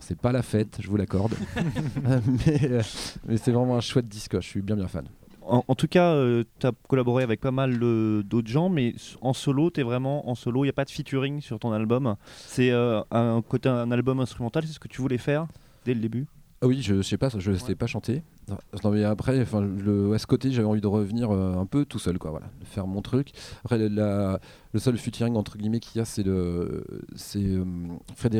C'est 0.00 0.20
pas 0.20 0.32
la 0.32 0.42
fête, 0.42 0.78
je 0.80 0.88
vous 0.88 0.96
l'accorde. 0.96 1.34
mais 2.46 2.80
mais 3.26 3.36
c'est 3.36 3.52
vraiment 3.52 3.76
un 3.76 3.80
chouette 3.80 4.08
disque, 4.08 4.34
je 4.34 4.46
suis 4.46 4.62
bien 4.62 4.74
bien 4.74 4.88
fan. 4.88 5.06
En, 5.48 5.64
en 5.66 5.74
tout 5.74 5.86
cas, 5.88 6.14
tu 6.58 6.66
as 6.66 6.72
collaboré 6.88 7.22
avec 7.22 7.40
pas 7.40 7.50
mal 7.50 7.78
euh, 7.82 8.22
d'autres 8.22 8.48
gens, 8.48 8.68
mais 8.68 8.94
en 9.20 9.32
solo, 9.32 9.70
tu 9.70 9.80
es 9.80 9.84
vraiment 9.84 10.28
en 10.28 10.34
solo. 10.34 10.64
Il 10.64 10.66
n'y 10.66 10.70
a 10.70 10.74
pas 10.74 10.84
de 10.84 10.90
featuring 10.90 11.40
sur 11.40 11.58
ton 11.58 11.72
album. 11.72 12.16
C'est 12.36 12.70
euh, 12.72 13.00
un 13.10 13.42
côté 13.42 13.68
un 13.68 13.90
album 13.90 14.20
instrumental, 14.20 14.64
c'est 14.66 14.72
ce 14.72 14.80
que 14.80 14.88
tu 14.88 15.00
voulais 15.00 15.18
faire 15.18 15.46
dès 15.84 15.94
le 15.94 16.00
début? 16.00 16.26
Ah 16.62 16.66
oui, 16.66 16.80
je, 16.80 16.96
je 16.96 17.02
sais 17.02 17.18
pas, 17.18 17.28
je 17.36 17.52
sais 17.52 17.74
pas 17.74 17.86
chanter. 17.86 18.22
Non, 18.48 18.56
non, 18.82 18.90
mais 18.90 19.04
après, 19.04 19.40
enfin, 19.42 19.60
le 19.60 20.14
à 20.14 20.18
ce 20.18 20.26
côté, 20.26 20.50
j'avais 20.50 20.66
envie 20.66 20.80
de 20.80 20.86
revenir 20.86 21.30
euh, 21.30 21.52
un 21.54 21.66
peu 21.66 21.84
tout 21.84 21.98
seul, 21.98 22.18
quoi, 22.18 22.30
voilà, 22.30 22.46
de 22.60 22.64
faire 22.64 22.86
mon 22.86 23.02
truc. 23.02 23.32
Après, 23.62 23.76
le, 23.76 23.88
la- 23.88 24.40
le 24.72 24.80
seul 24.80 24.96
featuring 24.96 25.36
entre 25.36 25.58
guillemets 25.58 25.80
qu'il 25.80 25.98
y 25.98 26.00
a, 26.00 26.06
c'est 26.06 26.22
le, 26.22 26.82
c'est 27.14 27.44
euh, 27.44 27.64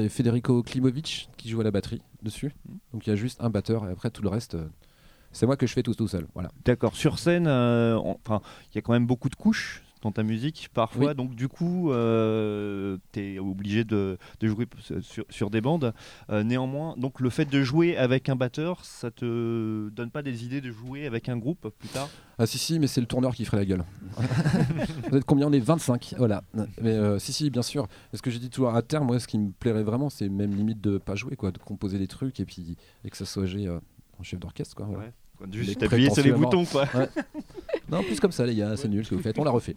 Federico 0.08 0.62
Klimovic 0.62 1.28
qui 1.36 1.50
joue 1.50 1.60
à 1.60 1.64
la 1.64 1.70
batterie 1.70 2.00
dessus. 2.22 2.54
Donc 2.94 3.06
il 3.06 3.10
y 3.10 3.12
a 3.12 3.16
juste 3.16 3.40
un 3.42 3.50
batteur 3.50 3.86
et 3.86 3.90
après 3.92 4.10
tout 4.10 4.22
le 4.22 4.28
reste, 4.30 4.54
euh, 4.54 4.66
c'est 5.36 5.46
moi 5.46 5.56
que 5.56 5.66
je 5.66 5.72
fais 5.72 5.82
tout 5.82 5.94
tout 5.94 6.08
seul, 6.08 6.26
voilà. 6.34 6.50
D'accord. 6.64 6.94
Sur 6.96 7.18
scène, 7.18 7.46
euh, 7.46 7.96
enfin, 7.96 8.40
il 8.72 8.76
y 8.76 8.78
a 8.78 8.82
quand 8.82 8.92
même 8.92 9.06
beaucoup 9.06 9.28
de 9.28 9.36
couches 9.36 9.82
dans 10.02 10.12
ta 10.12 10.22
musique 10.22 10.68
parfois, 10.72 11.08
Oui. 11.08 11.14
donc 11.14 11.34
du 11.34 11.48
coup, 11.48 11.90
tu 11.90 13.20
es 13.20 13.38
obligé 13.38 13.82
de, 13.82 14.18
de 14.40 14.46
jouer 14.46 14.66
p- 14.66 14.76
sur, 15.00 15.24
sur 15.30 15.50
des 15.50 15.60
bandes. 15.60 15.94
Euh, 16.30 16.44
néanmoins, 16.44 16.94
donc 16.96 17.18
le 17.20 17.30
fait 17.30 17.46
de 17.46 17.62
jouer 17.62 17.96
avec 17.96 18.28
un 18.28 18.36
batteur, 18.36 18.84
ça 18.84 19.10
te 19.10 19.88
donne 19.88 20.10
pas 20.10 20.22
des 20.22 20.44
idées 20.44 20.60
de 20.60 20.70
jouer 20.70 21.06
avec 21.06 21.28
un 21.28 21.36
groupe 21.36 21.68
plus 21.78 21.88
tard? 21.88 22.08
Ah 22.38 22.46
si 22.46 22.58
si 22.58 22.78
mais 22.78 22.86
c'est 22.86 23.00
le 23.00 23.06
tourneur 23.06 23.34
qui 23.34 23.44
ferait 23.46 23.56
la 23.56 23.64
gueule. 23.64 23.84
Vous 25.10 25.16
êtes 25.16 25.24
combien? 25.24 25.48
On 25.48 25.52
est 25.52 25.58
25, 25.60 26.14
voilà. 26.18 26.42
Mais 26.82 26.90
euh, 26.92 27.18
si 27.18 27.32
si 27.32 27.50
bien 27.50 27.62
sûr. 27.62 27.88
Ce 28.12 28.20
que 28.22 28.30
j'ai 28.30 28.38
dit 28.38 28.50
toujours 28.50 28.74
à 28.74 28.82
terme, 28.82 29.06
moi 29.06 29.18
ce 29.18 29.26
qui 29.26 29.38
me 29.38 29.50
plairait 29.50 29.82
vraiment 29.82 30.10
c'est 30.10 30.28
même 30.28 30.54
limite 30.54 30.80
de 30.80 30.98
pas 30.98 31.14
jouer 31.14 31.36
quoi, 31.36 31.50
de 31.50 31.58
composer 31.58 31.98
des 31.98 32.06
trucs 32.08 32.38
et 32.40 32.44
puis 32.44 32.76
et 33.04 33.10
que 33.10 33.16
ça 33.16 33.24
soit 33.24 33.46
j'ai 33.46 33.66
euh, 33.66 33.78
en 34.18 34.22
chef 34.22 34.38
d'orchestre 34.40 34.74
quoi. 34.76 34.86
Ouais. 34.86 35.12
Juste 35.52 35.68
Les 35.68 35.74
t'appuyer 35.76 36.10
sur 36.10 36.22
les 36.24 36.32
boutons, 36.32 36.64
quoi. 36.64 36.86
Ouais. 36.94 37.08
non 37.90 38.02
plus 38.02 38.18
comme 38.20 38.32
ça 38.32 38.46
les 38.46 38.54
gars, 38.54 38.76
c'est 38.76 38.88
nul 38.88 39.04
ce 39.04 39.10
que 39.10 39.14
vous 39.16 39.22
faites, 39.22 39.38
on 39.38 39.44
l'a 39.44 39.50
refait. 39.50 39.74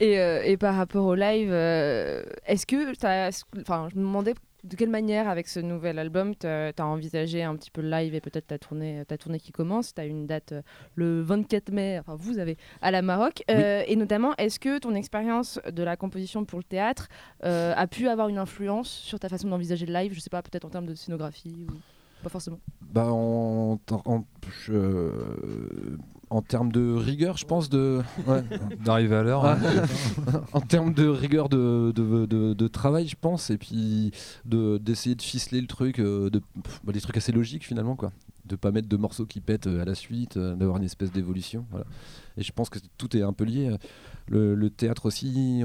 Et, 0.00 0.18
euh, 0.18 0.42
et 0.44 0.56
par 0.56 0.74
rapport 0.76 1.04
au 1.06 1.14
live, 1.14 1.50
euh, 1.50 2.22
est-ce 2.46 2.66
que 2.66 2.94
t'as- 2.94 3.30
enfin, 3.60 3.88
je 3.90 3.96
me 3.96 4.02
demandais 4.02 4.34
de 4.62 4.76
quelle 4.76 4.90
manière, 4.90 5.26
avec 5.26 5.48
ce 5.48 5.58
nouvel 5.58 5.98
album, 5.98 6.34
tu 6.36 6.46
as 6.46 6.74
envisagé 6.80 7.42
un 7.42 7.56
petit 7.56 7.70
peu 7.70 7.80
le 7.80 7.88
live 7.88 8.14
et 8.14 8.20
peut-être 8.20 8.46
ta 8.48 8.58
tournée, 8.58 9.02
ta 9.08 9.16
tournée 9.16 9.40
qui 9.40 9.52
commence. 9.52 9.94
Tu 9.94 10.02
as 10.02 10.04
une 10.04 10.26
date 10.26 10.52
euh, 10.52 10.60
le 10.96 11.22
24 11.22 11.70
mai, 11.72 11.98
enfin 11.98 12.14
vous 12.14 12.38
avez, 12.38 12.58
à 12.82 12.90
la 12.90 13.00
Maroc. 13.00 13.42
Euh, 13.50 13.82
Et 13.86 13.96
notamment, 13.96 14.34
est-ce 14.36 14.60
que 14.60 14.78
ton 14.78 14.94
expérience 14.94 15.58
de 15.72 15.82
la 15.82 15.96
composition 15.96 16.44
pour 16.44 16.58
le 16.58 16.64
théâtre 16.64 17.08
euh, 17.44 17.72
a 17.74 17.86
pu 17.86 18.06
avoir 18.08 18.28
une 18.28 18.36
influence 18.36 18.90
sur 18.90 19.18
ta 19.18 19.30
façon 19.30 19.48
d'envisager 19.48 19.86
le 19.86 19.94
live? 19.94 20.12
Je 20.12 20.20
sais 20.20 20.28
pas, 20.30 20.42
peut-être 20.42 20.66
en 20.66 20.70
termes 20.70 20.86
de 20.86 20.94
scénographie 20.94 21.66
ou 21.70 21.72
pas 22.22 22.28
forcément. 22.28 22.58
Bah 22.92 23.06
en, 23.10 23.78
en, 24.04 24.24
je- 24.66 25.96
en 26.28 26.42
termes 26.42 26.70
de 26.70 26.92
rigueur, 26.94 27.36
je 27.36 27.44
pense 27.44 27.68
de 27.68 28.00
ouais. 28.26 28.42
D'arriver 28.84 29.16
à 29.16 29.22
l'heure. 29.22 29.44
Ah, 29.44 29.58
hein. 29.60 30.42
en 30.52 30.60
termes 30.60 30.94
de 30.94 31.06
rigueur 31.08 31.48
de, 31.48 31.92
de, 31.94 32.26
de- 32.26 32.54
de 32.54 32.68
travail, 32.68 33.08
je 33.08 33.16
pense, 33.20 33.50
et 33.50 33.58
puis 33.58 34.12
de 34.44 34.78
d'essayer 34.78 35.14
de 35.14 35.22
ficeler 35.22 35.60
le 35.60 35.66
truc, 35.66 35.98
euh, 35.98 36.30
de, 36.30 36.40
bah, 36.84 36.92
des 36.92 37.00
trucs 37.00 37.16
assez 37.16 37.32
logiques 37.32 37.66
finalement, 37.66 37.96
quoi. 37.96 38.12
De 38.46 38.56
pas 38.56 38.70
mettre 38.72 38.88
de 38.88 38.96
morceaux 38.96 39.26
qui 39.26 39.40
pètent 39.40 39.66
euh, 39.68 39.82
à 39.82 39.84
la 39.84 39.94
suite, 39.94 40.36
euh, 40.36 40.56
d'avoir 40.56 40.78
une 40.78 40.84
espèce 40.84 41.12
d'évolution. 41.12 41.66
Voilà. 41.70 41.86
Et 42.36 42.42
je 42.42 42.52
pense 42.52 42.68
que 42.70 42.78
tout 42.98 43.16
est 43.16 43.22
un 43.22 43.32
peu 43.32 43.44
lié. 43.44 43.76
Le, 44.30 44.70
théâtre 44.70 45.06
aussi, 45.06 45.62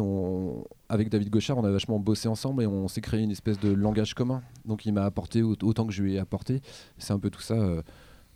avec 0.90 1.10
David 1.10 1.30
Gauchard, 1.30 1.58
on 1.60 1.64
a 1.64 1.72
vachement 1.72 2.00
bossé 2.00 2.28
ensemble 2.28 2.64
et 2.64 2.68
on 2.68 2.88
s'est 2.88 3.00
créé 3.02 3.22
une 3.22 3.30
espèce 3.30 3.60
de 3.60 3.72
langage 3.72 4.16
commun. 4.16 4.42
Donc 4.66 4.86
il 4.88 4.92
m'a 4.94 5.06
apporté 5.06 5.44
au- 5.44 5.56
autant 5.62 5.86
que 5.86 5.94
je 5.94 6.02
lui 6.02 6.16
ai 6.16 6.20
apporté. 6.20 6.62
C'est 6.98 7.14
un 7.14 7.20
peu 7.20 7.30
tout 7.30 7.42
ça. 7.42 7.54
euh, 7.54 7.84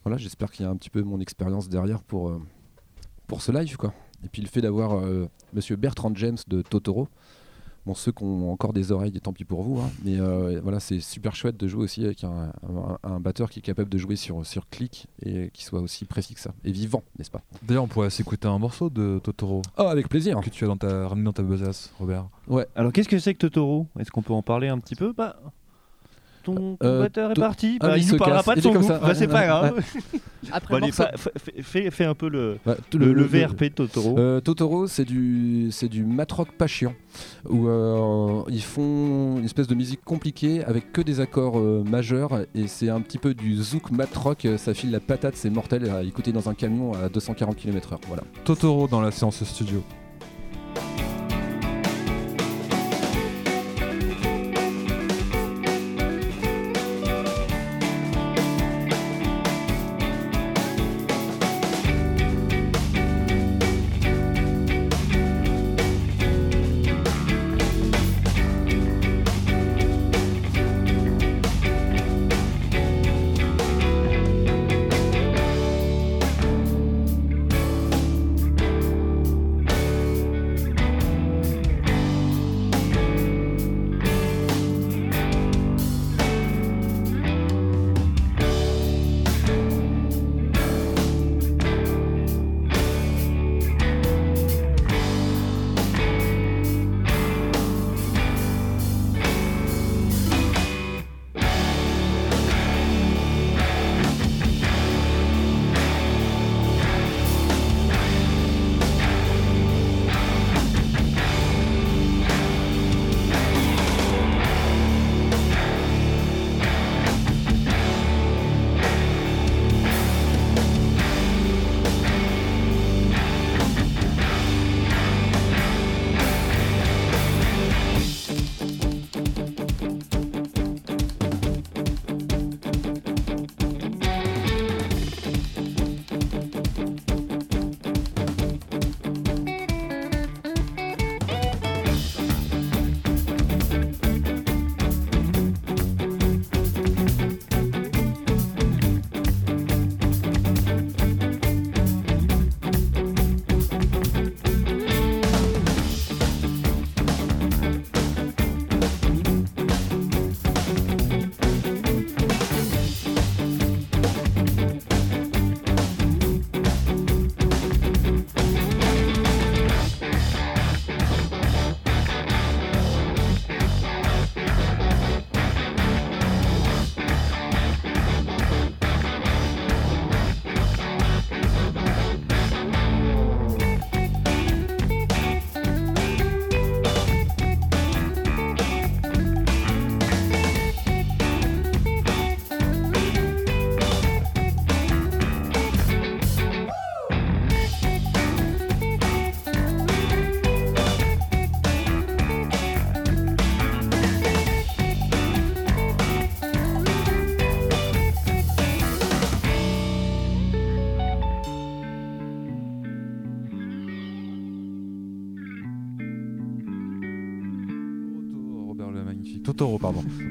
voilà, 0.04 0.18
j'espère 0.18 0.52
qu'il 0.52 0.66
y 0.66 0.68
a 0.68 0.72
un 0.72 0.76
petit 0.76 0.92
peu 0.92 1.02
mon 1.02 1.20
expérience 1.20 1.68
derrière 1.68 2.04
pour, 2.04 2.30
euh, 2.30 2.40
pour 3.28 3.42
ce 3.42 3.52
live, 3.52 3.76
quoi. 3.76 3.92
Et 4.24 4.30
puis 4.30 4.42
le 4.44 4.48
fait 4.48 4.62
d'avoir 4.62 5.00
euh, 5.04 5.28
Monsieur 5.54 5.76
Bertrand 5.78 6.14
James 6.14 6.38
de 6.48 6.62
Totoro. 6.62 7.08
Bon, 7.86 7.94
ceux 7.96 8.12
qui 8.12 8.24
ont 8.24 8.52
encore 8.52 8.74
des 8.74 8.92
oreilles, 8.92 9.12
tant 9.22 9.34
pis 9.34 9.46
pour 9.46 9.64
vous. 9.64 9.80
hein. 9.80 9.90
Mais 10.04 10.20
euh, 10.20 10.60
voilà, 10.62 10.80
c'est 10.80 11.00
super 11.00 11.36
chouette 11.36 11.58
de 11.58 11.68
jouer 11.68 11.84
aussi 11.84 12.06
avec 12.06 12.24
un, 12.24 12.52
un- 12.64 12.98
un 13.04 13.20
batteur 13.20 13.50
qui 13.50 13.60
est 13.60 13.62
capable 13.64 13.90
de 13.90 13.98
jouer 13.98 14.16
sur, 14.16 14.46
sur 14.46 14.70
clic 14.70 15.08
et 15.26 15.50
qui 15.54 15.64
soit 15.64 15.80
aussi 15.80 16.06
précis 16.06 16.34
que 16.36 16.40
ça. 16.42 16.54
Et 16.64 16.72
vivant, 16.72 17.04
n'est-ce 17.18 17.32
pas? 17.32 17.42
D'ailleurs, 17.64 17.84
on 17.84 17.88
pourrait 17.88 18.10
s'écouter 18.10 18.48
un 18.48 18.60
morceau 18.60 18.90
de 18.90 19.20
Totoro. 19.24 19.62
Oh, 19.78 19.82
avec 19.84 20.08
plaisir. 20.10 20.40
Que 20.42 20.50
tu 20.50 20.64
as 20.66 20.68
dans 20.68 20.78
ta, 20.78 21.08
ramené 21.08 21.26
dans 21.26 21.34
ta 21.34 21.44
besace, 21.44 21.92
Robert. 21.98 22.28
Ouais. 22.48 22.68
Alors 22.76 22.92
qu'est-ce 22.92 23.10
que 23.10 23.20
c'est 23.20 23.34
que 23.34 23.40
Totoro? 23.40 23.88
Est-ce 24.00 24.12
qu'on 24.12 24.22
peut 24.22 24.34
en 24.34 24.44
parler 24.44 24.68
un 24.68 24.78
petit 24.80 24.96
peu? 24.96 25.14
Bah, 25.14 25.38
ton, 26.56 26.76
ton 26.78 26.88
Euh, 26.88 27.02
batteur 27.04 27.32
est 27.32 27.34
parti, 27.40 27.78
Ah, 27.82 27.88
bah, 27.88 27.98
il 27.98 28.04
il 28.04 28.12
nous 28.12 28.18
parlera 28.18 28.44
pas 28.44 28.56
de 28.56 28.62
son 28.62 28.72
groupe, 28.74 28.84
ça. 28.84 29.00
bah, 29.00 29.16
c'est 29.16 29.28
pas 29.28 29.46
grave. 29.46 29.82
Après 30.52 30.80
Bon, 30.80 30.90
fais, 31.62 31.92
fais 31.92 32.06
un 32.06 32.16
peu 32.16 32.30
le, 32.30 32.58
tout 32.90 32.98
le, 32.98 33.12
le 33.14 33.24
VRP 33.24 33.64
de 33.64 33.68
Totoro. 33.70 34.18
Euh, 34.18 34.40
Totoro, 34.40 34.88
c'est 34.88 35.04
du, 35.06 35.68
c'est 35.72 35.90
du 35.90 36.04
matrock 36.06 36.52
pas 36.54 36.68
chiant, 36.68 36.94
où 37.50 37.68
euh, 37.68 38.42
ils 38.50 38.64
font 38.64 39.38
une 39.38 39.46
espèce 39.46 39.68
de 39.68 39.76
musique 39.76 40.02
compliquée 40.04 40.64
avec 40.64 40.92
que 40.94 41.02
des 41.02 41.20
accords 41.20 41.60
majeurs, 41.86 42.40
et 42.56 42.68
c'est 42.68 42.90
un 42.90 43.02
petit 43.02 43.18
peu 43.18 43.34
du 43.34 43.56
zouk 43.62 43.92
matrock, 43.92 44.48
ça 44.58 44.74
file 44.74 44.92
la 44.92 45.00
patate, 45.02 45.36
c'est 45.36 45.50
mortel 45.50 45.90
à 45.90 46.04
écouter 46.04 46.32
dans 46.32 46.50
un 46.50 46.54
camion 46.54 46.94
à 46.94 47.10
240 47.10 47.56
km/h. 47.58 47.98
Voilà. 48.08 48.24
Totoro 48.46 48.88
dans 48.88 49.02
la 49.02 49.12
séance 49.12 49.44
studio. 49.44 49.84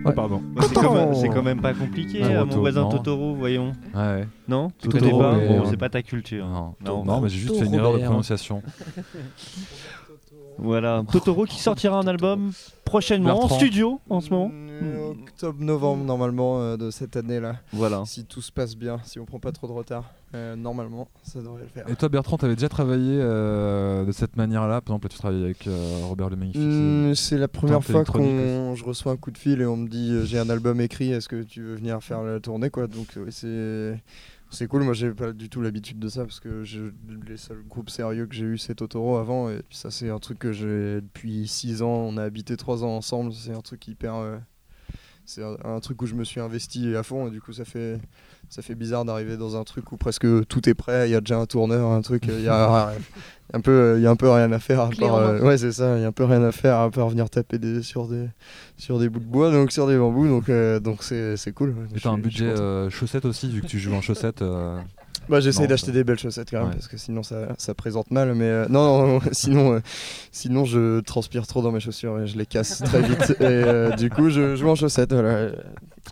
Oh, 0.09 0.11
Ouais. 0.11 0.15
pardon. 0.15 0.37
Ouais, 0.57 0.63
c'est 0.67 0.75
quand, 0.75 0.95
même- 0.95 1.15
c'est 1.15 1.29
quand 1.29 1.43
même 1.43 1.61
pas 1.61 1.75
compliqué, 1.75 2.21
Ah, 2.23 2.27
euh, 2.29 2.45
mon 2.47 2.57
voisin 2.59 2.83
non. 2.83 2.89
Totoro, 2.91 3.35
voyons. 3.35 3.73
Ouais, 3.95 4.01
ouais. 4.01 4.29
Non 4.49 4.71
Tu 4.79 4.89
Totoro, 4.89 5.11
connais 5.11 5.23
pas 5.23 5.37
mais, 5.37 5.49
Bon, 5.49 5.61
euh, 5.61 5.67
c'est 5.71 5.77
pas 5.77 5.89
ta 5.89 6.03
culture. 6.03 6.47
Non, 6.47 6.75
Non. 6.85 7.05
non, 7.05 7.21
mais 7.21 7.29
j'ai 7.29 7.39
juste 7.39 7.57
fait 7.59 7.67
une 7.67 7.75
erreur 7.75 7.95
de 7.99 7.99
prononciation. 8.05 8.63
Voilà, 10.59 11.05
Totoro 11.13 11.45
qui 11.45 11.61
sortira 11.61 11.99
un 11.99 12.07
album 12.07 12.53
prochainement 12.85 13.45
en 13.45 13.49
studio 13.49 14.01
en 14.09 14.21
ce 14.21 14.31
moment. 14.31 14.51
Euh, 14.53 15.13
Octobre-novembre 15.13 16.05
normalement 16.05 16.61
euh, 16.61 16.77
de 16.77 16.91
cette 16.91 17.17
année-là. 17.17 17.57
Voilà. 17.73 18.05
Si 18.07 18.25
tout 18.25 18.41
se 18.41 18.53
passe 18.53 18.77
bien, 18.77 18.99
si 19.05 19.19
on 19.19 19.25
prend 19.25 19.41
pas 19.41 19.53
trop 19.53 19.67
de 19.67 19.73
retard, 19.73 20.05
euh, 20.35 20.57
normalement 20.57 21.09
ça 21.23 21.41
devrait 21.41 21.63
le 21.63 21.69
faire. 21.69 21.89
Et 21.89 21.97
toi, 21.97 22.09
Bertrand, 22.09 22.37
t'avais 22.37 22.55
déjà 22.55 22.69
travaillé 22.69 23.19
euh, 23.21 24.05
de 24.05 24.13
cette 24.13 24.37
manière-là? 24.37 24.81
Par 24.81 24.95
exemple, 24.95 25.07
là, 25.07 25.09
tu 25.11 25.19
travailles 25.19 25.45
avec 25.45 25.67
euh, 25.67 26.01
Robert 26.05 26.31
le 26.31 26.37
Magnifique. 26.37 26.63
Hmm, 26.63 27.15
c'est 27.15 27.39
la 27.39 27.49
première 27.49 27.83
fois 27.83 28.05
qu'on 28.05 28.75
je 28.75 28.85
reçois 28.85 29.13
un 29.13 29.17
coup 29.17 29.31
de 29.31 29.39
fil 29.39 29.61
et 29.61 29.67
on 29.67 29.77
me 29.77 29.89
dit 29.89 30.27
j'ai 30.27 30.39
un 30.39 30.51
album 30.51 30.81
écrit, 30.81 31.13
est-ce 31.13 31.29
que 31.29 31.43
tu 31.43 31.63
veux 31.63 31.75
venir 31.77 32.03
faire 32.03 32.23
la 32.23 32.41
tournée 32.41 32.71
quoi? 32.71 32.87
Donc 32.87 33.09
ouais, 33.17 33.31
c'est 33.31 34.01
c'est 34.51 34.67
cool. 34.67 34.83
Moi 34.83 34.95
j'ai 34.95 35.13
pas 35.13 35.33
du 35.33 35.49
tout 35.49 35.61
l'habitude 35.61 35.99
de 35.99 36.09
ça 36.09 36.25
parce 36.25 36.41
que 36.41 36.65
je, 36.65 36.91
les 37.27 37.37
seuls 37.37 37.63
groupes 37.63 37.91
sérieux 37.91 38.27
que 38.27 38.35
j'ai 38.35 38.45
eu 38.45 38.59
c'est 38.59 38.77
Totoro 38.77 39.17
avant 39.17 39.51
et 39.51 39.61
ça 39.71 39.91
c'est 39.91 40.11
un 40.11 40.19
truc 40.19 40.39
que 40.39 40.53
j'ai 40.53 41.01
depuis 41.01 41.47
6 41.47 41.83
ans. 41.83 41.89
On 41.89 42.17
a 42.17 42.23
habité 42.25 42.57
3 42.57 42.85
ans 42.85 42.97
ensemble. 42.97 43.33
C'est 43.33 43.55
un 43.55 43.61
truc 43.61 43.87
hyper 43.89 44.15
euh, 44.15 44.39
c'est 45.25 45.43
un 45.43 45.81
truc 45.81 46.01
où 46.01 46.07
je 46.07 46.15
me 46.15 46.25
suis 46.25 46.41
investi 46.41 46.97
à 46.97 47.03
fond 47.03 47.29
et 47.29 47.31
du 47.31 47.41
coup 47.41 47.53
ça 47.53 47.67
fait 47.67 48.01
ça 48.51 48.63
fait 48.63 48.75
bizarre 48.75 49.05
d'arriver 49.05 49.37
dans 49.37 49.57
un 49.57 49.65
truc 49.65 49.93
où 49.93 49.97
presque 49.97 50.27
tout 50.47 50.69
est 50.69 50.75
prêt, 50.75 51.09
il 51.09 51.13
y 51.13 51.15
a 51.15 51.21
déjà 51.21 51.39
un 51.39 51.47
tourneur, 51.47 51.91
un 51.91 52.01
truc, 52.01 52.25
il 52.29 52.41
y 52.43 52.49
a 52.49 52.91
un 53.55 53.61
peu 53.61 53.95
il 53.99 54.03
y 54.03 54.07
a 54.07 54.11
un 54.11 54.17
peu 54.17 54.29
rien 54.31 54.51
à 54.53 54.59
faire 54.59 54.81
à 54.81 54.91
part, 54.91 55.15
euh, 55.17 55.41
ouais 55.41 55.57
c'est 55.59 55.73
ça, 55.73 55.97
il 55.97 56.03
y 56.03 56.05
a 56.05 56.09
un 56.09 56.13
peu 56.13 56.25
rien 56.25 56.43
à 56.43 56.53
faire 56.53 56.77
à 56.79 56.91
part 56.91 57.09
venir 57.09 57.29
taper 57.31 57.59
des, 57.59 57.83
sur 57.83 58.07
des 58.09 58.27
sur 58.77 58.99
des 58.99 59.09
bouts 59.09 59.21
de 59.21 59.25
bois 59.25 59.51
donc 59.51 59.73
sur 59.73 59.87
des 59.87 59.97
bambous 59.99 60.29
donc 60.29 60.49
euh, 60.49 60.81
donc 60.81 61.03
c'est 61.03 61.37
c'est 61.37 61.53
cool. 61.53 61.71
ouais. 61.71 61.87
Et 61.97 62.01
t'as 62.01 62.11
un 62.11 62.19
budget 62.19 62.47
euh, 62.47 62.91
chaussettes 62.91 63.25
aussi, 63.25 63.49
vu 63.51 63.61
que 63.63 63.67
tu 63.67 63.79
joues 63.79 63.95
en 63.95 64.01
chaussettes. 64.03 64.43
euh, 64.43 64.79
Bah 65.29 65.41
j'essaie 65.41 65.67
d'acheter 65.67 65.89
ça- 65.89 65.93
des 65.93 66.05
belles 66.05 66.19
chaussettes 66.19 66.51
quand 66.51 66.59
même 66.61 66.69
Ouais. 66.69 66.75
parce 66.75 66.89
que 66.89 66.97
sinon 66.97 67.23
ça, 67.23 67.49
ça 67.59 67.75
présente 67.75 68.11
mal 68.11 68.35
mais 68.35 68.45
euh, 68.47 68.67
non, 68.71 68.83
non, 69.07 69.07
non, 69.15 69.21
sinon 69.33 69.75
euh, 69.75 69.81
sinon 70.33 70.65
je 70.65 71.01
transpire 71.01 71.47
trop 71.47 71.61
dans 71.63 71.73
mes 71.73 71.81
chaussures 71.81 72.19
et 72.21 72.27
je 72.27 72.37
les 72.39 72.47
casse 72.47 72.79
très 72.83 73.03
vite 73.03 73.31
et 73.41 73.45
euh, 73.45 73.91
du 73.97 74.09
coup 74.11 74.29
je 74.31 74.57
joue 74.57 74.69
en 74.69 74.75
chaussettes 74.75 75.13
voilà 75.13 75.51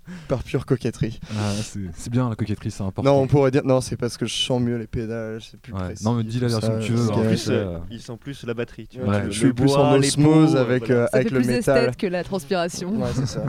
par 0.29 0.43
pure 0.43 0.67
coquetterie. 0.67 1.21
ah, 1.39 1.53
c'est 1.95 2.11
bien 2.11 2.29
la 2.29 2.35
coquetterie, 2.37 2.71
c'est 2.71 2.83
important. 2.83 3.11
Non 3.11 3.21
on 3.21 3.27
pourrait 3.27 3.51
dire 3.51 3.63
non 3.65 3.81
c'est 3.81 3.97
parce 3.97 4.17
que 4.17 4.27
je 4.27 4.35
sens 4.35 4.61
mieux 4.61 4.77
les 4.77 4.87
pédales 4.87 5.41
c'est 5.41 5.61
plus 5.61 5.73
Ouais. 5.73 5.81
précis. 5.81 6.05
Non, 6.05 6.15
mais 6.15 6.25
dis 6.25 6.41
la 6.41 6.49
version 6.49 6.79
que 6.79 6.85
tu 6.85 6.93
veux. 6.93 7.11
En 7.11 7.21
plus, 7.23 7.47
euh, 7.51 7.79
ils 7.91 8.01
sont 8.01 8.17
plus 8.17 8.45
la 8.45 8.55
batterie. 8.55 8.87
Tu 8.89 9.01
vois, 9.01 9.25
je 9.29 9.39
suis 9.39 9.53
plus 9.53 9.67
bois, 9.67 9.79
en 9.91 9.95
osmose 9.99 10.53
peaux, 10.53 10.57
avec, 10.59 10.87
voilà. 10.87 11.03
euh, 11.03 11.07
Ça 11.09 11.17
avec 11.17 11.29
fait 11.29 11.35
le 11.35 11.41
plus 11.41 11.49
métal. 11.49 11.79
esthète 11.79 11.97
que 11.97 12.07
la 12.07 12.25
transpiration. 12.25 12.91
Ouais, 13.01 13.09
c'est 13.15 13.27
ça. 13.27 13.45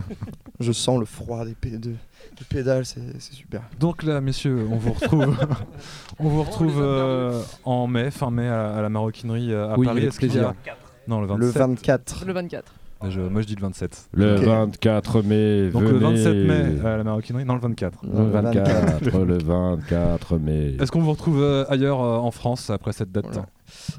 Je 0.60 0.72
sens 0.72 1.00
le 1.00 1.06
froid 1.06 1.46
des, 1.46 1.54
pé- 1.54 1.78
de- 1.78 1.92
des 1.92 2.46
pédales, 2.50 2.86
c'est 2.86 3.22
super. 3.22 3.62
Donc 3.80 4.04
là, 4.04 4.20
messieurs, 4.22 4.68
on 4.72 4.78
vous 4.78 4.94
retrouve, 4.94 5.38
on 6.20 6.28
vous 6.30 6.44
retrouve 6.44 6.80
euh, 6.82 7.42
en 7.64 7.86
mai, 7.88 8.10
fin 8.12 8.32
mai, 8.32 8.48
à, 8.48 8.74
à 8.76 8.82
la 8.82 8.90
maroquinerie 8.90 9.54
euh, 9.54 9.70
à 9.74 9.78
Oui, 9.78 9.86
Paris. 9.86 10.06
Est-ce 10.06 10.20
qu'il 10.20 10.30
y 10.36 10.40
a- 10.40 10.54
plaisir. 10.54 10.76
Non, 11.08 11.22
le 11.22 11.28
27. 11.28 11.40
Le 11.40 11.50
24. 11.52 12.26
Le 12.26 12.34
24. 12.34 12.74
Je- 13.10 13.22
moi, 13.22 13.42
je 13.42 13.48
dis 13.48 13.56
le 13.56 13.62
27. 13.62 14.10
Le 14.14 14.36
Ok. 14.38 14.44
24 14.44 15.22
mai, 15.22 15.70
Donc 15.70 15.82
le 15.84 15.90
venez. 15.90 16.24
27 16.24 16.34
mai 16.48 16.88
à 16.88 16.98
la 16.98 17.04
maroquinerie. 17.04 17.46
Non, 17.46 17.56
le 17.56 17.62
24. 17.62 18.00
Le 18.06 18.24
24, 18.30 19.20
le 19.24 19.38
24 19.38 20.38
mai. 20.38 20.76
Est-ce 20.80 20.92
qu'on 20.92 21.02
vous 21.02 21.12
retrouve 21.12 21.42
euh, 21.42 21.66
ailleurs 21.70 22.02
euh, 22.02 22.18
en 22.18 22.32
France 22.32 22.70
après 22.70 22.94
cette 22.94 23.12
date 23.12 23.26
Voilà. 23.32 23.46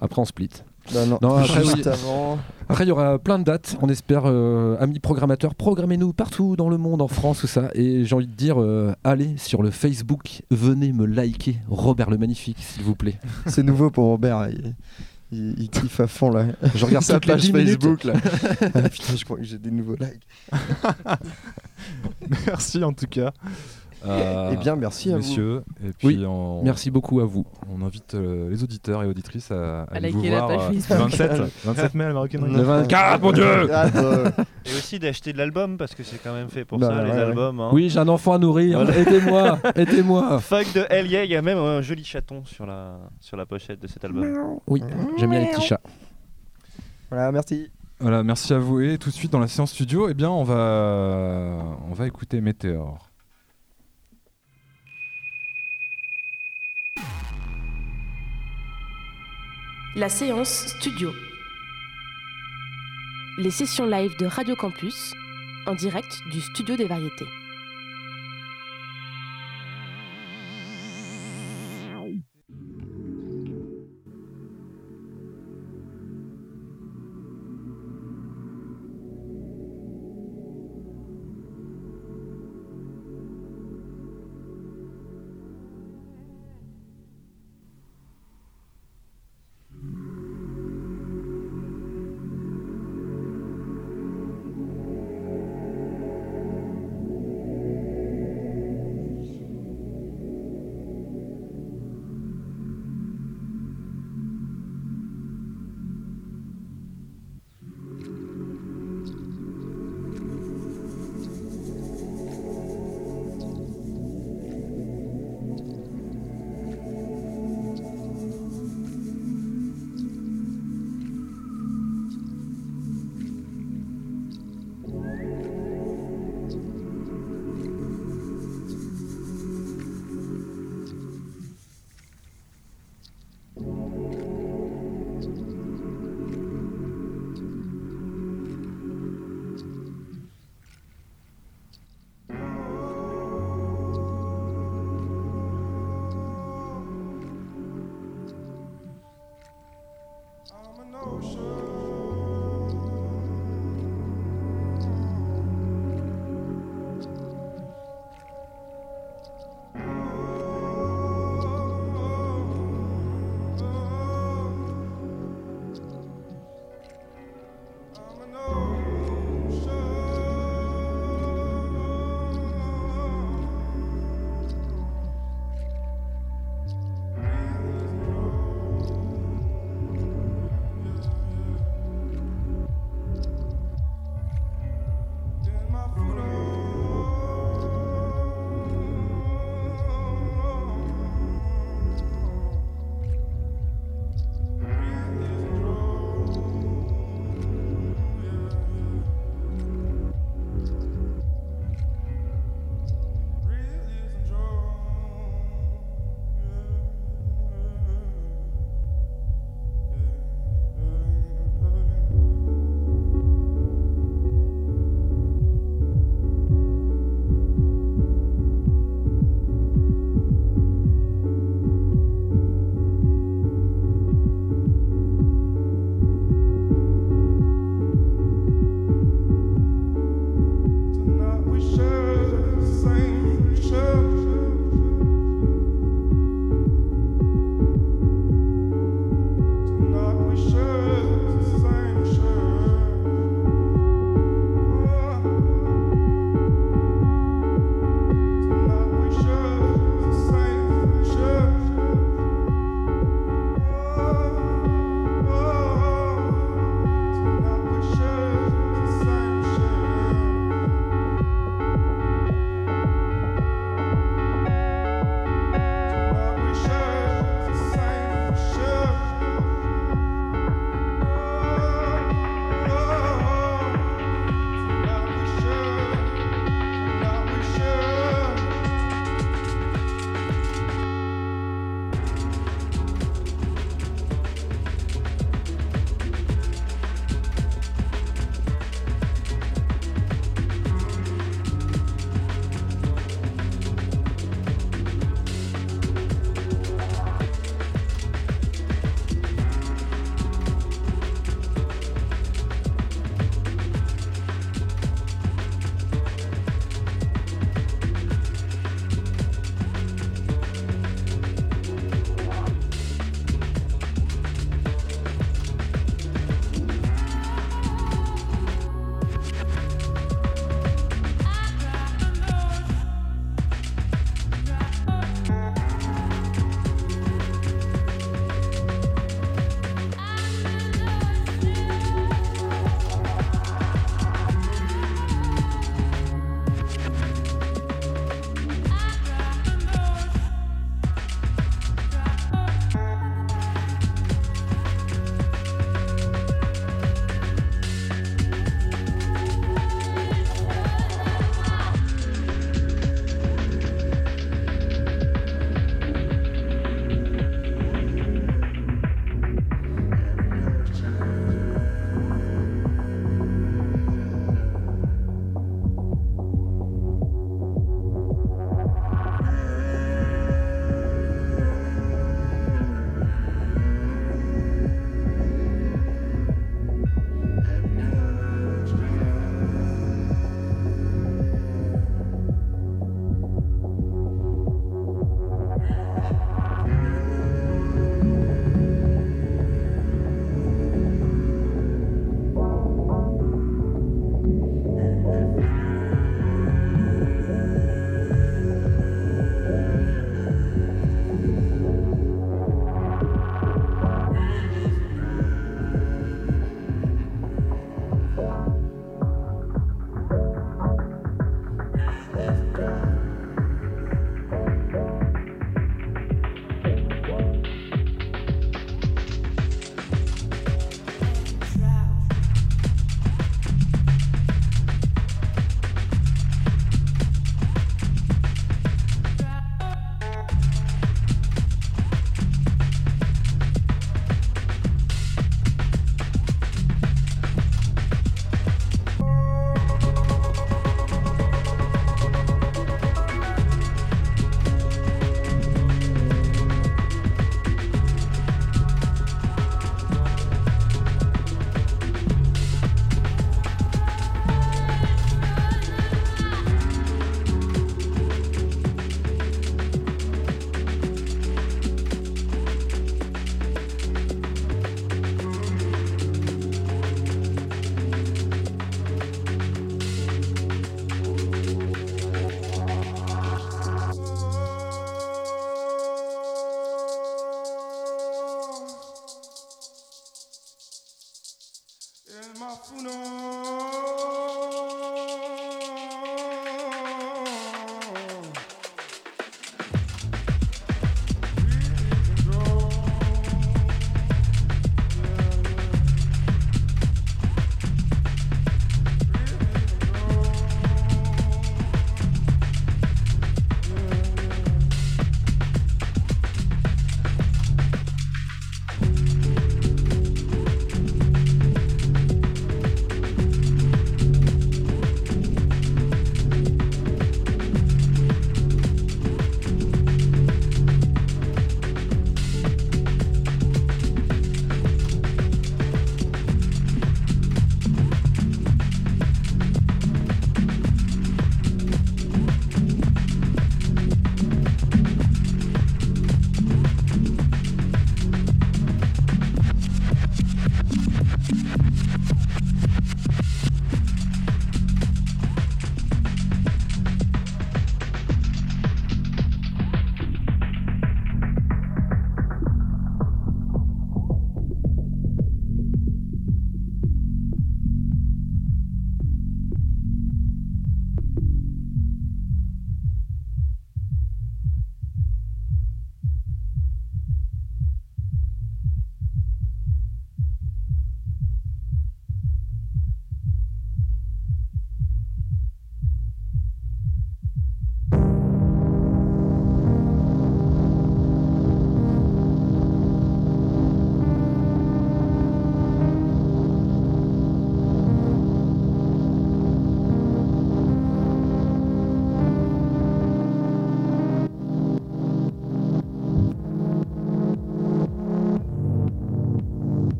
Après 0.00 0.20
on 0.20 0.24
split. 0.24 0.50
Bah 0.94 1.04
non, 1.04 1.18
Non, 1.20 1.34
après, 1.36 1.60
oui. 1.62 1.82
avant. 1.86 2.38
Après, 2.70 2.84
il 2.84 2.88
y 2.88 2.90
aura 2.90 3.18
plein 3.18 3.38
de 3.38 3.44
dates. 3.44 3.76
On 3.82 3.90
espère, 3.90 4.22
euh, 4.24 4.74
amis 4.80 5.00
programmateurs, 5.00 5.54
programmez-nous 5.54 6.14
partout 6.14 6.56
dans 6.56 6.70
le 6.70 6.78
monde, 6.78 7.02
en 7.02 7.08
France, 7.08 7.40
tout 7.40 7.46
ça. 7.46 7.68
Et 7.74 8.06
j'ai 8.06 8.14
envie 8.16 8.26
de 8.26 8.32
dire, 8.34 8.58
euh, 8.58 8.94
allez 9.04 9.36
sur 9.36 9.62
le 9.62 9.70
Facebook, 9.70 10.40
venez 10.50 10.92
me 10.94 11.04
liker 11.04 11.56
Robert 11.68 12.08
le 12.08 12.16
Magnifique, 12.16 12.56
s'il 12.60 12.84
vous 12.84 12.94
plaît. 12.94 13.16
C'est 13.46 13.62
nouveau 13.62 13.90
pour 13.90 14.06
Robert. 14.06 14.48
Il, 14.48 14.74
il, 15.32 15.54
il 15.58 15.68
kiffe 15.68 16.00
à 16.00 16.06
fond 16.06 16.30
là. 16.30 16.46
Je 16.74 16.84
regarde 16.84 17.04
sa 17.04 17.20
page 17.20 17.42
10 17.42 17.52
minutes. 17.52 17.82
Facebook 17.82 18.04
là. 18.04 18.14
Ah, 18.74 18.88
putain, 18.88 19.16
je 19.16 19.24
crois 19.24 19.36
que 19.38 19.44
j'ai 19.44 19.58
des 19.58 19.70
nouveaux 19.70 19.96
likes. 19.96 20.26
Merci 22.46 22.82
en 22.84 22.92
tout 22.92 23.06
cas. 23.06 23.32
Euh, 24.06 24.50
Eh 24.52 24.56
bien, 24.56 24.76
merci 24.76 25.08
à 25.10 25.12
vous. 25.12 25.18
messieurs. 25.18 25.62
Et 25.84 25.90
puis 25.92 26.06
Oui, 26.08 26.24
on, 26.26 26.62
Merci 26.62 26.90
beaucoup 26.90 27.20
à 27.20 27.24
vous. 27.24 27.44
on 27.68 27.84
invite 27.84 28.14
euh, 28.14 28.48
les 28.48 28.62
auditeurs 28.62 29.02
et 29.02 29.06
auditrices 29.06 29.50
à, 29.50 29.82
À 29.82 29.94
aller 29.96 30.10
vous 30.10 30.18
liker 30.22 30.30
la 30.30 30.36
voir 30.46 30.48
page 30.48 30.60
euh, 30.76 30.80
Facebook. 30.80 30.98
27, 31.10 31.42
27 31.64 31.94
mai 31.94 32.04
à 32.04 32.08
la 32.08 32.14
maroquinerie. 32.14 32.52
Le 32.52 32.62
24, 32.62 33.22
mon 33.22 33.32
Dieu 33.32 33.72
Ah, 33.72 33.88
bah, 33.88 34.44
Et 34.66 34.70
aussi 34.70 34.98
d'acheter 34.98 35.32
de 35.32 35.38
l'album 35.38 35.76
parce 35.78 35.94
que 35.94 36.02
c'est 36.04 36.22
quand 36.22 36.32
même 36.32 36.48
fait 36.48 36.64
pour 36.64 36.78
Bah, 36.78 36.88
ça, 36.88 37.02
les 37.04 37.10
ouais. 37.10 37.16
albums. 37.18 37.58
hein. 37.60 37.70
Oui, 37.72 37.88
j'ai 37.90 37.98
un 37.98 38.08
enfant 38.08 38.34
à 38.34 38.38
nourrir. 38.38 38.78
Voilà. 38.84 38.96
Aidez-moi, 38.98 39.58
aidez-moi. 39.74 40.38
Fuck 40.40 40.72
de 40.74 40.84
Hell 40.90 41.06
Yeah, 41.08 41.24
il 41.24 41.30
y 41.30 41.36
a 41.36 41.42
même 41.42 41.58
un 41.58 41.82
joli 41.82 42.04
chaton 42.04 42.44
sur 42.44 42.66
la, 42.66 42.98
sur 43.20 43.36
la 43.36 43.46
pochette 43.46 43.80
de 43.80 43.88
cet 43.88 44.04
album. 44.04 44.58
Oui, 44.68 44.80
j'aime 45.18 45.30
bien 45.30 45.40
les 45.40 45.46
petits 45.50 45.66
chats. 45.66 45.80
voilà, 47.10 47.32
merci. 47.32 47.70
Voilà, 48.00 48.22
merci 48.22 48.54
à 48.54 48.58
vous. 48.60 48.80
Et 48.80 48.96
tout 48.96 49.08
de 49.10 49.14
suite 49.14 49.32
dans 49.32 49.40
la 49.40 49.48
séance 49.48 49.72
studio, 49.72 50.08
eh 50.08 50.14
bien, 50.14 50.30
on 50.30 50.44
va, 50.44 51.58
on 51.90 51.94
va 51.94 52.06
écouter 52.06 52.40
Météor. 52.40 53.07
La 59.98 60.08
séance 60.08 60.68
studio. 60.78 61.12
Les 63.36 63.50
sessions 63.50 63.84
live 63.84 64.16
de 64.16 64.26
Radio 64.26 64.54
Campus 64.54 65.12
en 65.66 65.74
direct 65.74 66.22
du 66.30 66.40
studio 66.40 66.76
des 66.76 66.84
variétés. 66.84 67.26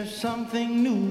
There's 0.00 0.16
something 0.16 0.82
new. 0.82 1.09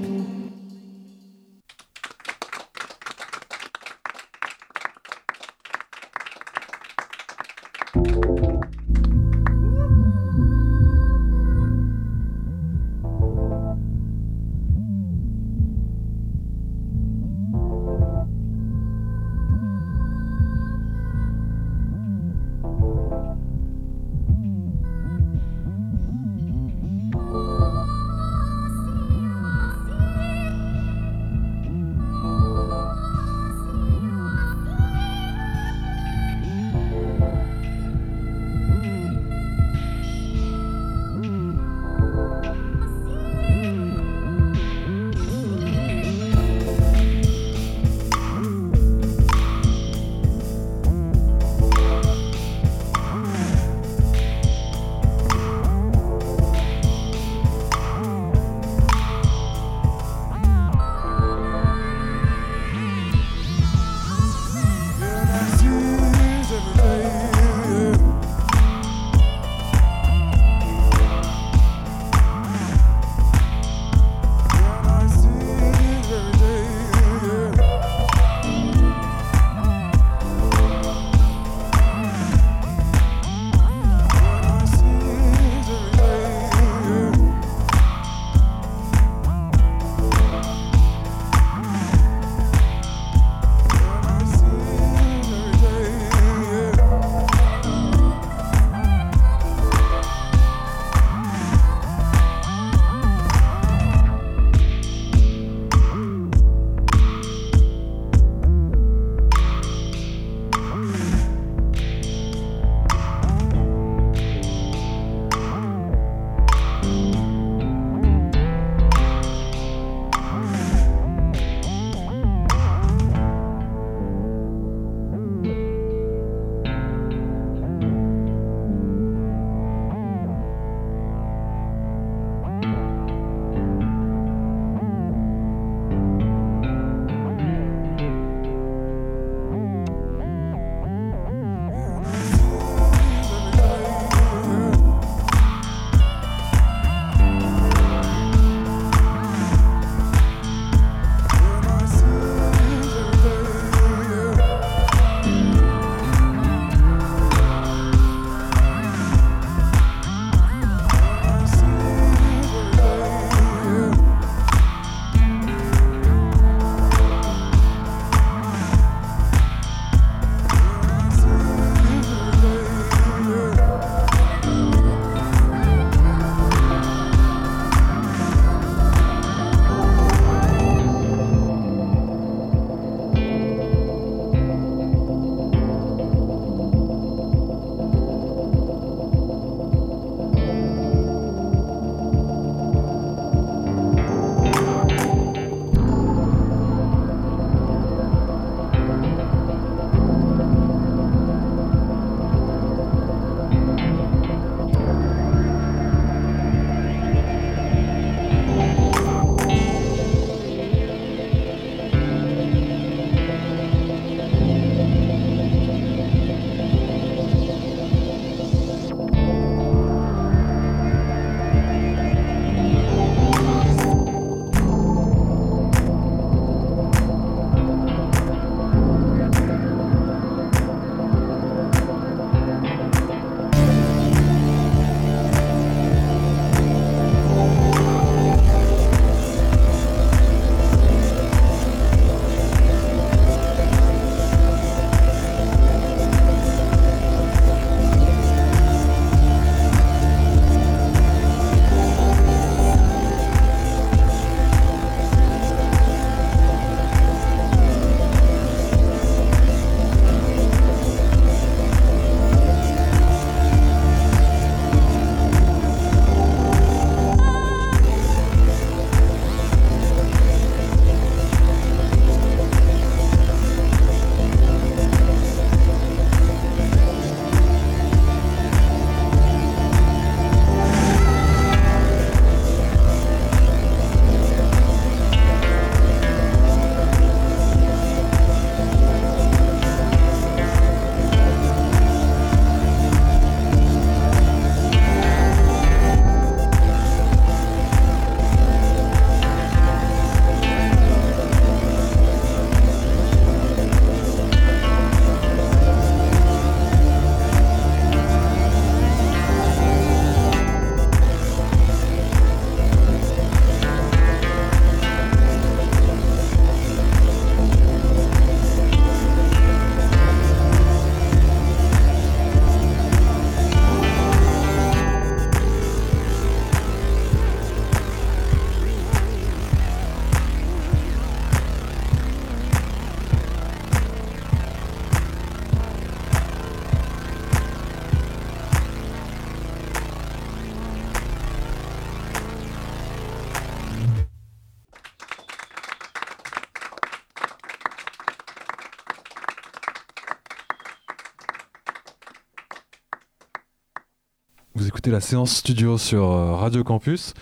La 354.90 355.02
séance 355.02 355.36
studio 355.36 355.78
sur 355.78 356.12
euh, 356.12 356.34
Radio 356.36 356.64
Campus. 356.64 357.14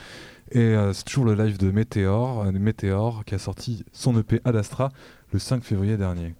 Et 0.51 0.59
euh, 0.59 0.93
c'est 0.93 1.03
toujours 1.03 1.25
le 1.25 1.35
live 1.35 1.57
de 1.57 1.71
Météor, 1.71 2.45
euh, 2.45 2.51
Météor 2.51 3.25
qui 3.25 3.35
a 3.35 3.39
sorti 3.39 3.83
son 3.91 4.17
EP 4.17 4.39
Ad 4.45 4.55
Astra 4.55 4.89
le 5.33 5.39
5 5.39 5.63
février 5.63 5.97
dernier. 5.97 6.33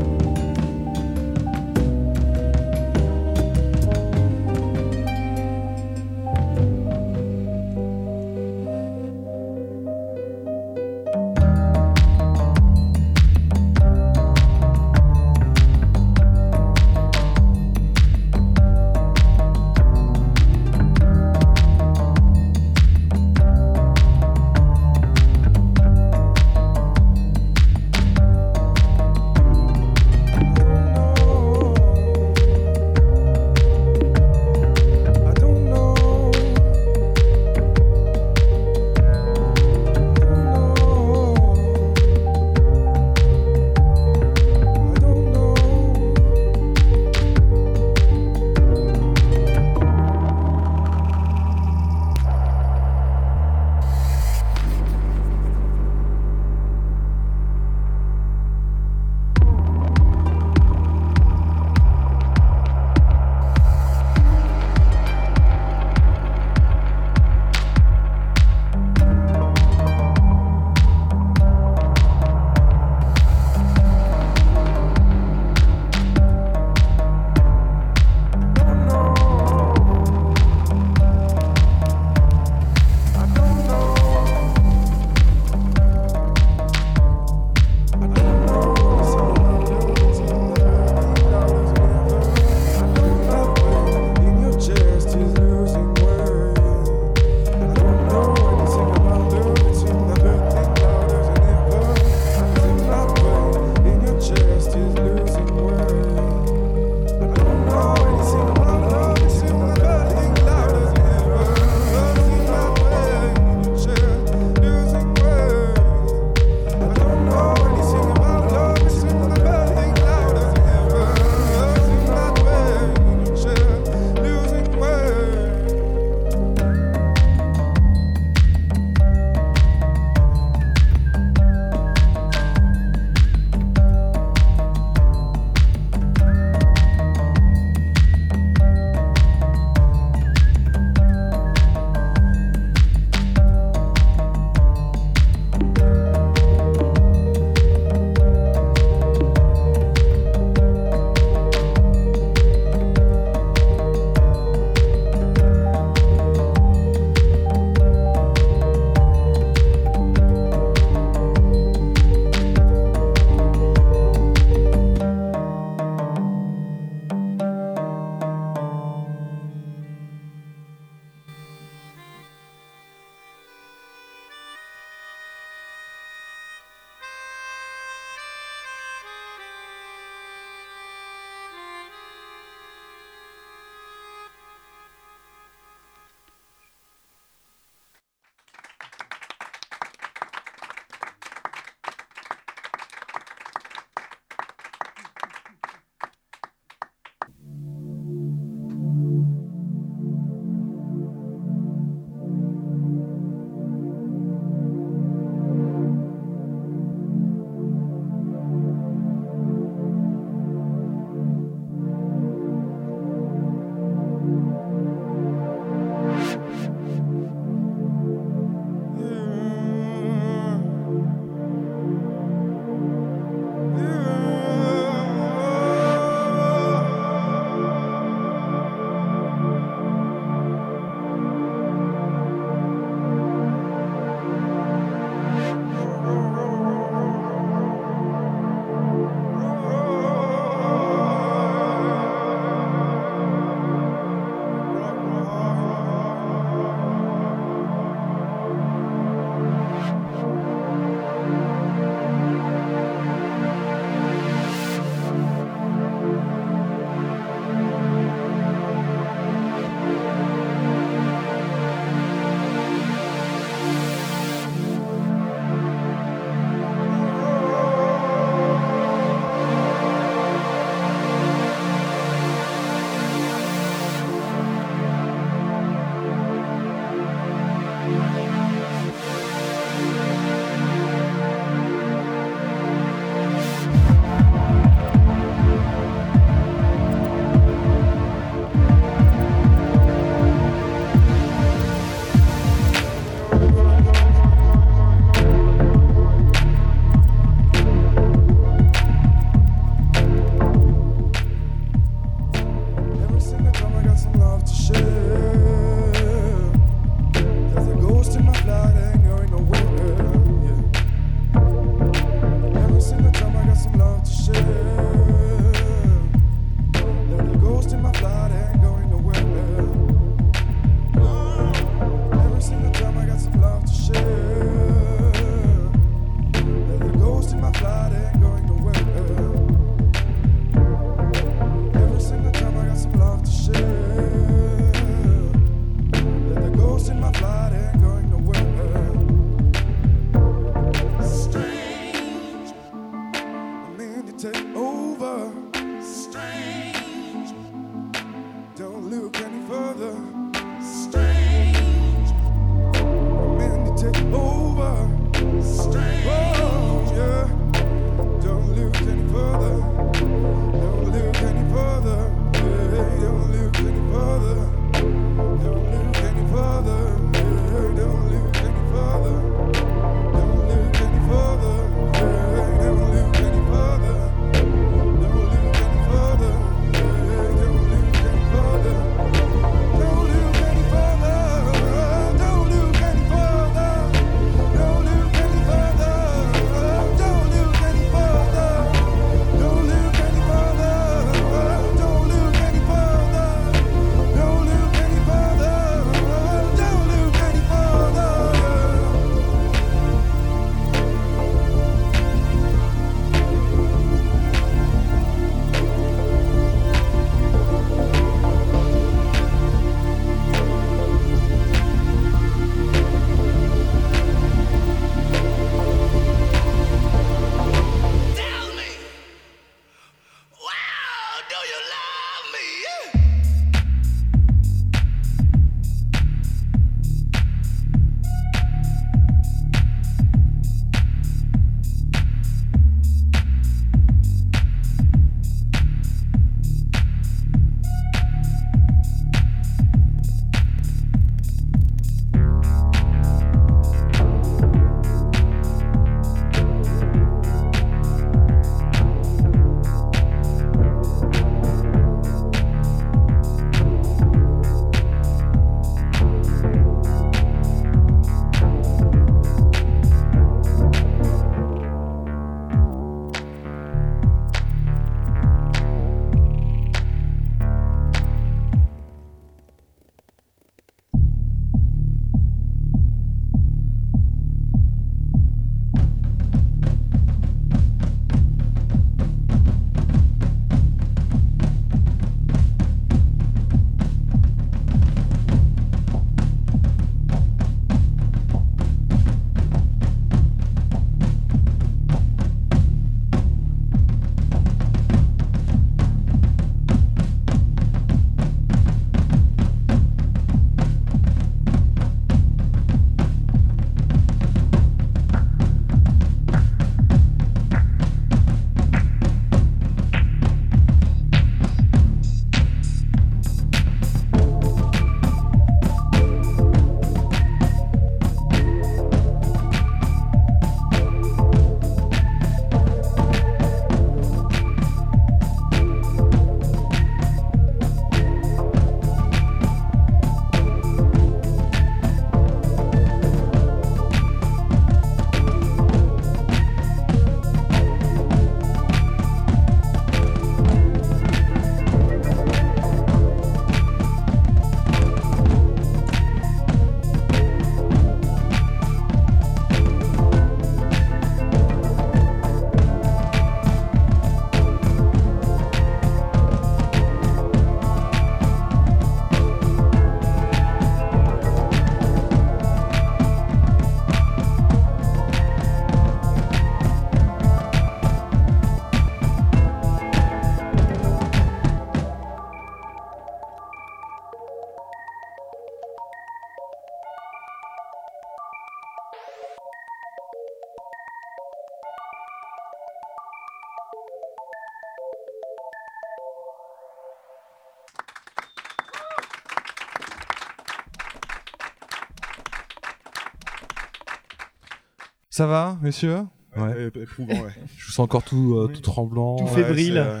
Ça 595.22 595.28
va, 595.28 595.56
messieurs 595.62 596.00
Ouais, 596.36 596.66
éprouvant, 596.74 597.12
ouais. 597.12 597.30
Je 597.56 597.66
vous 597.66 597.70
sens 597.70 597.84
encore 597.84 598.02
tout, 598.02 598.34
euh, 598.34 598.48
Oui. 598.48 598.54
tout 598.54 598.60
tremblant. 598.60 599.14
Tout 599.14 599.24
Ouais, 599.26 599.30
fébrile. 599.44 599.74
c'est, 599.74 599.78
euh, 599.78 600.00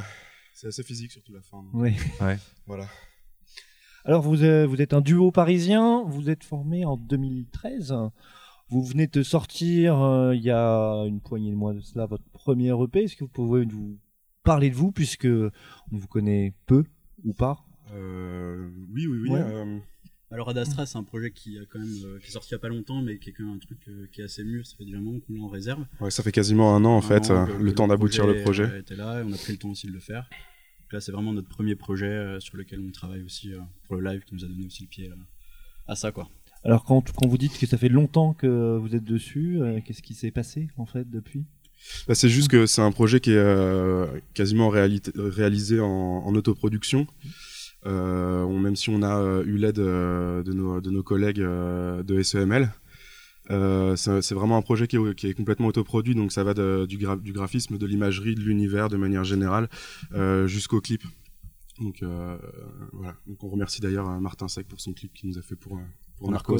C'est 0.52 0.66
assez 0.66 0.82
physique, 0.82 1.12
surtout 1.12 1.32
la 1.32 1.42
fin. 1.42 1.62
Oui. 1.74 1.94
Ouais. 2.20 2.38
Voilà. 2.66 2.86
Alors, 4.04 4.20
vous, 4.20 4.42
euh, 4.42 4.66
vous 4.66 4.82
êtes 4.82 4.92
un 4.94 5.00
duo 5.00 5.30
parisien, 5.30 6.02
vous 6.08 6.28
êtes 6.28 6.42
formé 6.42 6.84
en 6.84 6.96
2013. 6.96 7.94
Vous 8.68 8.82
venez 8.82 9.06
de 9.06 9.22
sortir, 9.22 10.02
euh, 10.02 10.34
il 10.34 10.42
y 10.42 10.50
a 10.50 11.04
une 11.06 11.20
poignée 11.20 11.52
de 11.52 11.56
mois 11.56 11.72
de 11.72 11.80
cela, 11.82 12.06
votre 12.06 12.24
premier 12.32 12.70
EP. 12.82 13.04
Est-ce 13.04 13.14
que 13.14 13.22
vous 13.22 13.30
pouvez 13.30 13.64
nous 13.64 13.96
parler 14.42 14.70
de 14.70 14.74
vous, 14.74 14.90
puisque 14.90 15.26
on 15.28 15.96
vous 15.96 16.08
connaît 16.08 16.52
peu 16.66 16.82
ou 17.22 17.32
pas? 17.32 17.60
Euh, 17.94 18.68
oui, 18.92 19.06
oui, 19.06 19.18
oui. 19.30 19.38
Alors 20.32 20.48
Ad 20.48 20.56
Astra, 20.56 20.86
c'est 20.86 20.96
un 20.96 21.02
projet 21.02 21.30
qui, 21.30 21.58
a 21.58 21.62
quand 21.70 21.78
même, 21.78 21.94
euh, 22.04 22.18
qui 22.18 22.28
est 22.28 22.30
sorti 22.30 22.48
il 22.50 22.52
y 22.52 22.54
a 22.54 22.58
pas 22.58 22.68
longtemps, 22.68 23.02
mais 23.02 23.18
qui 23.18 23.28
est 23.30 23.32
quand 23.32 23.44
même 23.44 23.56
un 23.56 23.58
truc 23.58 23.78
euh, 23.88 24.06
qui 24.12 24.22
est 24.22 24.24
assez 24.24 24.42
mûr. 24.44 24.66
Ça 24.66 24.76
fait 24.78 24.84
déjà 24.86 24.96
un 24.96 25.00
moment 25.02 25.18
qu'on 25.20 25.34
l'a 25.34 25.42
en 25.42 25.48
réserve. 25.48 25.84
ouais, 26.00 26.10
ça 26.10 26.22
fait 26.22 26.32
quasiment 26.32 26.74
un 26.74 26.84
an, 26.86 26.94
en 26.94 26.98
Un 26.98 27.02
fait, 27.02 27.30
an 27.30 27.46
euh, 27.48 27.58
le 27.58 27.74
temps 27.74 27.86
d'aboutir 27.86 28.26
le 28.26 28.40
projet. 28.42 28.78
était 28.80 28.96
là 28.96 29.20
et 29.20 29.24
on 29.24 29.32
a 29.32 29.36
pris 29.36 29.52
le 29.52 29.58
temps 29.58 29.68
aussi 29.68 29.86
de 29.88 29.92
le 29.92 30.00
faire. 30.00 30.22
Donc 30.80 30.92
là, 30.94 31.00
c'est 31.00 31.12
vraiment 31.12 31.34
notre 31.34 31.48
premier 31.48 31.76
projet 31.76 32.06
euh, 32.06 32.40
sur 32.40 32.56
lequel 32.56 32.80
on 32.80 32.90
travaille 32.90 33.22
aussi 33.22 33.52
euh, 33.52 33.58
pour 33.86 33.96
le 33.96 34.10
live 34.10 34.22
qui 34.24 34.34
nous 34.34 34.44
a 34.44 34.48
donné 34.48 34.64
aussi 34.64 34.84
le 34.84 34.88
pied 34.88 35.10
euh, 35.10 35.14
à 35.86 35.96
ça, 35.96 36.12
quoi. 36.12 36.28
Alors, 36.64 36.84
quand, 36.84 37.12
quand 37.12 37.26
vous 37.26 37.38
dites 37.38 37.58
que 37.58 37.66
ça 37.66 37.76
fait 37.76 37.88
longtemps 37.90 38.32
que 38.32 38.78
vous 38.78 38.94
êtes 38.94 39.04
dessus, 39.04 39.60
euh, 39.60 39.80
qu'est-ce 39.84 40.00
qui 40.02 40.14
s'est 40.14 40.30
passé 40.30 40.68
en 40.78 40.86
fait 40.86 41.10
depuis? 41.10 41.44
Bah, 42.08 42.14
c'est 42.14 42.28
juste 42.28 42.48
que 42.48 42.64
c'est 42.66 42.80
un 42.80 42.92
projet 42.92 43.18
qui 43.20 43.32
est 43.32 43.36
euh, 43.36 44.06
quasiment 44.34 44.68
réalisé 44.70 45.80
en, 45.80 45.86
en 45.88 46.34
autoproduction. 46.36 47.06
Euh, 47.86 48.42
on- 48.42 48.58
même 48.58 48.76
si 48.76 48.90
on 48.90 49.02
a 49.02 49.18
euh, 49.18 49.44
eu 49.44 49.56
l'aide 49.56 49.78
euh, 49.80 50.42
de, 50.42 50.52
nos, 50.52 50.80
de 50.80 50.90
nos 50.90 51.02
collègues 51.02 51.40
de 51.40 52.22
SEML, 52.22 52.72
euh, 53.50 53.96
c'est 53.96 54.34
vraiment 54.34 54.56
un 54.56 54.62
projet 54.62 54.86
qui 54.86 54.96
est, 54.96 55.14
qui 55.16 55.26
est 55.26 55.34
complètement 55.34 55.66
autoproduit, 55.66 56.14
donc 56.14 56.30
ça 56.32 56.44
va 56.44 56.54
de- 56.54 56.86
du, 56.88 56.96
gra- 56.98 57.20
du 57.20 57.32
graphisme, 57.32 57.76
de 57.78 57.86
l'imagerie, 57.86 58.34
de 58.36 58.40
l'univers 58.40 58.88
de 58.88 58.96
manière 58.96 59.24
générale, 59.24 59.68
euh, 60.14 60.46
jusqu'au 60.46 60.80
clip. 60.80 61.02
Donc 61.80 62.02
euh, 62.02 62.38
voilà. 62.92 63.16
Donc 63.26 63.42
on 63.42 63.48
remercie 63.48 63.80
d'ailleurs 63.80 64.08
Martin 64.20 64.46
Sec 64.46 64.68
pour 64.68 64.80
son 64.80 64.92
clip 64.92 65.12
qu'il 65.12 65.28
nous 65.30 65.38
a 65.38 65.42
fait 65.42 65.56
pour, 65.56 65.76
pour 66.18 66.28
Narcos. 66.30 66.58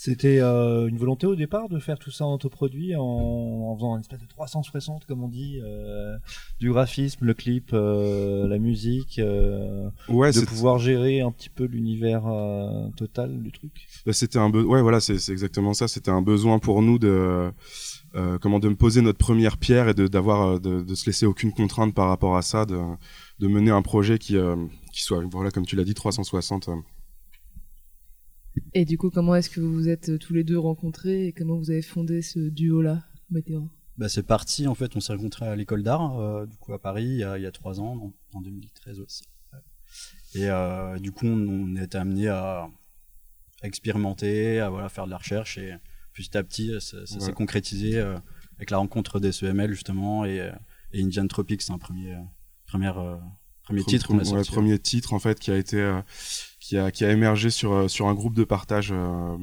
C'était 0.00 0.38
euh, 0.40 0.86
une 0.86 0.96
volonté 0.96 1.26
au 1.26 1.34
départ 1.34 1.68
de 1.68 1.80
faire 1.80 1.98
tout 1.98 2.12
ça 2.12 2.24
en 2.24 2.34
autoproduit 2.34 2.94
en, 2.94 3.02
en 3.02 3.74
faisant 3.74 3.94
une 3.96 4.00
espèce 4.02 4.20
de 4.20 4.28
360 4.28 5.04
comme 5.06 5.24
on 5.24 5.28
dit, 5.28 5.58
euh, 5.60 6.16
du 6.60 6.70
graphisme, 6.70 7.24
le 7.24 7.34
clip, 7.34 7.70
euh, 7.72 8.46
la 8.46 8.58
musique, 8.60 9.20
Ouais, 10.08 10.30
de 10.30 10.40
pouvoir 10.46 10.78
gérer 10.78 11.20
un 11.20 11.32
petit 11.32 11.48
peu 11.48 11.64
l'univers 11.64 12.22
total 12.96 13.42
du 13.42 13.50
truc. 13.50 13.72
Bah, 14.06 14.12
c'était 14.12 14.38
un 14.38 14.50
be- 14.50 14.62
ouais 14.64 14.82
voilà 14.82 15.00
c'est 15.00 15.14
exactement 15.32 15.74
ça 15.74 15.88
c'était 15.88 16.12
un 16.12 16.22
besoin 16.22 16.60
pour 16.60 16.80
nous 16.80 17.00
de 17.00 17.50
comment 18.40 18.60
de 18.60 18.68
me 18.68 18.76
poser 18.76 19.00
notre 19.02 19.18
première 19.18 19.56
pierre 19.58 19.88
et 19.88 19.94
de 19.94 20.06
d'avoir 20.06 20.60
de, 20.60 20.82
de 20.82 20.94
se 20.94 21.06
laisser 21.06 21.26
aucune 21.26 21.50
contrainte 21.52 21.92
par 21.92 22.06
rapport 22.08 22.36
à 22.36 22.42
ça 22.42 22.66
de 22.66 22.78
de 23.40 23.48
mener 23.48 23.72
un 23.72 23.82
projet 23.82 24.18
qui 24.20 24.36
qui 24.92 25.02
soit 25.02 25.24
voilà 25.32 25.50
comme 25.50 25.66
tu 25.66 25.74
l'as 25.74 25.82
dit 25.84 25.94
360 25.94 26.68
euh. 26.68 26.74
Et 28.74 28.84
du 28.84 28.98
coup, 28.98 29.10
comment 29.10 29.34
est-ce 29.34 29.50
que 29.50 29.60
vous 29.60 29.72
vous 29.72 29.88
êtes 29.88 30.08
euh, 30.10 30.18
tous 30.18 30.32
les 30.34 30.44
deux 30.44 30.58
rencontrés 30.58 31.26
et 31.26 31.32
comment 31.32 31.56
vous 31.56 31.70
avez 31.70 31.82
fondé 31.82 32.22
ce 32.22 32.38
duo-là, 32.38 33.04
Météo? 33.30 33.62
Bah, 33.96 34.08
c'est 34.08 34.22
parti, 34.22 34.66
en 34.68 34.74
fait, 34.74 34.94
on 34.96 35.00
s'est 35.00 35.12
rencontrés 35.12 35.46
à 35.46 35.56
l'école 35.56 35.82
d'art, 35.82 36.18
euh, 36.20 36.46
du 36.46 36.56
coup 36.56 36.72
à 36.72 36.78
Paris, 36.80 37.04
il 37.06 37.16
y 37.18 37.24
a, 37.24 37.36
il 37.38 37.42
y 37.42 37.46
a 37.46 37.50
trois 37.52 37.80
ans, 37.80 38.12
en, 38.32 38.38
en 38.38 38.40
2013 38.42 39.00
aussi. 39.00 39.24
Ouais. 39.52 39.58
Et 40.40 40.48
euh, 40.50 40.98
du 40.98 41.10
coup, 41.12 41.26
on, 41.26 41.48
on 41.48 41.76
a 41.76 41.82
été 41.82 41.98
amené 41.98 42.28
à, 42.28 42.68
expérimenter, 43.62 44.60
à 44.60 44.70
voilà, 44.70 44.88
faire 44.88 45.06
de 45.06 45.10
la 45.10 45.18
recherche, 45.18 45.58
et 45.58 45.74
petit 46.12 46.36
à 46.36 46.42
petit, 46.42 46.72
ça, 46.80 47.04
ça 47.06 47.20
s'est 47.20 47.26
Ouais. 47.26 47.32
concrétisé 47.32 47.96
euh, 47.98 48.18
avec 48.56 48.70
la 48.70 48.78
rencontre 48.78 49.20
des 49.20 49.32
SEML, 49.32 49.72
justement, 49.72 50.24
et, 50.24 50.50
et 50.92 51.02
Indian 51.02 51.26
Tropics, 51.26 51.62
c'est 51.62 51.72
un 51.72 51.78
premier, 51.78 52.12
euh, 52.14 52.18
première, 52.66 52.98
euh, 52.98 53.16
premier 53.62 53.80
Pre- 53.82 53.86
titre 53.86 54.14
ouais, 54.14 54.24
sorti. 54.24 54.50
premier 54.52 54.78
titre 54.78 55.12
en 55.12 55.18
fait 55.18 55.38
qui 55.38 55.50
a 55.50 55.56
été 55.56 55.76
euh, 55.80 56.00
qui 56.68 56.76
a 56.76 56.90
qui 56.90 57.04
a 57.04 57.10
émergé 57.10 57.48
sur 57.50 57.72
euh, 57.72 57.88
sur 57.88 58.08
un 58.08 58.14
groupe 58.14 58.34
de 58.34 58.44
partage 58.44 58.90
euh, 58.92 59.36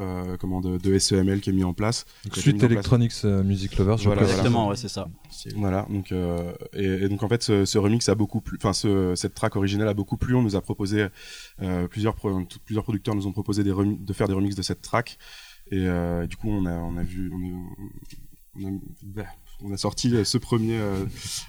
euh, 0.00 0.36
comment 0.40 0.60
de, 0.60 0.76
de 0.76 0.98
SEML 0.98 1.40
qui 1.40 1.50
est 1.50 1.52
mis 1.52 1.62
en 1.62 1.72
place 1.72 2.04
Donc, 2.24 2.36
Suite 2.36 2.58
place. 2.58 2.72
Electronics 2.72 3.22
Music 3.22 3.76
Lovers, 3.78 3.98
je 3.98 4.04
Voilà, 4.06 4.22
précise. 4.22 4.34
voilà. 4.34 4.48
Exactement, 4.48 4.68
ouais, 4.68 4.76
c'est 4.76 4.88
ça. 4.88 5.08
Voilà, 5.54 5.86
donc 5.88 6.10
euh, 6.10 6.52
et, 6.72 6.84
et 7.04 7.08
donc 7.08 7.22
en 7.22 7.28
fait 7.28 7.44
ce, 7.44 7.64
ce 7.64 7.78
remix 7.78 8.08
a 8.08 8.16
beaucoup 8.16 8.40
plu, 8.40 8.56
enfin 8.60 8.72
ce, 8.72 9.14
cette 9.14 9.34
track 9.34 9.54
originale 9.54 9.86
a 9.88 9.94
beaucoup 9.94 10.16
plu. 10.16 10.34
On 10.34 10.42
nous 10.42 10.56
a 10.56 10.60
proposé 10.60 11.06
euh, 11.62 11.86
plusieurs 11.86 12.16
pro- 12.16 12.42
t- 12.42 12.56
plusieurs 12.64 12.82
producteurs 12.82 13.14
nous 13.14 13.28
ont 13.28 13.32
proposé 13.32 13.62
des 13.62 13.72
de 13.72 14.12
faire 14.12 14.26
des 14.26 14.34
remixes 14.34 14.56
de 14.56 14.62
cette 14.62 14.82
track 14.82 15.16
et 15.70 15.86
euh, 15.86 16.26
du 16.26 16.36
coup 16.36 16.50
on 16.50 16.66
a 16.66 16.74
on 16.74 16.96
a 16.96 17.04
vu 17.04 17.30
on 17.32 17.38
a, 17.46 18.66
on 18.66 18.74
a- 18.76 18.80
bah, 19.04 19.26
on 19.62 19.72
a 19.72 19.76
sorti 19.76 20.12
ce 20.24 20.38
premier 20.38 20.78
euh, 20.80 21.04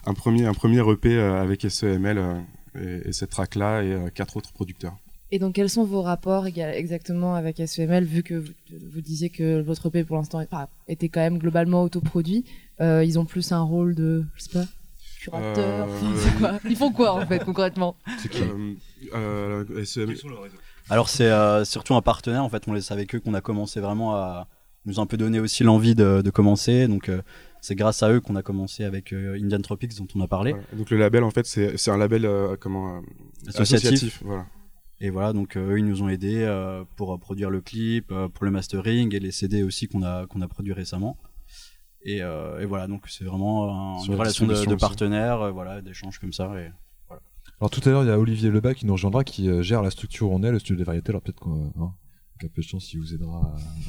un 0.06 0.14
premier 0.14 0.45
un 0.45 0.53
premier 0.53 0.88
EP 0.91 1.18
avec 1.19 1.65
SEML 1.68 2.45
et, 2.80 3.10
et 3.10 3.11
cette 3.11 3.31
track 3.31 3.56
là 3.56 3.81
et 3.81 4.11
quatre 4.14 4.38
autres 4.38 4.53
producteurs. 4.53 4.95
Et 5.31 5.39
donc, 5.39 5.56
quels 5.56 5.69
sont 5.69 5.84
vos 5.84 6.02
rapports 6.02 6.45
exactement 6.47 7.35
avec 7.35 7.57
SEML, 7.65 8.03
vu 8.03 8.22
que 8.23 8.35
vous, 8.35 8.53
vous 8.93 9.02
disiez 9.02 9.30
que 9.30 9.61
votre 9.61 9.88
EP 9.88 10.03
pour 10.03 10.18
l'instant 10.18 10.45
était 10.88 11.10
quand 11.10 11.19
même 11.22 11.39
globalement 11.39 11.84
autoproduit 11.84 12.45
euh, 12.80 13.03
Ils 13.03 13.18
ont 13.18 13.26
plus 13.26 13.52
un 13.52 13.61
rôle 13.61 13.95
de, 13.95 14.23
je 14.35 14.43
sais 14.43 14.49
pas, 14.60 14.65
curateur 15.22 15.88
Euh, 15.89 16.14
c'est 16.18 16.38
quoi 16.38 16.60
Ils 16.69 16.76
font 16.76 16.91
quoi 16.91 17.14
en 17.14 17.26
fait 17.26 17.43
concrètement 17.43 17.95
Euh, 18.41 18.76
euh, 19.15 19.84
SEML 19.85 20.15
Alors 20.89 21.10
c'est 21.10 21.30
euh, 21.30 21.65
surtout 21.65 21.95
un 21.95 22.02
partenaire, 22.02 22.43
en 22.43 22.49
fait, 22.49 22.64
on 22.68 22.73
laisse 22.73 22.91
avec 22.91 23.15
eux 23.15 23.19
qu'on 23.19 23.34
a 23.34 23.41
commencé 23.41 23.80
vraiment 23.80 24.15
à 24.15 24.47
nous 24.85 24.99
un 24.99 25.07
peu 25.07 25.18
donner 25.18 25.39
aussi 25.39 25.64
l'envie 25.64 25.95
de, 25.95 26.22
de 26.22 26.30
commencer. 26.30 26.88
Donc 26.88 27.10
euh, 27.10 27.22
c'est 27.61 27.73
grâce 27.76 28.03
à 28.03 28.11
eux 28.11 28.19
qu'on 28.22 28.35
a 28.35 28.43
commencé 28.43 28.84
avec 28.84 29.11
euh, 29.11 29.39
Indian 29.41 29.60
Tropics 29.61 29.97
dont 29.97 30.07
on 30.15 30.22
a 30.22 30.27
parlé. 30.27 30.52
Voilà. 30.52 30.68
Donc 30.77 30.89
le 30.91 30.97
label 30.97 31.23
en 31.23 31.31
fait 31.31 31.47
c'est 31.47 31.77
c'est 31.77 31.89
un 31.89 31.97
label 31.97 32.26
euh, 32.26 32.56
comment 32.60 32.97
euh, 32.97 33.02
Associatif. 33.47 34.22
voilà. 34.23 34.45
Et 35.01 35.09
voilà, 35.09 35.34
donc 35.34 35.57
euh, 35.57 35.73
eux 35.73 35.80
ils 35.80 35.85
nous 35.85 36.01
ont 36.03 36.09
aidés 36.09 36.43
euh, 36.43 36.84
pour 36.95 37.13
euh, 37.13 37.17
produire 37.17 37.49
le 37.49 37.59
clip, 37.61 38.11
euh, 38.11 38.30
pour 38.30 38.45
le 38.45 38.51
mastering 38.51 39.13
et 39.13 39.19
les 39.19 39.31
CD 39.31 39.61
aussi 39.63 39.88
qu'on 39.88 40.03
a 40.03 40.26
qu'on 40.27 40.41
a 40.41 40.47
produit 40.47 40.72
récemment. 40.73 41.17
Et, 42.01 42.22
euh, 42.22 42.59
et 42.61 42.65
voilà, 42.65 42.88
donc 42.88 43.03
c'est 43.09 43.23
vraiment 43.26 43.97
un- 43.97 44.03
une 44.03 44.11
la 44.13 44.19
relation 44.19 44.45
de, 44.45 44.53
de 44.53 44.76
partenaire, 44.80 45.41
euh, 45.41 45.51
voilà, 45.51 45.81
d'échanges 45.81 46.19
comme 46.19 46.31
ça. 46.34 46.45
Et 46.59 46.72
voilà. 47.07 47.22
Alors 47.59 47.69
tout 47.72 47.81
à 47.84 47.89
l'heure, 47.91 48.03
il 48.03 48.07
y 48.07 48.11
a 48.11 48.19
Olivier 48.19 48.49
Lebas 48.51 48.73
qui 48.76 48.85
nous 48.85 48.93
rejoindra, 48.93 49.23
qui 49.23 49.49
euh, 49.49 49.61
gère 49.63 49.81
la 49.81 49.89
structure 49.89 50.30
où 50.30 50.34
on 50.35 50.43
est, 50.43 50.51
le 50.51 50.59
studio 50.59 50.77
des 50.77 50.84
variétés. 50.84 51.09
Alors 51.09 51.22
peut-être 51.22 51.39
qu'on 51.39 51.73
hein, 51.80 51.93
qu'un 52.40 52.48
peu 52.48 52.62
de 52.62 52.68
chance, 52.68 52.91
il 52.94 52.99
vous 52.99 53.14
aidera 53.14 53.38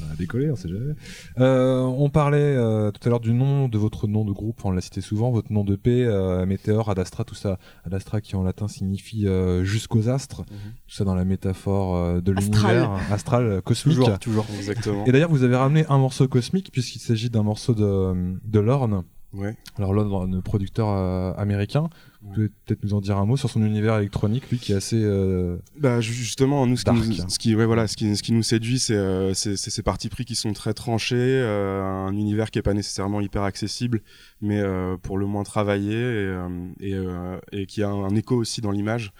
à, 0.09 0.13
à 0.13 0.15
décoller, 0.15 0.49
on 0.51 0.55
sait 0.55 0.69
jamais. 0.69 0.93
Euh, 1.39 1.81
on 1.81 2.09
parlait 2.09 2.37
euh, 2.39 2.91
tout 2.91 3.01
à 3.05 3.09
l'heure 3.09 3.19
du 3.19 3.33
nom, 3.33 3.67
de 3.67 3.77
votre 3.77 4.07
nom 4.07 4.23
de 4.25 4.31
groupe, 4.31 4.61
on 4.63 4.71
l'a 4.71 4.81
cité 4.81 5.01
souvent, 5.01 5.31
votre 5.31 5.51
nom 5.51 5.63
de 5.63 5.75
paix, 5.75 6.05
euh, 6.05 6.45
Météor, 6.45 6.89
Ad 6.89 6.99
Astra, 6.99 7.23
tout 7.23 7.35
ça. 7.35 7.59
Ad 7.85 7.93
Astra 7.93 8.21
qui 8.21 8.35
en 8.35 8.43
latin 8.43 8.67
signifie 8.67 9.27
euh, 9.27 9.63
jusqu'aux 9.63 10.09
astres, 10.09 10.43
tout 10.45 10.95
ça 10.95 11.03
dans 11.03 11.15
la 11.15 11.25
métaphore 11.25 11.95
euh, 11.95 12.21
de 12.21 12.33
Astral. 12.35 12.75
l'univers, 12.77 13.13
astral, 13.13 13.43
euh, 13.45 13.61
cosmique. 13.61 13.97
Toujours, 13.97 14.19
toujours. 14.19 14.45
Exactement. 14.57 15.05
Et 15.05 15.11
d'ailleurs, 15.11 15.29
vous 15.31 15.43
avez 15.43 15.55
ramené 15.55 15.85
un 15.89 15.97
morceau 15.97 16.27
cosmique 16.27 16.71
puisqu'il 16.71 16.99
s'agit 16.99 17.29
d'un 17.29 17.43
morceau 17.43 17.73
de, 17.73 18.37
de 18.43 18.59
Lorne. 18.59 19.03
Ouais. 19.33 19.55
Alors 19.75 19.93
Lorne, 19.93 20.41
producteur 20.41 20.87
euh, 20.89 21.33
américain, 21.33 21.89
peut-être 22.35 22.83
nous 22.83 22.93
en 22.93 23.01
dire 23.01 23.17
un 23.17 23.25
mot 23.25 23.37
sur 23.37 23.49
son 23.49 23.63
univers 23.63 23.97
électronique, 23.97 24.49
lui 24.49 24.59
qui 24.59 24.71
est 24.71 24.75
assez... 24.75 25.01
euh, 25.03 25.57
Bah 25.79 26.01
ju- 26.01 26.13
justement, 26.13 26.65
nous 26.67 26.77
ce 26.77 26.83
qui, 26.83 26.91
nous, 26.91 27.29
ce 27.29 27.39
qui, 27.39 27.55
ouais, 27.55 27.65
voilà, 27.65 27.87
ce 27.87 27.95
qui, 27.95 28.15
ce 28.15 28.23
qui 28.23 28.33
nous 28.33 28.43
séduit, 28.43 28.79
c'est 28.79 28.95
euh, 28.95 29.33
ces 29.33 29.81
partis 29.83 30.09
pris 30.09 30.25
qui 30.25 30.35
sont 30.35 30.53
très 30.53 30.73
tranchés, 30.73 31.15
euh, 31.17 31.83
un 31.83 32.13
univers 32.13 32.51
qui 32.51 32.59
est 32.59 32.63
pas 32.63 32.73
nécessairement 32.73 33.21
hyper 33.21 33.43
accessible, 33.43 34.01
mais 34.41 34.59
euh, 34.59 34.97
pour 34.97 35.17
le 35.17 35.25
moins 35.25 35.43
travaillé 35.43 35.93
et, 35.93 35.97
euh, 35.97 37.47
et, 37.51 37.61
et 37.61 37.65
qui 37.65 37.83
a 37.83 37.89
un, 37.89 38.03
un 38.03 38.15
écho 38.15 38.35
aussi 38.35 38.61
dans 38.61 38.71
l'image. 38.71 39.13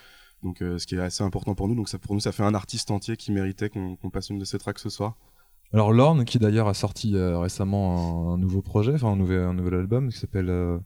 Donc, 0.44 0.58
ce 0.60 0.86
qui 0.86 0.96
est 0.96 1.00
assez 1.00 1.24
important 1.24 1.56
pour 1.56 1.68
nous. 1.68 1.76
Donc, 1.76 1.90
ça, 1.90 1.98
pour 1.98 2.14
nous, 2.14 2.20
ça 2.20 2.32
fait 2.32 2.44
un 2.44 2.54
artiste 2.54 2.92
entier 2.92 3.18
qui 3.18 3.32
méritait 3.32 3.70
qu'on 3.70 3.96
qu'on 3.96 4.12
passe 4.12 4.30
une 4.30 4.38
de 4.38 4.46
ces 4.46 4.60
tracks 4.60 4.80
ce 4.80 4.90
soir. 4.90 5.16
Alors 5.74 5.92
Lorne, 5.92 6.24
qui 6.26 6.38
d'ailleurs 6.40 6.68
a 6.68 6.74
sorti 6.74 7.16
récemment 7.18 8.32
un, 8.32 8.36
un 8.36 8.38
nouveau 8.38 8.62
projet, 8.62 8.94
enfin 8.94 9.10
un 9.10 9.16
nouvel, 9.16 9.42
un 9.42 9.54
nouvel 9.54 9.74
album 9.74 10.10
qui 10.10 10.18
s'appelle 10.18 10.80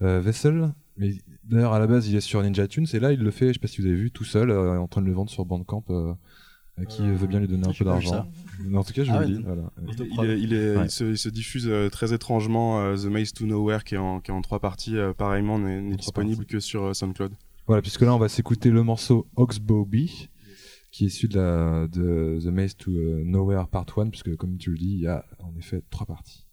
Vessel. 0.00 0.72
Mais 0.96 1.12
d'ailleurs 1.44 1.72
à 1.72 1.78
la 1.78 1.86
base 1.86 2.08
il 2.08 2.14
est 2.16 2.20
sur 2.20 2.42
Ninja 2.42 2.68
Tunes 2.68 2.86
et 2.92 3.00
là 3.00 3.12
il 3.12 3.20
le 3.20 3.30
fait, 3.30 3.48
je 3.48 3.52
sais 3.54 3.58
pas 3.58 3.66
si 3.68 3.80
vous 3.80 3.86
avez 3.86 3.96
vu, 3.96 4.10
tout 4.10 4.24
seul, 4.24 4.50
euh, 4.50 4.78
en 4.80 4.86
train 4.86 5.00
de 5.02 5.06
le 5.06 5.12
vendre 5.12 5.30
sur 5.30 5.44
Bandcamp. 5.44 5.84
euh, 5.90 6.14
à 6.76 6.84
qui 6.86 7.02
veut 7.08 7.28
bien 7.28 7.38
lui 7.38 7.46
donner 7.46 7.68
un 7.68 7.72
peu 7.72 7.84
d'argent. 7.84 8.10
ça. 8.10 8.26
Mais 8.64 8.76
En 8.76 8.82
tout 8.82 8.92
cas, 8.92 9.04
je 9.04 9.12
Ah 9.12 9.22
vous 9.22 9.28
le 9.28 9.36
dis. 9.36 9.42
Voilà. 9.44 9.70
Il, 9.80 9.90
Autoprod. 9.90 10.24
il 10.26 10.30
est- 10.32 10.40
il 10.40 10.52
est- 10.54 10.76
Ouais. 10.76 10.84
il 10.86 10.90
se, 10.90 11.04
il 11.04 11.18
se 11.18 11.28
diffuse 11.28 11.68
euh, 11.68 11.88
très 11.88 12.12
étrangement. 12.12 12.80
euh, 12.80 12.96
The 12.96 13.04
Maze 13.04 13.32
to 13.32 13.46
Nowhere, 13.46 13.84
qui 13.84 13.94
est 13.94 13.98
en, 13.98 14.18
qui 14.20 14.32
est 14.32 14.34
en 14.34 14.42
trois 14.42 14.58
parties, 14.58 14.96
euh, 14.96 15.12
pareillement, 15.12 15.60
n'est 15.60 15.94
disponible 15.94 16.46
que 16.46 16.58
sur 16.58 16.82
euh, 16.86 16.92
SoundCloud. 16.92 17.30
Voilà, 17.68 17.80
puisque 17.80 18.00
là 18.00 18.12
on 18.12 18.18
va 18.18 18.28
s'écouter 18.28 18.70
le 18.70 18.82
morceau 18.82 19.28
Oxbow 19.36 19.84
Bee, 19.84 20.28
qui 20.90 21.04
est 21.04 21.06
issu 21.06 21.28
de, 21.28 21.36
la, 21.38 21.86
de 21.86 22.40
The 22.42 22.46
Maze 22.46 22.76
to 22.76 22.90
euh, 22.90 23.22
Nowhere 23.24 23.68
Part 23.70 23.86
1, 23.96 24.08
puisque 24.10 24.34
comme 24.34 24.56
tu 24.58 24.70
le 24.72 24.76
dis, 24.78 24.94
il 24.94 25.00
y 25.02 25.06
a 25.06 25.24
en 25.38 25.54
effet 25.56 25.80
trois 25.90 26.06
parties. 26.06 26.44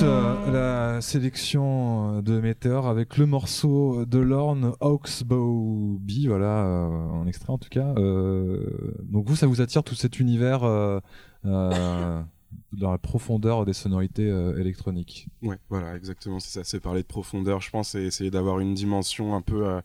Écoute 0.00 0.08
euh, 0.08 0.50
la 0.94 1.00
sélection 1.00 2.16
euh, 2.18 2.22
de 2.22 2.40
Météor 2.40 2.86
avec 2.86 3.16
le 3.18 3.26
morceau 3.26 4.04
de 4.06 4.18
Lorne 4.18 4.72
Hawksbow 4.80 5.98
Bee, 6.00 6.26
voilà, 6.26 6.64
euh, 6.64 6.86
en 6.88 7.26
extrait 7.26 7.52
en 7.52 7.58
tout 7.58 7.68
cas. 7.68 7.92
Euh, 7.98 8.94
donc 9.02 9.28
vous, 9.28 9.36
ça 9.36 9.46
vous 9.46 9.60
attire 9.60 9.82
tout 9.84 9.94
cet 9.94 10.18
univers 10.18 10.64
euh, 10.64 11.00
euh, 11.44 12.22
dans 12.72 12.90
la 12.90 12.98
profondeur 12.98 13.64
des 13.66 13.72
sonorités 13.74 14.28
euh, 14.30 14.58
électroniques 14.58 15.28
Ouais, 15.42 15.58
voilà, 15.68 15.94
exactement, 15.96 16.40
c'est 16.40 16.50
ça. 16.50 16.64
C'est 16.64 16.80
parler 16.80 17.02
de 17.02 17.06
profondeur, 17.06 17.60
je 17.60 17.70
pense, 17.70 17.94
et 17.94 18.02
essayer 18.04 18.30
d'avoir 18.30 18.60
une 18.60 18.74
dimension 18.74 19.34
un 19.34 19.42
peu 19.42 19.66
euh, 19.66 19.80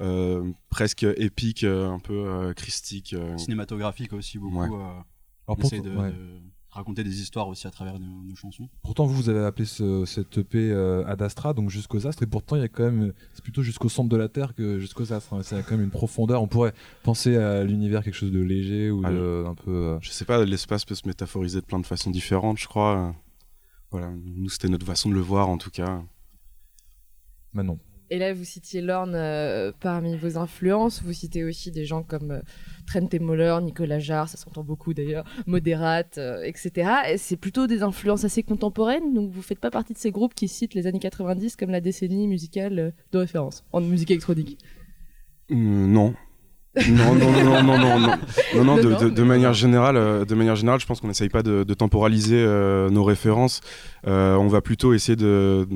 euh, 0.00 0.50
presque 0.70 1.02
épique, 1.02 1.64
un 1.64 1.98
peu 1.98 2.14
euh, 2.26 2.54
christique. 2.54 3.12
euh. 3.14 3.36
Cinématographique 3.36 4.12
aussi 4.14 4.38
beaucoup. 4.38 4.58
Ouais. 4.58 4.68
euh, 4.68 5.00
Alors, 5.48 5.58
pour- 5.58 5.70
de, 5.70 5.76
ouais. 5.96 6.10
de 6.12 6.16
raconter 6.70 7.02
des 7.04 7.20
histoires 7.20 7.48
aussi 7.48 7.66
à 7.66 7.70
travers 7.70 7.98
nos, 7.98 8.22
nos 8.22 8.34
chansons. 8.36 8.68
Pourtant, 8.82 9.04
vous, 9.06 9.14
vous 9.14 9.28
avez 9.28 9.44
appelé 9.44 9.64
ce, 9.66 10.04
cette 10.04 10.38
EP 10.38 10.70
euh, 10.70 11.04
Ad 11.06 11.20
Astra, 11.22 11.52
donc 11.52 11.68
jusqu'aux 11.70 12.06
astres, 12.06 12.22
et 12.22 12.26
pourtant, 12.26 12.56
il 12.56 12.62
y 12.62 12.64
a 12.64 12.68
quand 12.68 12.84
même, 12.84 13.12
c'est 13.34 13.42
plutôt 13.42 13.62
jusqu'au 13.62 13.88
centre 13.88 14.08
de 14.08 14.16
la 14.16 14.28
Terre 14.28 14.54
que 14.54 14.78
jusqu'aux 14.78 15.12
astres. 15.12 15.34
hein. 15.34 15.40
C'est 15.42 15.62
quand 15.64 15.72
même 15.76 15.82
une 15.84 15.90
profondeur. 15.90 16.42
On 16.42 16.46
pourrait 16.48 16.72
penser 17.02 17.36
à 17.36 17.64
l'univers 17.64 18.02
quelque 18.04 18.14
chose 18.14 18.32
de 18.32 18.40
léger 18.40 18.90
ou 18.90 19.02
Ah, 19.04 19.10
de, 19.10 19.44
un 19.46 19.54
peu. 19.54 19.70
euh, 19.70 19.98
Je 20.00 20.10
sais 20.10 20.24
pas, 20.24 20.44
l'espace 20.44 20.84
peut 20.84 20.94
se 20.94 21.06
métaphoriser 21.08 21.60
de 21.60 21.66
plein 21.66 21.80
de 21.80 21.86
façons 21.86 22.10
différentes, 22.10 22.58
je 22.58 22.66
crois. 22.68 23.14
Voilà, 23.90 24.12
nous, 24.24 24.48
c'était 24.48 24.68
notre 24.68 24.86
façon 24.86 25.08
de 25.08 25.14
le 25.14 25.20
voir, 25.20 25.48
en 25.48 25.58
tout 25.58 25.70
cas. 25.70 26.02
Manon. 27.52 27.78
Et 28.10 28.18
là, 28.18 28.34
vous 28.34 28.44
citiez 28.44 28.80
Lorne 28.80 29.14
euh, 29.14 29.70
parmi 29.78 30.16
vos 30.16 30.36
influences. 30.36 31.02
Vous 31.02 31.12
citez 31.12 31.44
aussi 31.44 31.70
des 31.70 31.84
gens 31.84 32.02
comme 32.02 32.32
euh, 32.32 32.40
Trent 32.90 33.08
Moller, 33.20 33.56
Nicolas 33.62 34.00
Jarre, 34.00 34.28
ça 34.28 34.36
s'entend 34.36 34.64
beaucoup 34.64 34.94
d'ailleurs, 34.94 35.24
Modérate, 35.46 36.18
euh, 36.18 36.42
etc. 36.42 36.90
Et 37.10 37.18
c'est 37.18 37.36
plutôt 37.36 37.68
des 37.68 37.82
influences 37.82 38.24
assez 38.24 38.42
contemporaines, 38.42 39.14
donc 39.14 39.30
vous 39.30 39.42
faites 39.42 39.60
pas 39.60 39.70
partie 39.70 39.92
de 39.92 39.98
ces 39.98 40.10
groupes 40.10 40.34
qui 40.34 40.48
citent 40.48 40.74
les 40.74 40.88
années 40.88 40.98
90 40.98 41.54
comme 41.54 41.70
la 41.70 41.80
décennie 41.80 42.26
musicale 42.26 42.78
euh, 42.78 42.90
de 43.12 43.18
référence 43.18 43.64
en 43.72 43.80
musique 43.80 44.10
électronique? 44.10 44.58
Non. 45.50 46.14
Non, 46.88 47.14
non, 47.16 47.32
non, 47.32 47.62
non, 47.62 47.62
non, 47.62 47.78
non, 47.78 47.98
non, 47.98 48.18
non, 48.54 48.64
non, 48.64 48.76
de, 49.08 49.22
manière 49.24 49.52
générale, 49.54 49.96
euh, 49.96 50.24
de 50.24 50.34
manière 50.36 50.54
générale, 50.54 50.78
je 50.78 50.86
pense 50.86 51.00
qu'on 51.00 51.08
n'essaye 51.08 51.28
pas 51.28 51.42
de, 51.42 51.64
de 51.64 51.74
temporaliser 51.74 52.40
euh, 52.40 52.88
nos 52.90 53.02
références. 53.02 53.60
Euh, 54.06 54.36
on 54.36 54.46
va 54.46 54.60
plutôt 54.60 54.94
essayer 54.94 55.16
de, 55.16 55.66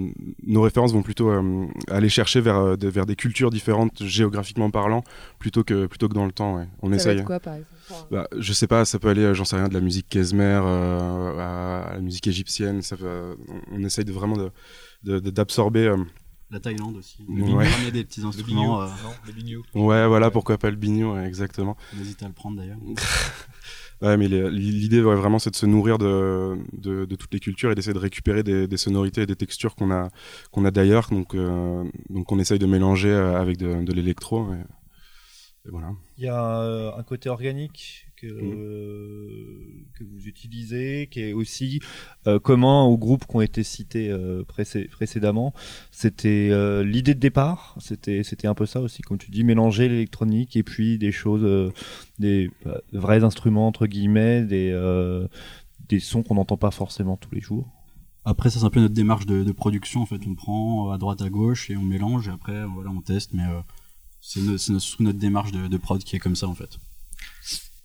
nos 0.46 0.62
références 0.62 0.92
vont 0.92 1.02
plutôt 1.02 1.30
euh, 1.30 1.66
aller 1.90 2.08
chercher 2.08 2.40
vers, 2.40 2.78
des- 2.78 2.90
vers 2.90 3.06
des 3.06 3.16
cultures 3.16 3.50
différentes 3.50 4.02
géographiquement 4.04 4.70
parlant, 4.70 5.02
plutôt 5.40 5.64
que 5.64 5.86
plutôt 5.86 6.08
que 6.08 6.14
dans 6.14 6.26
le 6.26 6.32
temps. 6.32 6.56
ouais. 6.58 6.68
On 6.80 6.86
Ça 6.86 6.90
va 6.90 6.96
essaye. 6.96 7.18
être 7.18 7.24
quoi, 7.24 7.40
par 7.40 7.54
exemple? 7.54 8.06
Bah, 8.12 8.28
je 8.38 8.52
sais 8.52 8.66
pas, 8.68 8.84
ça 8.84 8.98
peut 9.00 9.08
aller, 9.08 9.34
j'en 9.34 9.44
sais 9.44 9.56
rien, 9.56 9.68
de 9.68 9.74
la 9.74 9.80
musique 9.80 10.08
klezmer 10.08 10.60
euh, 10.62 11.38
à, 11.40 11.88
à 11.90 11.94
la 11.94 12.00
musique 12.00 12.26
égyptienne. 12.28 12.82
Ça 12.82 12.96
peut- 12.96 13.36
on, 13.72 13.80
on 13.80 13.84
essaye 13.84 14.04
de 14.04 14.12
vraiment 14.12 14.36
d'absorber. 15.02 15.92
Euh, 16.50 16.54
La 16.54 16.60
Thaïlande 16.60 16.96
aussi. 16.96 17.24
Le 17.28 17.34
Ouais. 17.34 17.42
bignou, 17.42 17.58
ramener 17.58 17.90
des 17.90 18.04
petits 18.04 18.22
instruments. 18.24 18.82
euh, 18.82 18.88
Ouais, 19.74 20.06
voilà, 20.06 20.30
pourquoi 20.30 20.58
pas 20.58 20.70
le 20.70 20.76
bignou, 20.76 21.14
ouais, 21.14 21.26
exactement. 21.26 21.76
on 21.96 22.00
hésite 22.00 22.22
à 22.22 22.28
le 22.28 22.32
prendre 22.34 22.56
d'ailleurs. 22.58 22.78
Ouais, 24.02 24.16
mais 24.18 24.28
l'idée 24.28 25.00
ouais, 25.00 25.14
vraiment, 25.14 25.38
c'est 25.38 25.50
de 25.50 25.56
se 25.56 25.64
nourrir 25.66 25.96
de, 25.98 26.58
de, 26.72 27.04
de 27.06 27.16
toutes 27.16 27.32
les 27.32 27.40
cultures 27.40 27.70
et 27.70 27.74
d'essayer 27.74 27.94
de 27.94 27.98
récupérer 27.98 28.42
des, 28.42 28.66
des 28.66 28.76
sonorités 28.76 29.22
et 29.22 29.26
des 29.26 29.36
textures 29.36 29.76
qu'on 29.76 29.90
a, 29.92 30.10
qu'on 30.50 30.64
a 30.66 30.70
d'ailleurs. 30.70 31.08
Donc, 31.10 31.34
euh, 31.34 31.84
donc, 32.10 32.30
on 32.30 32.38
essaye 32.38 32.58
de 32.58 32.66
mélanger 32.66 33.08
euh, 33.08 33.40
avec 33.40 33.56
de, 33.56 33.82
de 33.82 33.92
l'électro. 33.92 34.52
Et, 34.52 34.58
et 35.66 35.70
voilà. 35.70 35.92
Il 36.18 36.24
y 36.24 36.28
a 36.28 36.60
euh, 36.60 36.90
un 36.98 37.02
côté 37.04 37.30
organique 37.30 38.03
que, 38.26 38.32
Mhm. 38.42 38.54
euh, 38.58 39.84
que 39.98 40.04
vous 40.04 40.26
utilisez, 40.26 41.08
qui 41.10 41.20
est 41.20 41.32
aussi 41.32 41.80
euh, 42.26 42.38
commun 42.38 42.82
aux 42.84 42.98
groupes 42.98 43.26
qui 43.26 43.36
ont 43.36 43.40
été 43.40 43.62
cités 43.62 44.10
euh, 44.10 44.42
précé- 44.44 44.88
précédemment. 44.88 45.52
C'était 45.90 46.50
l'idée 46.84 47.14
de 47.14 47.20
départ, 47.20 47.76
c'était 47.80 48.46
un 48.46 48.54
peu 48.54 48.66
ça 48.66 48.80
aussi, 48.80 49.02
comme 49.02 49.18
tu 49.18 49.30
dis, 49.30 49.44
mélanger 49.44 49.88
l'électronique 49.88 50.56
et 50.56 50.62
puis 50.62 50.98
des 50.98 51.12
choses, 51.12 51.72
des 52.18 52.50
vrais 52.92 53.22
instruments 53.24 53.66
entre 53.68 53.86
guillemets, 53.86 54.42
des 54.44 54.72
des 55.88 56.00
sons 56.00 56.22
qu'on 56.22 56.36
n'entend 56.36 56.56
pas 56.56 56.70
forcément 56.70 57.16
tous 57.18 57.34
les 57.34 57.40
jours. 57.42 57.70
Après, 58.24 58.48
ça 58.48 58.58
c'est 58.58 58.64
un 58.64 58.70
peu 58.70 58.80
notre 58.80 58.94
démarche 58.94 59.26
de, 59.26 59.44
de 59.44 59.52
production. 59.52 60.00
En 60.00 60.06
fait, 60.06 60.20
on 60.26 60.34
prend 60.34 60.90
à 60.90 60.96
droite, 60.96 61.20
à 61.20 61.28
gauche 61.28 61.68
et 61.70 61.76
on 61.76 61.82
mélange. 61.82 62.26
Et 62.28 62.30
après, 62.30 62.64
voilà, 62.64 62.88
on 62.90 63.02
teste. 63.02 63.34
Mais 63.34 63.42
euh, 63.44 63.60
c'est 64.22 64.40
no- 64.40 64.56
c'est 64.56 64.72
notre, 64.72 65.02
notre 65.02 65.18
démarche 65.18 65.52
de, 65.52 65.66
de 65.68 65.76
prod 65.76 66.02
qui 66.02 66.16
est 66.16 66.18
comme 66.18 66.34
ça 66.36 66.48
en 66.48 66.54
fait. 66.54 66.78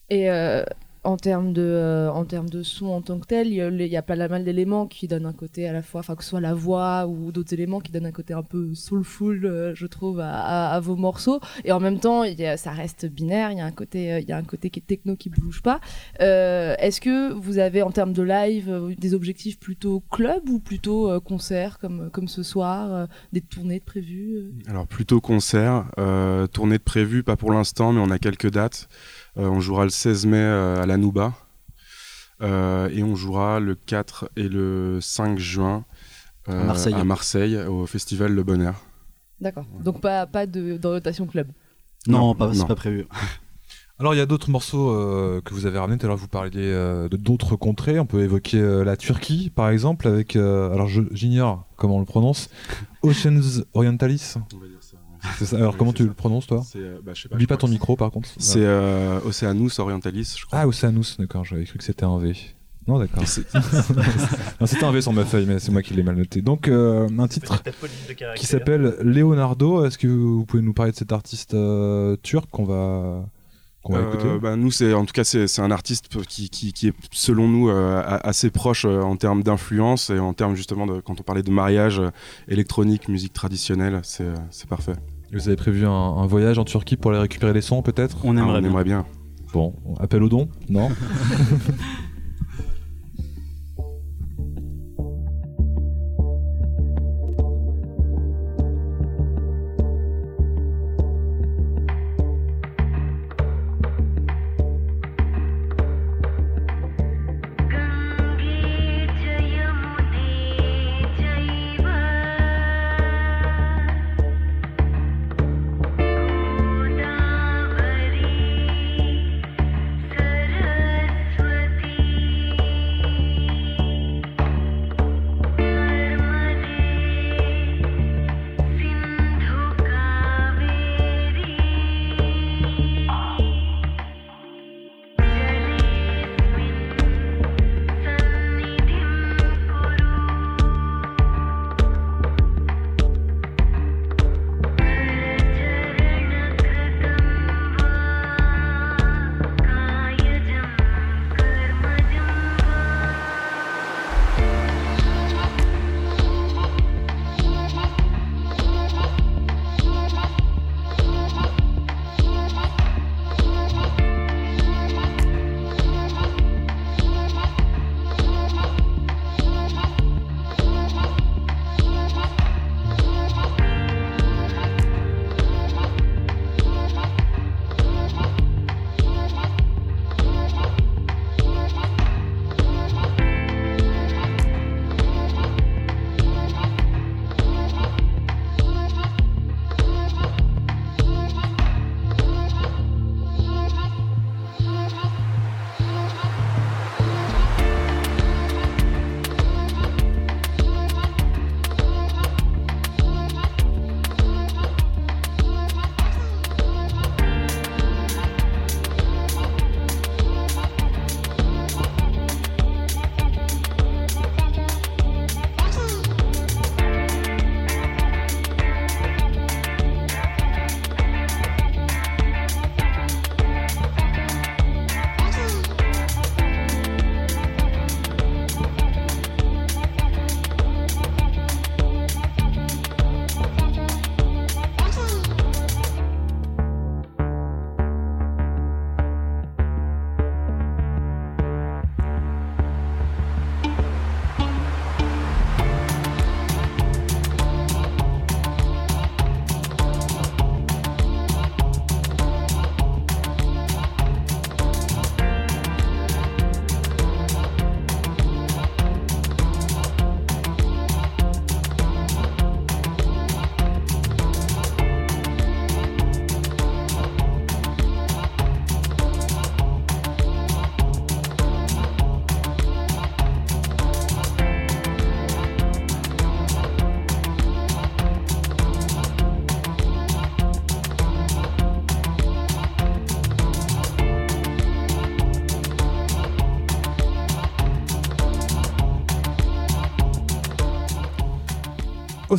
Et 0.09 0.29
euh, 0.29 0.63
en 1.03 1.17
termes 1.17 1.53
de, 1.53 1.61
euh, 1.61 2.11
en 2.11 2.23
de 2.23 2.63
son 2.63 2.87
en 2.87 3.01
tant 3.01 3.19
que 3.19 3.27
tel, 3.27 3.47
il 3.47 3.53
y 3.53 3.97
a, 3.97 4.01
pas 4.01 4.15
mal 4.15 4.43
d'éléments 4.43 4.85
qui 4.85 5.07
donnent 5.07 5.25
un 5.25 5.33
côté 5.33 5.67
à 5.67 5.71
la 5.71 5.81
fois, 5.81 6.01
que 6.01 6.23
ce 6.23 6.29
soit 6.29 6.41
la 6.41 6.53
voix 6.53 7.07
ou 7.07 7.31
d'autres 7.31 7.53
éléments 7.53 7.79
qui 7.79 7.91
donnent 7.91 8.07
un 8.07 8.11
côté 8.11 8.33
un 8.33 8.43
peu 8.43 8.73
soulful, 8.73 9.45
euh, 9.45 9.73
je 9.75 9.85
trouve, 9.85 10.19
à, 10.19 10.79
vos 10.81 10.95
morceaux. 10.95 11.39
Et 11.63 11.71
en 11.71 11.79
même 11.79 11.99
temps, 11.99 12.23
ça 12.57 12.71
reste 12.71 13.05
binaire. 13.05 13.51
Il 13.51 13.59
y 13.59 13.61
a 13.61 13.65
un 13.65 13.71
côté, 13.71 14.19
il 14.21 14.27
y 14.27 14.31
a 14.31 14.37
un 14.37 14.43
côté 14.43 14.69
qui 14.69 14.79
est 14.79 14.83
techno 14.85 15.15
qui 15.15 15.29
bouge 15.29 15.61
pas. 15.61 15.79
Est-ce 16.19 16.99
que 17.01 17.31
vous 17.33 17.59
avez 17.59 17.81
en 17.81 17.91
termes 17.91 18.13
de 18.13 18.23
live 18.23 18.95
des 18.97 19.13
objectifs 19.13 19.59
plutôt 19.59 20.01
club 20.11 20.49
ou 20.49 20.59
plutôt 20.59 21.19
concert 21.21 21.77
comme 21.79 22.09
comme 22.11 22.27
ce 22.27 22.43
soir, 22.43 23.07
des 23.31 23.41
tournées 23.41 23.79
de 23.79 23.83
prévues 23.83 24.51
Alors, 24.67 24.87
plutôt 24.87 25.21
concert, 25.21 25.85
tournée 26.51 26.77
de 26.77 26.83
prévu, 26.83 27.23
pas 27.23 27.35
pour 27.35 27.51
l'instant, 27.51 27.93
mais 27.93 28.01
on 28.01 28.11
a 28.11 28.19
quelques 28.19 28.51
dates. 28.51 28.87
Euh, 29.37 29.47
on 29.47 29.59
jouera 29.59 29.83
le 29.83 29.89
16 29.89 30.25
mai 30.25 30.37
euh, 30.37 30.81
à 30.81 30.85
la 30.85 30.97
Nouba. 30.97 31.33
Euh, 32.41 32.87
et 32.89 33.03
on 33.03 33.15
jouera 33.15 33.59
le 33.59 33.75
4 33.75 34.29
et 34.37 34.47
le 34.47 34.99
5 35.01 35.37
juin 35.37 35.83
euh, 36.47 36.61
À 36.61 36.63
Marseille. 36.63 36.93
à 36.93 37.03
Marseille, 37.03 37.57
au 37.57 37.85
festival 37.85 38.33
Le 38.33 38.43
Bon 38.43 38.61
Air. 38.61 38.75
D'accord. 39.41 39.65
Donc 39.83 40.01
pas 40.01 40.25
pas 40.25 40.45
de 40.45 40.77
d'orientation 40.77 41.25
club. 41.27 41.47
Non, 42.07 42.19
Non, 42.19 42.35
pas, 42.35 42.53
c'est 42.53 42.65
pas 42.67 42.75
prévu. 42.75 43.05
Alors 43.99 44.13
il 44.13 44.17
y 44.17 44.21
a 44.21 44.25
d'autres 44.25 44.49
morceaux 44.49 44.91
euh, 44.91 45.41
que 45.43 45.53
vous 45.53 45.65
avez 45.65 45.77
ramenés. 45.77 45.97
Tout 45.97 46.05
à 46.05 46.07
l'heure 46.09 46.17
vous 46.17 46.29
parliez 46.29 46.51
euh, 46.55 47.09
de 47.09 47.17
d'autres 47.17 47.57
contrées. 47.57 47.99
On 47.99 48.05
peut 48.05 48.21
évoquer 48.21 48.59
euh, 48.61 48.85
la 48.85 48.95
Turquie 48.95 49.49
par 49.53 49.69
exemple 49.69 50.07
avec. 50.07 50.37
euh, 50.37 50.71
alors 50.73 50.87
je- 50.87 51.01
j'ignore 51.11 51.65
comment 51.75 51.97
on 51.97 51.99
le 51.99 52.05
prononce. 52.05 52.49
Oceans 53.03 53.63
Orientalis. 53.73 54.35
On 54.53 54.57
va 54.59 54.67
dire 54.67 54.77
ça. 55.45 55.55
Alors 55.57 55.73
Oui, 55.73 55.77
comment 55.77 55.93
tu 55.93 56.03
ça. 56.03 56.09
le 56.09 56.13
prononces 56.13 56.47
toi 56.47 56.63
euh, 56.75 56.99
bah, 57.03 57.13
pas, 57.29 57.35
Oublie 57.35 57.47
pas 57.47 57.57
ton 57.57 57.67
micro 57.67 57.95
par 57.95 58.11
contre. 58.11 58.29
C'est 58.37 58.63
euh, 58.63 59.19
Oceanus 59.25 59.79
Orientalis, 59.79 60.35
je 60.37 60.45
crois. 60.45 60.59
Ah 60.59 60.67
Oceanus, 60.67 61.17
d'accord. 61.17 61.45
J'avais 61.45 61.65
cru 61.65 61.77
que 61.77 61.83
c'était 61.83 62.05
un 62.05 62.17
V. 62.17 62.35
Non 62.87 62.97
d'accord. 62.97 63.23
C'était 64.65 64.83
un 64.83 64.91
V 64.91 65.01
sur 65.01 65.13
ma 65.13 65.23
feuille, 65.23 65.45
mais 65.45 65.59
c'est 65.59 65.71
moi 65.71 65.83
qui 65.83 65.93
l'ai 65.93 66.01
mal 66.01 66.15
noté. 66.15 66.41
Donc 66.41 66.67
euh, 66.67 67.07
un 67.19 67.27
titre 67.27 67.61
qui 68.35 68.47
s'appelle 68.47 68.95
Leonardo. 69.01 69.85
Est-ce 69.85 69.99
que 69.99 70.07
vous 70.07 70.43
pouvez 70.45 70.63
nous 70.63 70.73
parler 70.73 70.91
de 70.91 70.97
cet 70.97 71.11
artiste 71.11 71.53
euh, 71.53 72.15
turc 72.23 72.49
qu'on 72.49 72.65
va 72.65 73.25
qu'on 73.89 73.99
va 73.99 74.05
Euh, 74.05 74.13
écouter 74.13 74.39
bah, 74.41 74.55
nous, 74.55 74.71
c'est 74.71 74.93
en 74.93 75.05
tout 75.05 75.13
cas, 75.13 75.23
c'est 75.23 75.47
c'est 75.47 75.61
un 75.61 75.71
artiste 75.71 76.07
qui, 76.27 76.49
qui, 76.49 76.71
qui 76.73 76.87
est, 76.87 76.93
selon 77.11 77.47
nous, 77.47 77.69
euh, 77.69 78.01
assez 78.23 78.49
proche 78.49 78.85
euh, 78.85 79.01
en 79.01 79.15
termes 79.15 79.43
d'influence 79.43 80.09
et 80.09 80.19
en 80.19 80.33
termes 80.33 80.55
justement 80.55 80.85
de 80.87 80.99
quand 81.01 81.19
on 81.19 81.23
parlait 81.23 81.43
de 81.43 81.51
mariage 81.51 81.99
euh, 81.99 82.09
électronique, 82.47 83.07
musique 83.09 83.33
traditionnelle, 83.33 83.99
c'est 84.03 84.23
euh, 84.25 84.33
c'est 84.51 84.67
parfait. 84.69 84.93
Vous 85.33 85.47
avez 85.47 85.57
prévu 85.57 85.85
un, 85.85 85.91
un 85.91 86.25
voyage 86.25 86.57
en 86.57 86.63
Turquie 86.65 86.95
pour 86.97 87.11
aller 87.11 87.19
récupérer 87.19 87.53
les 87.53 87.61
sons 87.61 87.81
peut-être? 87.81 88.17
On 88.23 88.35
Ah, 88.37 88.41
aimerait 88.41 88.57
on 88.57 88.61
bien. 88.61 88.69
aimerait 88.69 88.83
bien. 88.83 89.05
Bon, 89.53 89.73
appel 89.99 90.21
au 90.23 90.29
don 90.29 90.47
Non? 90.69 90.89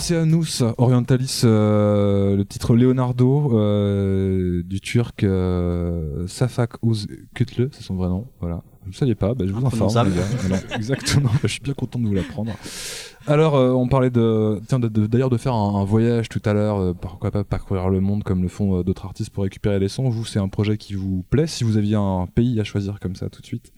Oceanus 0.00 0.62
Orientalis, 0.78 1.42
euh, 1.44 2.34
le 2.34 2.46
titre 2.46 2.74
Leonardo 2.74 3.52
euh, 3.58 4.62
du 4.62 4.80
turc 4.80 5.24
euh, 5.24 6.26
Safak 6.26 6.76
Özkütlü, 6.82 7.68
c'est 7.72 7.82
son 7.82 7.96
vrai 7.96 8.08
nom. 8.08 8.26
Voilà. 8.40 8.62
Je 8.86 8.88
ne 8.88 8.94
savais 8.94 9.14
pas, 9.14 9.34
bah, 9.34 9.44
je 9.46 9.52
vous 9.52 9.66
informe. 9.66 10.08
Les 10.08 10.16
gars. 10.48 10.56
Exactement, 10.74 11.28
Bah, 11.30 11.40
je 11.42 11.48
suis 11.48 11.60
bien 11.60 11.74
content 11.74 11.98
de 11.98 12.06
vous 12.06 12.14
l'apprendre. 12.14 12.52
Alors, 13.26 13.56
euh, 13.56 13.72
on 13.72 13.88
parlait 13.88 14.08
de, 14.08 14.58
tiens, 14.68 14.80
de- 14.80 14.88
de- 14.88 15.06
d'ailleurs 15.06 15.28
de 15.28 15.36
faire 15.36 15.52
un, 15.52 15.74
un 15.82 15.84
voyage 15.84 16.30
tout 16.30 16.40
à 16.46 16.54
l'heure, 16.54 16.78
euh, 16.78 16.94
pourquoi 16.94 17.30
pas 17.30 17.44
parcourir 17.44 17.90
le 17.90 18.00
monde 18.00 18.24
comme 18.24 18.40
le 18.42 18.48
font 18.48 18.78
euh, 18.78 18.82
d'autres 18.82 19.04
artistes 19.04 19.28
pour 19.30 19.42
récupérer 19.44 19.78
des 19.80 19.88
sons. 19.88 20.08
Vous, 20.08 20.24
c'est 20.24 20.38
un 20.38 20.48
projet 20.48 20.78
qui 20.78 20.94
vous 20.94 21.24
plaît 21.28 21.46
Si 21.46 21.62
vous 21.62 21.76
aviez 21.76 21.96
un 21.96 22.26
pays 22.34 22.58
à 22.58 22.64
choisir 22.64 23.00
comme 23.00 23.16
ça 23.16 23.28
tout 23.28 23.42
de 23.42 23.46
suite, 23.46 23.70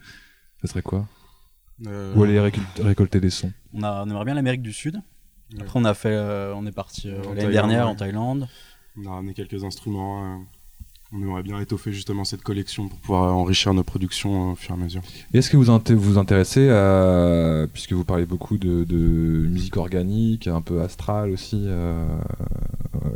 ce 0.60 0.68
serait 0.68 0.82
quoi? 0.82 1.04
Euh, 1.88 2.14
Ou 2.14 2.22
aller 2.22 2.38
récolter 2.78 3.18
des 3.20 3.30
sons? 3.30 3.50
On, 3.74 3.82
a, 3.82 4.04
on 4.06 4.08
aimerait 4.08 4.24
bien 4.24 4.34
l'Amérique 4.34 4.62
du 4.62 4.72
Sud. 4.72 5.02
Après, 5.60 5.78
on 5.80 5.84
a 5.84 5.94
fait, 5.94 6.08
euh, 6.12 6.54
on 6.54 6.66
est 6.66 6.72
parti 6.72 7.08
euh, 7.08 7.22
En 7.24 7.34
l'année 7.34 7.52
dernière 7.52 7.84
ouais. 7.86 7.92
en 7.92 7.94
Thaïlande. 7.96 8.48
On 8.96 9.06
a 9.06 9.14
ramené 9.14 9.34
quelques 9.34 9.64
instruments. 9.64 10.24
euh, 10.24 10.36
on 11.14 11.20
aimerait 11.20 11.42
bien 11.42 11.60
étoffer 11.60 11.92
justement 11.92 12.24
cette 12.24 12.40
collection 12.42 12.88
pour 12.88 12.98
pouvoir 13.00 13.36
enrichir 13.36 13.74
nos 13.74 13.82
productions 13.82 14.52
au 14.52 14.54
fur 14.54 14.70
et 14.74 14.78
à 14.78 14.82
mesure. 14.82 15.02
Et 15.34 15.38
Est-ce 15.38 15.50
que 15.50 15.58
vous 15.58 15.82
vous 15.94 16.16
intéressez 16.18 16.70
à, 16.70 17.66
puisque 17.70 17.92
vous 17.92 18.04
parlez 18.04 18.24
beaucoup 18.24 18.56
de, 18.56 18.84
de 18.84 18.96
musique 18.96 19.76
organique, 19.76 20.46
un 20.48 20.62
peu 20.62 20.80
astrale 20.80 21.30
aussi, 21.30 21.64
euh, 21.66 22.06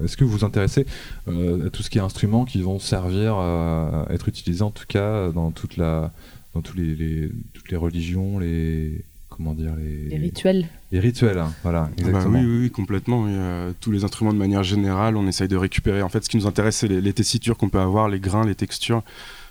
est-ce 0.04 0.18
que 0.18 0.24
vous 0.24 0.32
vous 0.32 0.44
intéressez 0.44 0.84
euh, 1.28 1.68
à 1.68 1.70
tout 1.70 1.82
ce 1.82 1.88
qui 1.88 1.96
est 1.96 2.02
instruments 2.02 2.44
qui 2.44 2.60
vont 2.60 2.78
servir 2.78 3.36
à 3.36 4.06
être 4.10 4.28
utilisés 4.28 4.62
en 4.62 4.70
tout 4.70 4.84
cas 4.86 5.30
dans 5.30 5.50
toute 5.50 5.78
la, 5.78 6.12
dans 6.54 6.60
tous 6.60 6.76
les, 6.76 6.94
les- 6.94 7.30
toutes 7.54 7.70
les 7.70 7.76
religions, 7.78 8.38
les 8.38 9.04
comment 9.36 9.54
dire 9.54 9.74
les, 9.76 10.08
Les 10.08 10.16
rituels. 10.18 10.66
les 10.92 11.00
rituels, 11.00 11.38
hein, 11.38 11.52
voilà, 11.62 11.84
Ah 11.90 11.90
bah 12.02 12.08
exactement. 12.08 12.38
oui, 12.38 12.44
oui, 12.46 12.58
oui, 12.62 12.70
complètement. 12.70 13.22
oui, 13.22 13.30
euh, 13.32 13.72
tous 13.80 13.92
les 13.92 14.04
instruments 14.04 14.32
de 14.32 14.38
manière 14.38 14.62
générale, 14.62 15.16
on 15.16 15.26
essaye 15.28 15.48
de 15.48 15.56
récupérer. 15.56 16.02
En 16.02 16.08
fait, 16.08 16.24
ce 16.24 16.28
qui 16.30 16.36
nous 16.36 16.46
intéresse, 16.46 16.76
c'est 16.76 16.88
les, 16.88 17.00
les 17.00 17.12
tessitures 17.12 17.56
qu'on 17.56 17.68
peut 17.68 17.80
avoir, 17.80 18.08
les 18.08 18.20
grains, 18.20 18.44
les 18.46 18.54
textures. 18.54 19.02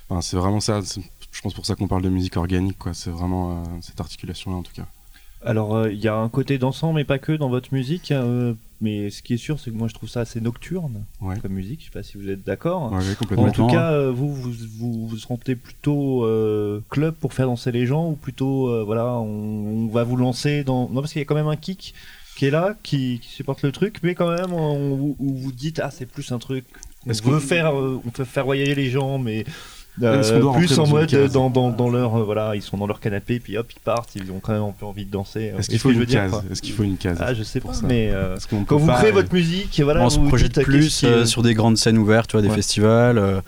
Enfin, 0.10 0.22
c'est 0.22 0.38
vraiment 0.38 0.60
ça. 0.60 0.82
c'est- 0.84 1.02
Je 1.32 1.42
pense 1.42 1.54
pour 1.54 1.66
ça 1.66 1.76
qu'on 1.76 1.88
parle 1.88 2.02
de 2.02 2.10
musique 2.10 2.38
organique. 2.38 2.78
quoi. 2.78 2.94
C'est 2.94 3.10
vraiment 3.10 3.52
euh, 3.52 3.64
cette 3.82 4.00
articulation-là, 4.00 4.58
en 4.58 4.64
tout 4.64 4.72
cas. 4.74 4.86
Alors, 5.44 5.76
euh, 5.76 5.92
il 5.92 6.00
y 6.00 6.08
a 6.08 6.16
un 6.16 6.30
côté 6.30 6.58
dansant, 6.58 6.94
mais 6.94 7.04
pas 7.04 7.20
que 7.20 7.32
dans 7.34 7.50
votre 7.50 7.74
musique. 7.74 8.12
euh, 8.12 8.54
mais 8.82 9.10
ce 9.10 9.22
qui 9.24 9.34
est 9.34 9.38
sûr, 9.38 9.60
c'est 9.60 9.72
que 9.72 9.76
moi, 9.76 9.88
je 9.88 9.94
trouve 9.94 10.10
ça 10.10 10.22
assez 10.22 10.42
nocturne 10.42 11.06
Ouais. 11.22 11.40
comme 11.40 11.54
musique. 11.54 11.80
Je 11.82 11.86
sais 11.86 11.92
pas 11.92 12.04
si 12.04 12.18
vous 12.18 12.30
êtes 12.30 12.44
d'accord. 12.44 12.92
Ouais. 12.92 13.38
En 13.38 13.52
tout 13.52 13.68
cas, 13.68 13.92
euh, 13.94 14.12
vous, 14.12 14.34
vous, 14.34 14.52
vous, 14.78 15.08
vous 15.08 15.18
sentez 15.18 15.56
plutôt 15.56 16.26
euh, 16.26 16.82
club 16.90 17.16
pour 17.16 17.34
faire 17.34 17.48
danser 17.48 17.72
les 17.72 17.86
gens 17.86 18.10
ou 18.10 18.16
plutôt, 18.16 18.70
euh, 18.70 18.84
voilà, 18.84 19.14
on, 19.14 19.86
on 19.86 19.88
va 19.88 20.04
vous 20.04 20.18
lancer 20.18 20.64
dans. 20.64 20.90
Non, 20.90 21.02
parce 21.02 21.14
qu'il 21.14 21.20
y 21.22 21.24
a 21.24 21.26
quand 21.26 21.36
même 21.36 21.48
un 21.48 21.56
kick 21.56 21.94
qui 22.38 22.46
est 22.46 22.52
là, 22.52 22.76
qui, 22.84 23.20
qui 23.22 23.30
supporte 23.30 23.62
le 23.64 23.72
truc, 23.72 24.00
mais 24.04 24.14
quand 24.14 24.30
même, 24.30 24.52
on, 24.52 24.96
vous- 25.18 25.52
dites, 25.54 25.80
ah, 25.82 25.90
c'est 25.90 26.06
plus 26.06 26.32
un 26.34 26.38
truc. 26.40 26.66
On 27.08 27.12
veut 27.32 27.40
faire, 27.40 27.74
on 27.74 28.10
peut 28.10 28.26
faire 28.26 28.46
voyager 28.46 28.76
les 28.76 28.90
gens, 28.90 29.18
mais. 29.20 29.46
Euh, 30.04 30.20
Est-ce 30.20 30.58
plus 30.58 30.80
en 30.80 30.88
mode 30.88 31.14
dans, 31.32 31.50
dans, 31.50 31.70
dans 31.70 31.90
leur 31.90 32.16
euh, 32.16 32.24
voilà 32.24 32.56
ils 32.56 32.62
sont 32.62 32.78
dans 32.78 32.88
leur 32.88 33.00
canapé 33.00 33.40
puis 33.40 33.58
hop 33.58 33.72
ils 33.76 33.80
partent 33.80 34.16
ils 34.16 34.32
ont 34.32 34.40
quand 34.42 34.54
même 34.54 34.62
un 34.64 34.72
peu 34.78 34.86
envie 34.86 35.06
de 35.06 35.12
danser 35.12 35.54
Est-ce 35.58 35.68
Vous 35.68 35.72
qu'il 35.72 35.80
faut 35.80 35.90
que 35.90 35.94
une 35.96 36.06
case 36.06 36.34
Est-ce 36.52 36.62
qu'il 36.62 36.74
faut 36.74 36.84
une 36.84 36.98
case 36.98 37.18
ah 37.22 37.34
je 37.34 37.44
sais 37.44 37.60
pour 37.60 37.72
pas 37.72 37.78
ça 37.78 37.88
mais 37.88 38.10
euh, 38.12 38.36
quand 38.68 38.78
vous 38.78 38.92
créez 38.92 39.10
euh, 39.12 39.14
votre 39.14 39.34
musique 39.34 39.80
voilà 39.84 40.02
on 40.04 40.10
se 40.10 40.20
vous 40.20 40.28
projette 40.28 40.62
plus 40.64 41.00
qui, 41.00 41.06
euh, 41.06 41.10
euh, 41.22 41.26
sur 41.26 41.44
des 41.44 41.54
grandes 41.54 41.78
scènes 41.78 41.98
ouvertes, 41.98 42.30
tu 42.30 42.34
vois, 42.34 42.42
des 42.42 42.50
Ouais. 42.50 42.56
festivals, 42.56 43.18
euh, 43.18 43.42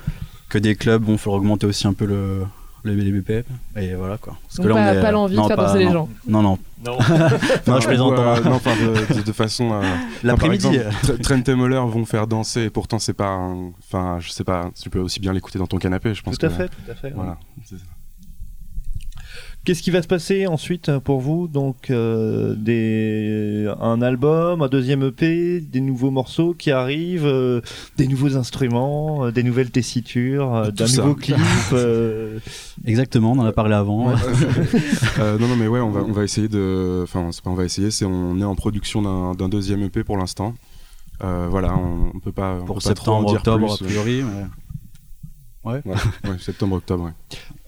que 0.49 0.57
des 0.57 0.75
clubs. 0.75 1.03
Bon, 1.03 1.17
faut 1.17 1.31
augmenter 1.33 1.67
aussi 1.67 1.87
un 1.87 1.93
peu 1.93 2.05
le, 2.05 2.43
les, 2.83 2.95
les 2.95 3.11
BPM. 3.11 3.43
Et 3.75 3.93
voilà 3.95 4.17
quoi. 4.17 4.37
Parce 4.43 4.57
Donc 4.57 4.67
pas- 4.67 4.73
on 4.73 4.93
est- 4.97 5.01
pas 5.01 5.11
l'envie 5.11 5.35
de 5.35 5.41
faire 5.41 5.57
danser 5.57 5.79
les 5.79 5.85
non. 5.85 5.91
gens. 5.91 6.09
Non, 6.27 6.41
non. 6.41 6.59
Non. 6.85 6.97
non, 7.67 7.79
je 7.79 7.87
plaisante. 7.87 8.19
Euh, 8.19 8.41
non, 8.43 8.51
enfin, 8.53 8.75
de, 8.75 9.15
de- 9.15 9.21
de 9.23 9.31
façon. 9.31 9.73
euh, 9.73 9.81
L'après-midi. 10.23 10.79
Trent 11.23 11.41
et 11.47 11.55
Moller 11.55 11.81
vont 11.87 12.05
faire 12.05 12.27
danser, 12.27 12.63
et 12.65 12.69
pourtant, 12.69 12.99
c'est 12.99 13.13
pas. 13.13 13.29
un- 13.29 13.71
Enfin, 13.79 14.17
je 14.19 14.29
sais 14.29 14.43
pas, 14.43 14.69
tu 14.79 14.89
peux 14.89 14.99
aussi 14.99 15.19
bien 15.19 15.33
l'écouter 15.33 15.57
dans 15.59 15.67
ton 15.67 15.77
canapé, 15.77 16.13
je 16.13 16.21
pense. 16.21 16.37
Tout 16.37 16.45
à 16.45 16.49
que- 16.49 16.55
fait, 16.55 16.67
tout 16.69 16.91
à 16.91 16.95
fait, 16.95 17.09
Voilà. 17.15 17.31
ouais. 17.71 17.77
Qu'est-ce 19.65 19.81
qui 19.83 19.91
va 19.91 20.01
se 20.01 20.07
passer 20.07 20.47
ensuite 20.47 20.87
euh, 20.87 20.99
pour 21.01 21.19
vous 21.19 21.49
Donc 21.49 21.89
euh, 21.89 22.55
des... 22.55 23.26
un 23.67 24.01
album, 24.01 24.61
un 24.61 24.67
deuxième 24.67 25.03
EP, 25.03 25.61
des 25.61 25.81
nouveaux 25.81 26.11
morceaux 26.11 26.53
qui 26.53 26.71
arrivent, 26.71 27.25
euh, 27.25 27.61
des 27.97 28.07
nouveaux 28.07 28.35
instruments, 28.37 29.25
euh, 29.25 29.31
des 29.31 29.43
nouvelles 29.43 29.71
tessitures, 29.71 30.53
euh, 30.55 30.71
d'un 30.71 30.85
nouveau 30.87 31.15
clip. 31.15 31.37
euh, 31.73 32.39
Exactement, 32.85 33.31
on 33.33 33.39
en 33.39 33.45
a 33.45 33.51
parlé 33.53 33.75
avant. 33.75 34.13
Euh, 35.19 35.37
non, 35.39 35.47
non, 35.47 35.55
mais 35.55 35.67
ouais, 35.67 35.79
on 35.79 35.89
va, 35.89 36.01
on 36.01 36.11
va 36.11 36.23
essayer 36.23 36.47
de. 36.47 37.01
Enfin, 37.03 37.29
c'est 37.31 37.43
pas 37.43 37.49
on 37.49 37.55
va 37.55 37.65
essayer, 37.65 37.89
c'est 37.91 38.05
on 38.05 38.39
est 38.39 38.43
en 38.43 38.53
production 38.55 39.01
d'un 39.01 39.33
d'un 39.33 39.49
deuxième 39.49 39.81
EP 39.81 40.03
pour 40.03 40.17
l'instant. 40.17 40.53
Euh, 41.23 41.47
voilà, 41.49 41.75
on, 41.75 42.11
on 42.13 42.19
peut 42.19 42.31
pas. 42.31 42.59
on 42.61 42.65
Pour 42.65 42.77
peut 42.77 42.83
pas 42.89 42.93
trop 42.93 43.11
en 43.13 43.21
septembre, 43.21 43.29
dire 43.29 43.37
octobre, 43.39 43.77
plus. 43.77 43.85
a 43.85 43.87
priori, 43.87 44.23
mais- 44.23 44.45
Ouais. 45.63 45.81
Ouais, 45.85 45.95
ouais, 46.29 46.37
septembre, 46.39 46.75
octobre, 46.77 47.05
ouais. 47.05 47.11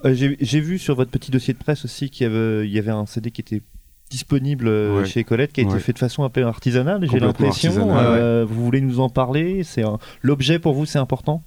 Euh, 0.06 0.14
J'ai 0.14 0.38
j'ai 0.40 0.62
vu 0.62 0.78
sur 0.78 0.96
votre 0.96 1.12
petit 1.12 1.32
dossier 1.32 1.54
de 1.54 1.58
presse 1.60 1.84
aussi 1.84 2.10
qu'il 2.10 2.26
y 2.28 2.30
avait, 2.30 2.66
il 2.68 2.72
y 2.72 2.80
avait 2.80 2.92
un 2.92 3.06
CD 3.06 3.30
qui 3.32 3.42
était 3.42 3.62
disponible 4.10 4.68
euh, 4.68 5.00
Ouais. 5.00 5.06
chez 5.06 5.24
Colette, 5.24 5.54
qui 5.54 5.62
a 5.62 5.64
été 5.64 5.80
fait 5.80 5.94
de 5.94 6.00
façon 6.00 6.24
un 6.24 6.30
peu 6.30 6.44
artisanale, 6.46 7.08
j'ai 7.12 7.20
l'impression. 7.20 7.96
Euh, 7.98 8.46
Vous 8.48 8.64
voulez 8.64 8.82
nous 8.82 9.00
en 9.00 9.10
parler? 9.10 9.64
C'est 9.64 9.84
un- 9.84 10.00
L'objet 10.22 10.60
pour 10.60 10.74
vous, 10.74 10.86
c'est 10.86 11.00
important? 11.00 11.44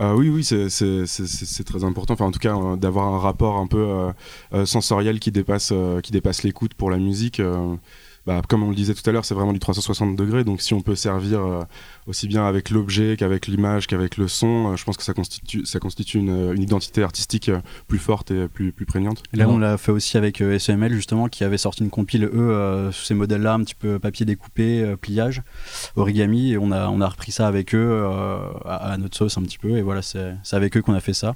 Euh, 0.00 0.14
oui, 0.14 0.28
oui, 0.30 0.42
c'est- 0.42 1.64
très 1.64 1.84
important. 1.84 2.14
Enfin, 2.14 2.24
en 2.26 2.30
tout 2.30 2.38
cas, 2.38 2.56
euh, 2.56 2.76
d'avoir 2.76 3.14
un 3.14 3.18
rapport 3.18 3.56
un 3.58 3.66
peu 3.66 3.86
sensoriel 4.64 5.20
qui 5.20 5.30
dépasse, 5.30 5.72
qui 6.02 6.12
dépasse 6.12 6.42
l'écoute 6.42 6.74
pour 6.74 6.90
la 6.90 6.98
musique. 6.98 7.40
Euh, 8.28 8.32
bah, 8.34 8.42
comme 8.48 8.62
on 8.62 8.70
le 8.70 8.74
disait 8.74 8.94
tout 8.94 9.08
à 9.08 9.12
l'heure, 9.12 9.24
c'est 9.24 9.34
vraiment 9.34 9.52
du 9.52 9.58
360 9.58 10.16
degrés. 10.16 10.44
Donc, 10.44 10.60
si 10.60 10.74
on 10.74 10.80
peut 10.80 10.94
servir 10.94 11.40
euh, 11.40 11.62
aussi 12.06 12.28
bien 12.28 12.46
avec 12.46 12.70
l'objet 12.70 13.16
qu'avec 13.18 13.46
l'image, 13.46 13.86
qu'avec 13.86 14.16
le 14.16 14.28
son, 14.28 14.72
euh, 14.72 14.76
je 14.76 14.84
pense 14.84 14.96
que 14.96 15.02
ça 15.02 15.14
constitue, 15.14 15.64
ça 15.66 15.78
constitue 15.78 16.18
une, 16.18 16.52
une 16.54 16.62
identité 16.62 17.02
artistique 17.02 17.48
euh, 17.48 17.60
plus 17.88 17.98
forte 17.98 18.30
et 18.30 18.48
plus, 18.48 18.72
plus 18.72 18.86
prégnante. 18.86 19.22
Et 19.32 19.36
là, 19.36 19.48
on 19.48 19.58
l'a 19.58 19.76
fait 19.78 19.92
aussi 19.92 20.16
avec 20.16 20.40
euh, 20.40 20.58
SML, 20.58 20.92
justement, 20.92 21.28
qui 21.28 21.44
avait 21.44 21.58
sorti 21.58 21.82
une 21.82 21.90
compile, 21.90 22.24
eux, 22.24 22.50
euh, 22.50 22.92
sous 22.92 23.04
ces 23.04 23.14
modèles-là, 23.14 23.54
un 23.54 23.64
petit 23.64 23.74
peu 23.74 23.98
papier 23.98 24.26
découpé, 24.26 24.82
euh, 24.82 24.96
pliage, 24.96 25.42
origami, 25.96 26.52
et 26.52 26.58
on 26.58 26.70
a, 26.70 26.88
on 26.88 27.00
a 27.00 27.08
repris 27.08 27.32
ça 27.32 27.46
avec 27.48 27.74
eux 27.74 27.78
euh, 27.78 28.38
à, 28.64 28.92
à 28.92 28.96
notre 28.98 29.16
sauce 29.16 29.36
un 29.38 29.42
petit 29.42 29.58
peu, 29.58 29.76
et 29.76 29.82
voilà, 29.82 30.02
c'est 30.02 30.36
avec 30.52 30.76
eux 30.76 30.82
qu'on 30.82 30.94
a 30.94 31.00
fait 31.00 31.14
ça. 31.14 31.34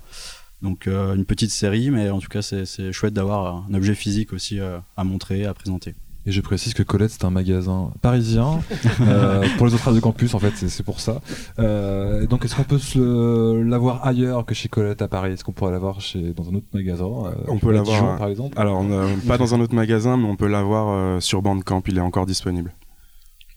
Donc, 0.63 0.87
euh, 0.87 1.15
une 1.15 1.27
petite 1.27 1.51
série, 1.51 1.91
mais 1.91 2.11
en 2.11 2.19
tout 2.19 2.29
cas, 2.29 2.43
c'est 2.43 2.65
c'est 2.65 2.93
chouette 2.93 3.13
d'avoir 3.13 3.65
un 3.69 3.75
objet 3.75 3.95
physique 3.95 4.33
aussi 4.33 4.59
euh, 4.59 4.79
à 4.97 5.05
montrer, 5.05 5.45
à 5.45 5.53
présenter. 5.53 5.95
Et 6.29 6.33
je 6.33 6.41
précise 6.41 6.75
que 6.75 6.83
Colette, 6.83 7.11
c'est 7.13 7.25
un 7.25 7.31
magasin 7.31 7.91
parisien. 8.03 8.61
euh, 9.01 9.47
pour 9.59 9.67
les 9.67 9.75
autres 9.75 9.85
radios 9.85 10.01
campus, 10.01 10.35
en 10.35 10.39
fait, 10.41 10.53
c'est- 10.57 10.83
pour 10.83 10.99
ça. 11.01 11.21
Euh, 11.61 12.23
et 12.23 12.27
donc, 12.27 12.45
est-ce 12.45 12.57
qu'on 12.57 12.65
peut 12.65 13.63
l'avoir 13.65 14.05
ailleurs 14.07 14.45
que 14.45 14.55
chez 14.55 14.69
Colette 14.69 15.03
à 15.03 15.09
Paris? 15.09 15.33
Est-ce 15.33 15.45
qu'on 15.45 15.53
pourrait 15.53 15.73
l'avoir 15.73 16.01
chez 16.01 16.33
dans 16.33 16.49
un 16.51 16.55
autre 16.55 16.67
magasin 16.75 17.05
euh, 17.07 17.33
On 17.49 17.59
peut 17.59 17.71
l'avoir, 17.73 18.19
par 18.19 18.27
exemple? 18.29 18.59
Alors, 18.59 18.85
pas 19.29 19.39
dans 19.39 19.55
un 19.55 19.61
autre 19.61 19.75
magasin, 19.75 20.17
mais 20.17 20.27
on 20.29 20.37
peut 20.37 20.49
l'avoir 20.49 20.89
euh, 20.89 21.21
sur 21.21 21.43
Bandcamp. 21.43 21.83
Il 21.87 21.99
est 21.99 22.01
encore 22.01 22.27
disponible. 22.27 22.73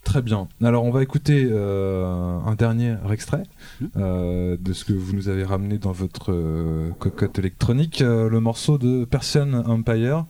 Très 0.03 0.21
bien. 0.21 0.47
Alors, 0.63 0.85
on 0.85 0.91
va 0.91 1.03
écouter 1.03 1.47
euh, 1.51 2.37
un 2.45 2.55
dernier 2.55 2.95
extrait 3.11 3.43
Mmh. 3.81 3.85
euh, 3.97 4.57
de 4.59 4.73
ce 4.73 4.83
que 4.85 4.93
vous 4.93 5.13
nous 5.13 5.29
avez 5.29 5.43
ramené 5.43 5.77
dans 5.77 5.91
votre 5.91 6.31
euh, 6.33 6.89
cocotte 6.99 7.37
électronique, 7.39 8.01
euh, 8.01 8.29
le 8.29 8.39
morceau 8.39 8.77
de 8.77 9.05
Persian 9.05 9.53
Empire. 9.53 10.25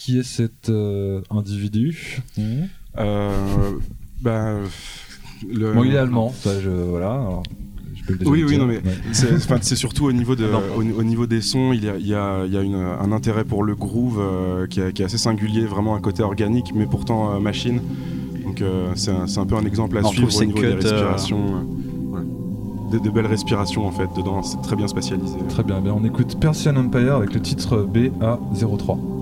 Qui 0.00 0.18
est 0.18 0.22
cet 0.22 0.70
euh, 0.70 1.20
individu? 1.30 2.22
Euh, 2.98 3.30
bah, 4.22 4.54
le- 5.46 5.72
Bon, 5.74 5.84
il 5.84 5.92
est 5.92 5.98
allemand, 5.98 6.32
ça, 6.34 6.58
je, 6.58 6.70
voilà. 6.70 7.12
alors, 7.12 7.42
je 7.94 8.02
peux 8.04 8.12
le 8.14 8.18
déjà 8.20 8.30
Oui, 8.30 8.42
oui, 8.42 8.48
dire, 8.52 8.60
non, 8.60 8.66
mais 8.66 8.78
ouais. 8.78 9.58
c'est 9.60 9.76
surtout 9.76 10.06
au 10.06 10.12
niveau, 10.12 10.36
de, 10.36 10.46
Non. 10.46 10.62
au, 10.74 10.80
au 11.00 11.02
niveau 11.04 11.26
des 11.26 11.42
sons, 11.42 11.74
il 11.74 11.84
y 11.84 11.88
a, 11.90 11.98
il 11.98 12.06
y 12.06 12.14
a- 12.14 12.46
il 12.46 12.52
y 12.54 12.56
a 12.56 12.62
une- 12.62 12.76
un 12.76 13.12
intérêt 13.12 13.44
pour 13.44 13.62
le 13.62 13.74
groove 13.74 14.18
euh, 14.20 14.66
qui, 14.66 14.80
est- 14.80 14.94
qui 14.94 15.02
est 15.02 15.04
assez 15.04 15.18
singulier, 15.18 15.66
vraiment 15.66 15.94
un 15.96 16.00
côté 16.00 16.22
organique, 16.22 16.72
mais 16.74 16.86
pourtant 16.86 17.34
euh, 17.34 17.38
machine. 17.38 17.82
Donc 18.44 18.62
euh, 18.62 18.92
c'est 18.96 19.10
un, 19.10 19.46
peu 19.46 19.54
un 19.56 19.66
exemple 19.66 19.98
à 19.98 20.00
On 20.02 20.08
suivre 20.08 20.34
au 20.34 20.44
niveau 20.46 20.60
des 20.60 20.66
euh, 20.68 20.74
respirations. 20.76 21.66
euh, 22.14 22.98
des 22.98 23.10
belles 23.10 23.26
respirations 23.26 23.86
en 23.86 23.92
fait 23.92 24.08
dedans, 24.16 24.42
c'est 24.42 24.62
très 24.62 24.76
bien 24.76 24.88
spatialisé. 24.88 25.36
Très 25.50 25.62
bien, 25.62 25.80
bien, 25.82 25.92
on 25.92 26.04
écoute 26.06 26.40
Persian 26.40 26.74
Empire 26.76 27.16
avec 27.16 27.34
le 27.34 27.40
titre 27.42 27.86
BA03. 27.92 29.19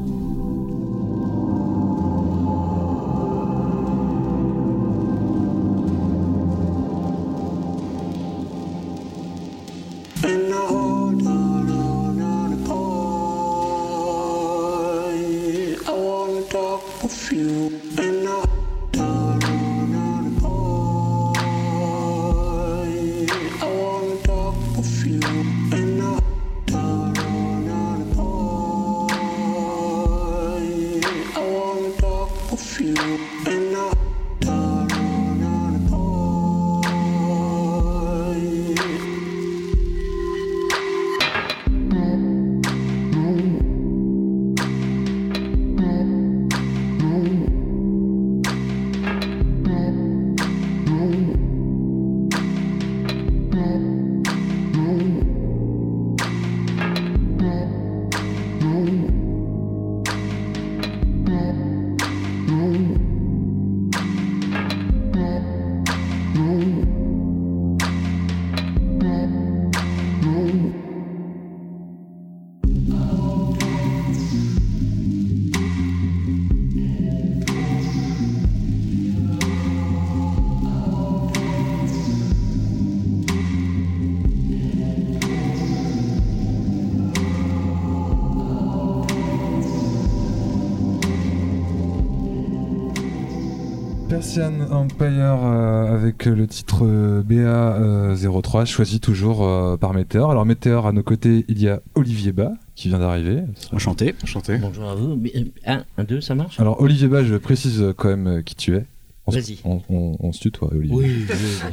Persian 94.28 94.60
Empire 94.70 95.38
euh, 95.42 95.94
avec 95.94 96.26
le 96.26 96.46
titre 96.46 96.80
euh, 96.84 97.22
BA03 97.22 98.66
choisi 98.66 99.00
toujours 99.00 99.42
euh, 99.46 99.78
par 99.78 99.94
Météor. 99.94 100.30
Alors 100.30 100.44
Météor 100.44 100.86
à 100.86 100.92
nos 100.92 101.02
côtés 101.02 101.46
il 101.48 101.58
y 101.62 101.66
a 101.66 101.80
Olivier 101.94 102.32
Bas 102.32 102.52
qui 102.74 102.88
vient 102.88 102.98
d'arriver. 102.98 103.40
Enchanté. 103.72 104.14
Enchanté. 104.22 104.58
Bonjour 104.58 104.84
à 104.90 104.94
vous. 104.96 105.18
Euh, 105.34 105.44
Un, 105.64 105.84
un, 105.96 106.04
deux, 106.04 106.20
ça 106.20 106.34
marche? 106.34 106.60
Alors 106.60 106.78
Olivier 106.82 107.08
Bas 107.08 107.24
je 107.24 107.36
précise 107.36 107.80
euh, 107.80 107.94
quand 107.96 108.08
même 108.10 108.26
euh, 108.26 108.42
qui 108.42 108.54
tu 108.54 108.76
es. 108.76 108.84
Vas-y. 109.28 109.60
On, 109.64 109.80
on- 109.88 110.16
on 110.20 110.32
se 110.32 110.40
tutoie 110.40 110.68
Olivier. 110.74 110.94
Oui. 110.94 111.24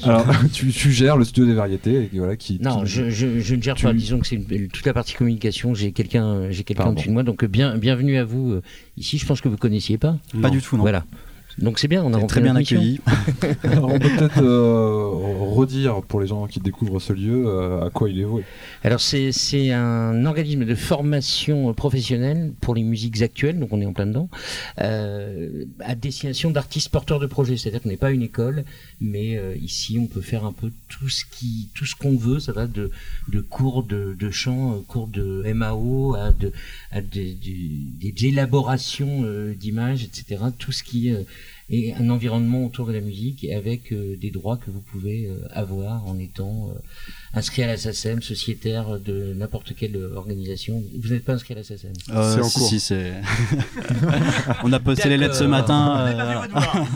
Alors 0.04 0.26
tu, 0.54 0.70
tu 0.72 0.92
gères 0.94 1.18
le 1.18 1.26
studio 1.26 1.46
des 1.50 1.56
variétés 1.56 2.10
et 2.14 2.18
voilà 2.18 2.38
qui. 2.38 2.60
Non, 2.62 2.84
qui- 2.84 2.88
je, 2.88 3.10
je, 3.10 3.40
je 3.42 3.56
ne 3.56 3.62
gère 3.62 3.76
tu- 3.76 3.84
pas. 3.84 3.92
Disons 3.92 4.20
que 4.20 4.28
c'est 4.28 4.40
toute 4.72 4.86
la 4.86 4.94
partie 4.94 5.14
communication. 5.14 5.74
J'ai 5.74 5.92
quelqu'un, 5.92 6.50
j'ai 6.52 6.64
quelqu'un 6.64 6.88
au-dessus 6.92 7.10
de 7.10 7.14
moi. 7.14 7.24
Donc 7.24 7.44
bien, 7.44 7.78
bienvenue 7.78 8.16
à 8.16 8.24
vous 8.24 8.54
euh, 8.54 8.62
ici. 8.96 9.18
Je 9.18 9.26
pense 9.26 9.42
que 9.42 9.50
vous 9.50 9.58
connaissiez 9.58 9.98
pas. 9.98 10.18
Pas 10.42 10.50
du 10.50 10.62
tout, 10.62 10.78
non. 10.78 10.84
Voilà. 10.84 11.04
Donc 11.58 11.80
c'est 11.80 11.88
bien. 11.88 12.04
On 12.04 12.14
a 12.14 12.18
rentré 12.18 12.42
très 12.42 12.42
bien 12.42 12.56
accueilli. 12.56 13.00
Alors 13.64 13.90
on 13.90 14.00
peut 14.00 14.10
peut-être 14.10 14.44
euh, 14.44 15.08
redire 15.54 16.02
pour 16.02 16.20
les 16.20 16.28
gens 16.28 16.48
qui 16.48 16.60
découvrent 16.60 17.00
ce 17.00 17.14
lieu 17.14 17.46
euh, 17.48 17.86
à 17.86 17.90
quoi 17.90 18.10
il 18.10 18.20
est 18.20 18.24
voué. 18.26 18.44
Alors 18.84 19.00
c'est 19.00 19.32
c'est 19.32 19.72
un 19.72 20.26
organisme 20.26 20.66
de 20.66 20.76
formation 20.76 21.74
professionnelle 21.74 22.52
pour 22.60 22.76
les 22.76 22.84
musiques 22.84 23.22
actuelles, 23.22 23.58
donc 23.58 23.72
on 23.72 23.80
est 23.80 23.86
en 23.86 23.94
plein 23.94 24.06
dedans, 24.06 24.30
euh, 24.82 25.66
à 25.80 25.96
destination 25.96 26.52
d'artistes 26.52 26.90
porteurs 26.90 27.20
de 27.20 27.26
projets. 27.26 27.56
C'est-à-dire 27.58 27.82
qu'on 27.82 27.90
n'est 27.90 27.96
pas 27.98 28.12
une 28.12 28.22
école, 28.24 28.66
mais 29.00 29.38
euh, 29.38 29.56
ici 29.56 29.98
on 30.00 30.08
peut 30.08 30.22
faire 30.22 30.46
un 30.46 30.52
peu 30.52 30.72
tout 30.90 31.10
ce 31.10 31.24
qui, 31.32 31.70
tout 31.74 31.86
ce 31.86 31.96
qu'on 31.96 32.18
veut. 32.18 32.40
Ça 32.40 32.52
va 32.52 32.68
de, 32.68 32.92
de 33.30 33.40
cours 33.40 33.84
de, 33.84 34.16
de 34.20 34.30
chant, 34.30 34.74
euh, 34.74 34.78
cours 34.88 35.08
de 35.08 35.44
MAO, 35.54 36.16
à, 36.16 36.32
de, 36.32 36.52
à 36.92 37.02
des, 37.02 37.34
du- 37.34 37.86
des 38.12 38.28
élaborations 38.28 39.22
euh, 39.24 39.54
d'images, 39.54 40.04
etc. 40.04 40.44
Tout 40.60 40.72
ce 40.74 40.84
qui 40.84 41.12
est 41.70 41.94
un 41.96 42.10
environnement 42.10 42.64
autour 42.66 42.86
de 42.86 42.94
la 42.94 43.02
musique 43.02 43.44
et 43.44 43.56
avec 43.56 43.92
euh, 43.92 44.16
des 44.18 44.30
droits 44.30 44.58
que 44.58 44.70
vous 44.70 44.82
pouvez 44.82 45.26
euh, 45.26 45.40
avoir 45.52 46.06
en 46.08 46.20
étant 46.20 46.70
euh, 46.70 46.80
inscrit 47.34 47.64
à 47.64 47.68
la 47.68 47.78
SACEM, 47.78 48.22
sociétaire 48.22 49.00
de 49.00 49.34
n'importe 49.34 49.74
quelle 49.76 49.98
organisation. 50.16 50.84
Vous 51.00 51.10
n'êtes 51.10 51.26
pas 51.26 51.34
inscrit 51.34 51.54
à 51.56 51.58
la 51.58 51.64
SACEM 51.64 51.94
Euh, 52.12 52.44
si, 52.44 52.60
si, 52.60 52.80
c'est. 52.80 53.14
On 54.64 54.72
a 54.74 54.80
posté 54.80 55.10
les 55.10 55.18
lettres 55.18 55.36
ce 55.36 55.44
matin. 55.44 56.06
euh. 56.08 56.48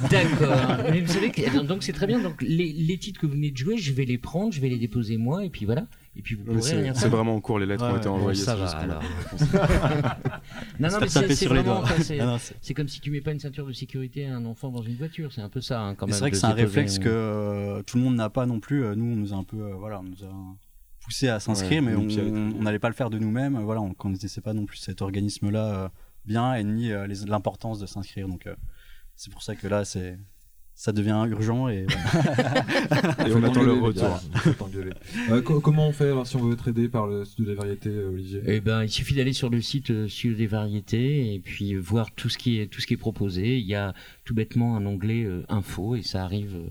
D'accord. 0.09 0.77
Mais 0.91 1.01
vous 1.01 1.13
savez 1.13 1.31
que 1.31 1.61
donc 1.63 1.83
c'est 1.83 1.93
très 1.93 2.07
bien. 2.07 2.19
Donc 2.19 2.41
les, 2.41 2.71
les 2.73 2.97
titres 2.97 3.19
que 3.19 3.25
vous 3.25 3.33
venez 3.33 3.51
de 3.51 3.57
jouer, 3.57 3.77
je 3.77 3.91
vais 3.93 4.05
les 4.05 4.17
prendre, 4.17 4.53
je 4.53 4.61
vais 4.61 4.69
les 4.69 4.77
déposer 4.77 5.17
moi, 5.17 5.43
et 5.45 5.49
puis 5.49 5.65
voilà. 5.65 5.85
Et 6.19 6.21
puis 6.21 6.35
vous 6.35 6.43
pourrez 6.43 6.61
c'est- 6.61 6.81
rien 6.81 6.93
c'est 6.93 7.07
vraiment 7.07 7.33
en 7.35 7.39
cours, 7.39 7.59
les 7.59 7.65
lettres 7.65 7.85
ont 7.85 7.95
été 7.95 8.09
envoyées, 8.09 8.37
ça 8.43 8.53
va 8.55 8.67
alors. 8.71 9.01
non, 10.79 10.89
non, 10.89 10.97
mais 10.99 11.07
c'est 11.07 11.21
taper 11.21 11.35
c'est 11.35 11.45
sur 11.45 11.53
les 11.53 11.61
vraiment. 11.61 11.79
doigts. 11.79 11.83
enfin, 11.91 12.03
c'est- 12.03 12.17
non, 12.17 12.37
c'est- 12.37 12.55
C'est 12.61 12.73
comme 12.73 12.87
si 12.89 12.99
tu 12.99 13.09
mets 13.09 13.21
pas 13.21 13.31
une 13.31 13.39
ceinture 13.39 13.65
de 13.65 13.71
sécurité 13.71 14.25
à 14.27 14.35
un 14.35 14.43
enfant 14.45 14.69
dans 14.69 14.81
une 14.81 14.95
voiture. 14.95 15.31
C'est 15.31 15.41
un 15.41 15.47
peu 15.47 15.61
ça, 15.61 15.79
hein, 15.81 15.95
quand 15.95 16.07
même. 16.07 16.13
c'est 16.13 16.19
vrai 16.19 16.31
que 16.31 16.37
c'est 16.37 16.45
un 16.45 16.51
réflexe 16.53 16.99
que 16.99 17.07
euh, 17.09 17.81
tout 17.83 17.97
le 17.97 18.03
monde 18.03 18.15
n'a 18.15 18.29
pas 18.29 18.45
non 18.45 18.59
plus. 18.59 18.83
Euh, 18.83 18.95
Nous, 18.95 19.05
on 19.05 19.15
nous 19.15 19.33
a 19.33 19.37
un 19.37 19.43
peu, 19.45 19.61
euh, 19.61 19.75
voilà, 19.75 19.99
on 20.01 20.03
nous 20.03 20.23
a 20.25 20.31
poussé 21.05 21.29
à 21.29 21.39
s'inscrire, 21.39 21.81
Ouais, 21.83 21.95
mais 21.95 21.95
on 21.95 22.61
n'allait 22.61 22.79
pas 22.79 22.89
le 22.89 22.95
faire 22.95 23.09
de 23.09 23.17
nous-mêmes. 23.17 23.57
Voilà, 23.59 23.79
on 23.79 23.93
connaissait 23.93 24.41
pas 24.41 24.51
non 24.53 24.65
plus 24.65 24.77
cet 24.77 25.01
organisme-là 25.01 25.65
euh, 25.85 25.89
bien 26.25 26.53
et 26.55 26.65
ni 26.65 26.91
euh, 26.91 27.07
les- 27.07 27.25
l'importance 27.27 27.79
de 27.79 27.85
s'inscrire. 27.85 28.27
Donc, 28.27 28.45
euh, 28.45 28.55
c'est 29.15 29.31
pour 29.31 29.41
ça 29.41 29.55
que 29.55 29.67
là, 29.67 29.85
c'est 29.85 30.19
ça 30.81 30.93
devient 30.93 31.25
urgent 31.29 31.67
et, 31.67 31.85
on 33.35 33.43
attend 33.43 33.63
le 33.63 33.73
retour. 33.73 34.17
Euh, 35.29 35.41
co- 35.41 35.59
comment 35.59 35.87
on 35.89 35.91
fait 35.91 36.05
alors, 36.05 36.25
si 36.25 36.35
on 36.37 36.39
veut 36.47 36.53
être 36.53 36.69
aidé 36.69 36.87
par 36.87 37.05
le 37.05 37.25
studio 37.25 37.51
des 37.51 37.57
variétés, 37.57 37.89
euh, 37.89 38.09
Olivier? 38.11 38.41
Eh 38.45 38.61
ben, 38.61 38.83
il 38.83 38.89
suffit 38.89 39.13
d'aller 39.15 39.33
sur 39.33 39.49
le 39.49 39.59
site 39.61 39.91
euh, 39.91 40.07
Studio 40.07 40.37
des 40.37 40.47
variétés 40.47 41.33
et 41.33 41.39
puis 41.39 41.75
voir 41.75 42.11
tout 42.15 42.29
ce 42.29 42.37
qui 42.37 42.59
est 42.59 42.67
tout 42.67 42.79
ce 42.79 42.87
qui 42.87 42.93
est 42.93 42.97
proposé. 42.97 43.57
Il 43.59 43.65
y 43.65 43.75
a 43.75 43.93
tout 44.23 44.33
bêtement 44.33 44.77
un 44.77 44.85
onglet 44.85 45.23
euh, 45.25 45.43
info 45.49 45.95
et 45.95 46.01
ça 46.01 46.23
arrive 46.23 46.55
euh, 46.55 46.69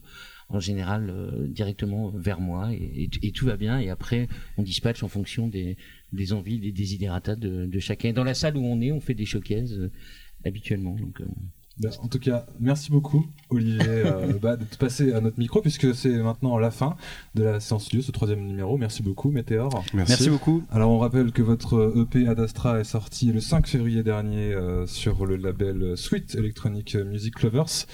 en 0.49 0.59
général 0.61 1.11
euh, 1.11 1.47
directement 1.47 2.09
vers 2.09 2.41
moi 2.41 2.73
et, 2.73 3.11
et- 3.23 3.27
et 3.29 3.33
tout 3.33 3.45
va 3.45 3.57
bien. 3.59 3.79
Et 3.79 3.91
après, 3.91 4.27
on 4.57 4.63
dispatche 4.63 5.03
en 5.03 5.09
fonction 5.09 5.49
des, 5.49 5.77
des 6.15 6.33
envies, 6.33 6.59
des 6.59 6.73
desiderata 6.73 7.37
de, 7.37 7.67
de 7.67 7.79
chacun. 7.79 8.13
Dans 8.15 8.25
la 8.25 8.35
salle 8.35 8.57
où 8.57 8.65
on 8.65 8.81
est, 8.81 8.91
on 8.93 9.01
fait 9.01 9.15
des 9.15 9.27
showcases 9.27 9.75
euh, 9.79 9.91
habituellement. 10.47 10.95
Donc, 10.95 11.21
en 12.03 12.09
tout 12.09 12.19
cas, 12.19 12.47
merci 12.61 12.91
beaucoup 12.91 13.27
Olivier 13.51 13.87
euh, 13.89 14.33
bah, 14.43 14.57
d'être 14.57 14.79
passé 14.79 15.13
à 15.13 15.21
notre 15.21 15.39
micro 15.39 15.61
puisque 15.61 15.95
c'est 15.95 16.17
maintenant 16.19 16.59
la 16.59 16.71
fin 16.71 16.97
de 17.35 17.45
la 17.45 17.61
séance 17.61 17.85
studio, 17.85 18.03
ce 18.03 18.13
troisième 18.13 18.45
numéro. 18.45 18.77
Merci 18.77 19.03
beaucoup 19.03 19.31
Météor. 19.31 19.71
Merci. 19.95 20.13
Merci 20.13 20.31
beaucoup. 20.31 20.63
Alors 20.71 20.91
on 20.91 20.99
rappelle 20.99 21.33
que 21.33 21.43
votre 21.43 21.95
EP 21.97 22.27
Ad 22.27 22.41
Astra 22.41 22.81
est 22.81 22.85
sorti 22.85 23.33
le 23.33 23.41
5 23.41 23.67
février 23.67 24.03
dernier 24.03 24.53
euh, 24.53 24.87
sur 24.87 25.25
le 25.25 25.37
label 25.37 25.97
Sweet 25.97 26.35
Electronic 26.35 26.97
Music 26.97 27.43
Lovers. 27.43 27.87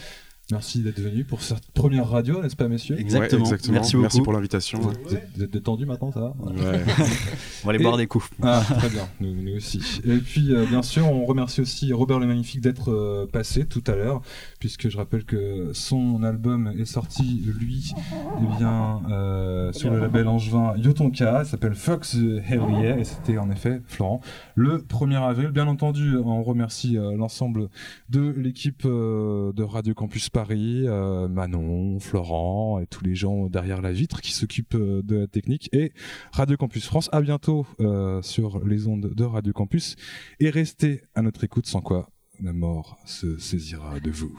Merci 0.50 0.80
d'être 0.80 1.00
venu 1.00 1.24
pour 1.24 1.40
cette 1.40 1.70
première 1.72 2.06
radio, 2.08 2.42
n'est-ce 2.42 2.54
pas 2.54 2.68
messieurs 2.68 2.98
Exactement. 3.00 3.44
Ouais, 3.44 3.54
exactement. 3.54 3.72
Merci 3.80 3.96
beaucoup. 3.96 4.22
pour 4.22 4.32
l'invitation. 4.34 4.78
Vous 4.78 4.90
êtes, 5.14 5.26
vous 5.34 5.42
êtes 5.42 5.50
détendu 5.50 5.86
maintenant, 5.86 6.12
ça 6.12 6.20
va 6.20 6.34
Ouais. 6.38 6.54
on 7.64 7.66
va 7.66 7.70
aller 7.70 7.78
Et- 7.78 7.82
boire 7.82 7.96
des 7.96 8.06
coups. 8.06 8.28
Ah, 8.42 8.62
très 8.78 8.90
bien, 8.90 9.08
nous, 9.20 9.34
nous 9.34 9.56
aussi. 9.56 9.80
Et 10.04 10.18
puis, 10.18 10.54
euh, 10.54 10.66
bien 10.66 10.82
sûr, 10.82 11.06
on 11.10 11.24
remercie 11.24 11.62
aussi 11.62 11.92
Robert 11.94 12.18
le 12.18 12.26
Magnifique 12.26 12.60
d'être 12.60 12.90
euh, 12.92 13.26
passé 13.26 13.64
tout 13.64 13.82
à 13.86 13.92
l'heure, 13.96 14.20
puisque 14.64 14.88
je 14.88 14.96
rappelle 14.96 15.26
que 15.26 15.74
son 15.74 16.22
album 16.22 16.72
est 16.78 16.86
sorti, 16.86 17.44
lui, 17.58 17.92
eh 18.40 18.56
bien, 18.56 19.02
euh, 19.10 19.70
sur 19.74 19.90
le 19.90 20.00
label 20.00 20.26
angevin 20.26 20.74
Yotonka, 20.78 21.42
il 21.42 21.46
s'appelle 21.46 21.74
Fox 21.74 22.14
Hell 22.14 22.62
Yeah, 22.70 22.98
et 22.98 23.04
c'était 23.04 23.36
en 23.36 23.50
effet, 23.50 23.82
Florent, 23.84 24.22
le 24.54 24.78
1er 24.78 25.22
avril. 25.22 25.48
Bien 25.48 25.66
entendu, 25.66 26.16
on 26.16 26.42
remercie 26.42 26.96
euh, 26.96 27.14
l'ensemble 27.14 27.68
de 28.08 28.30
l'équipe 28.38 28.86
euh, 28.86 29.52
de 29.52 29.62
Radio 29.62 29.92
Campus 29.92 30.30
Paris, 30.30 30.86
Manon, 31.28 32.00
Florent, 32.00 32.80
et 32.80 32.86
tous 32.86 33.04
les 33.04 33.14
gens 33.14 33.50
derrière 33.50 33.82
la 33.82 33.92
vitre 33.92 34.22
qui 34.22 34.32
s'occupent 34.32 34.78
de 34.78 35.14
la 35.14 35.26
technique, 35.26 35.68
et 35.74 35.92
Radio 36.32 36.56
Campus 36.56 36.86
France. 36.86 37.10
À 37.12 37.20
bientôt 37.20 37.66
sur 38.22 38.64
les 38.64 38.88
ondes 38.88 39.12
de 39.14 39.24
Radio 39.24 39.52
Campus 39.52 39.96
et 40.40 40.48
restez 40.48 41.02
à 41.14 41.20
notre 41.20 41.44
écoute 41.44 41.66
sans 41.66 41.82
quoi 41.82 42.13
la 42.40 42.52
mort 42.52 42.98
se 43.04 43.38
saisira 43.38 44.00
de 44.00 44.10
vous. 44.10 44.38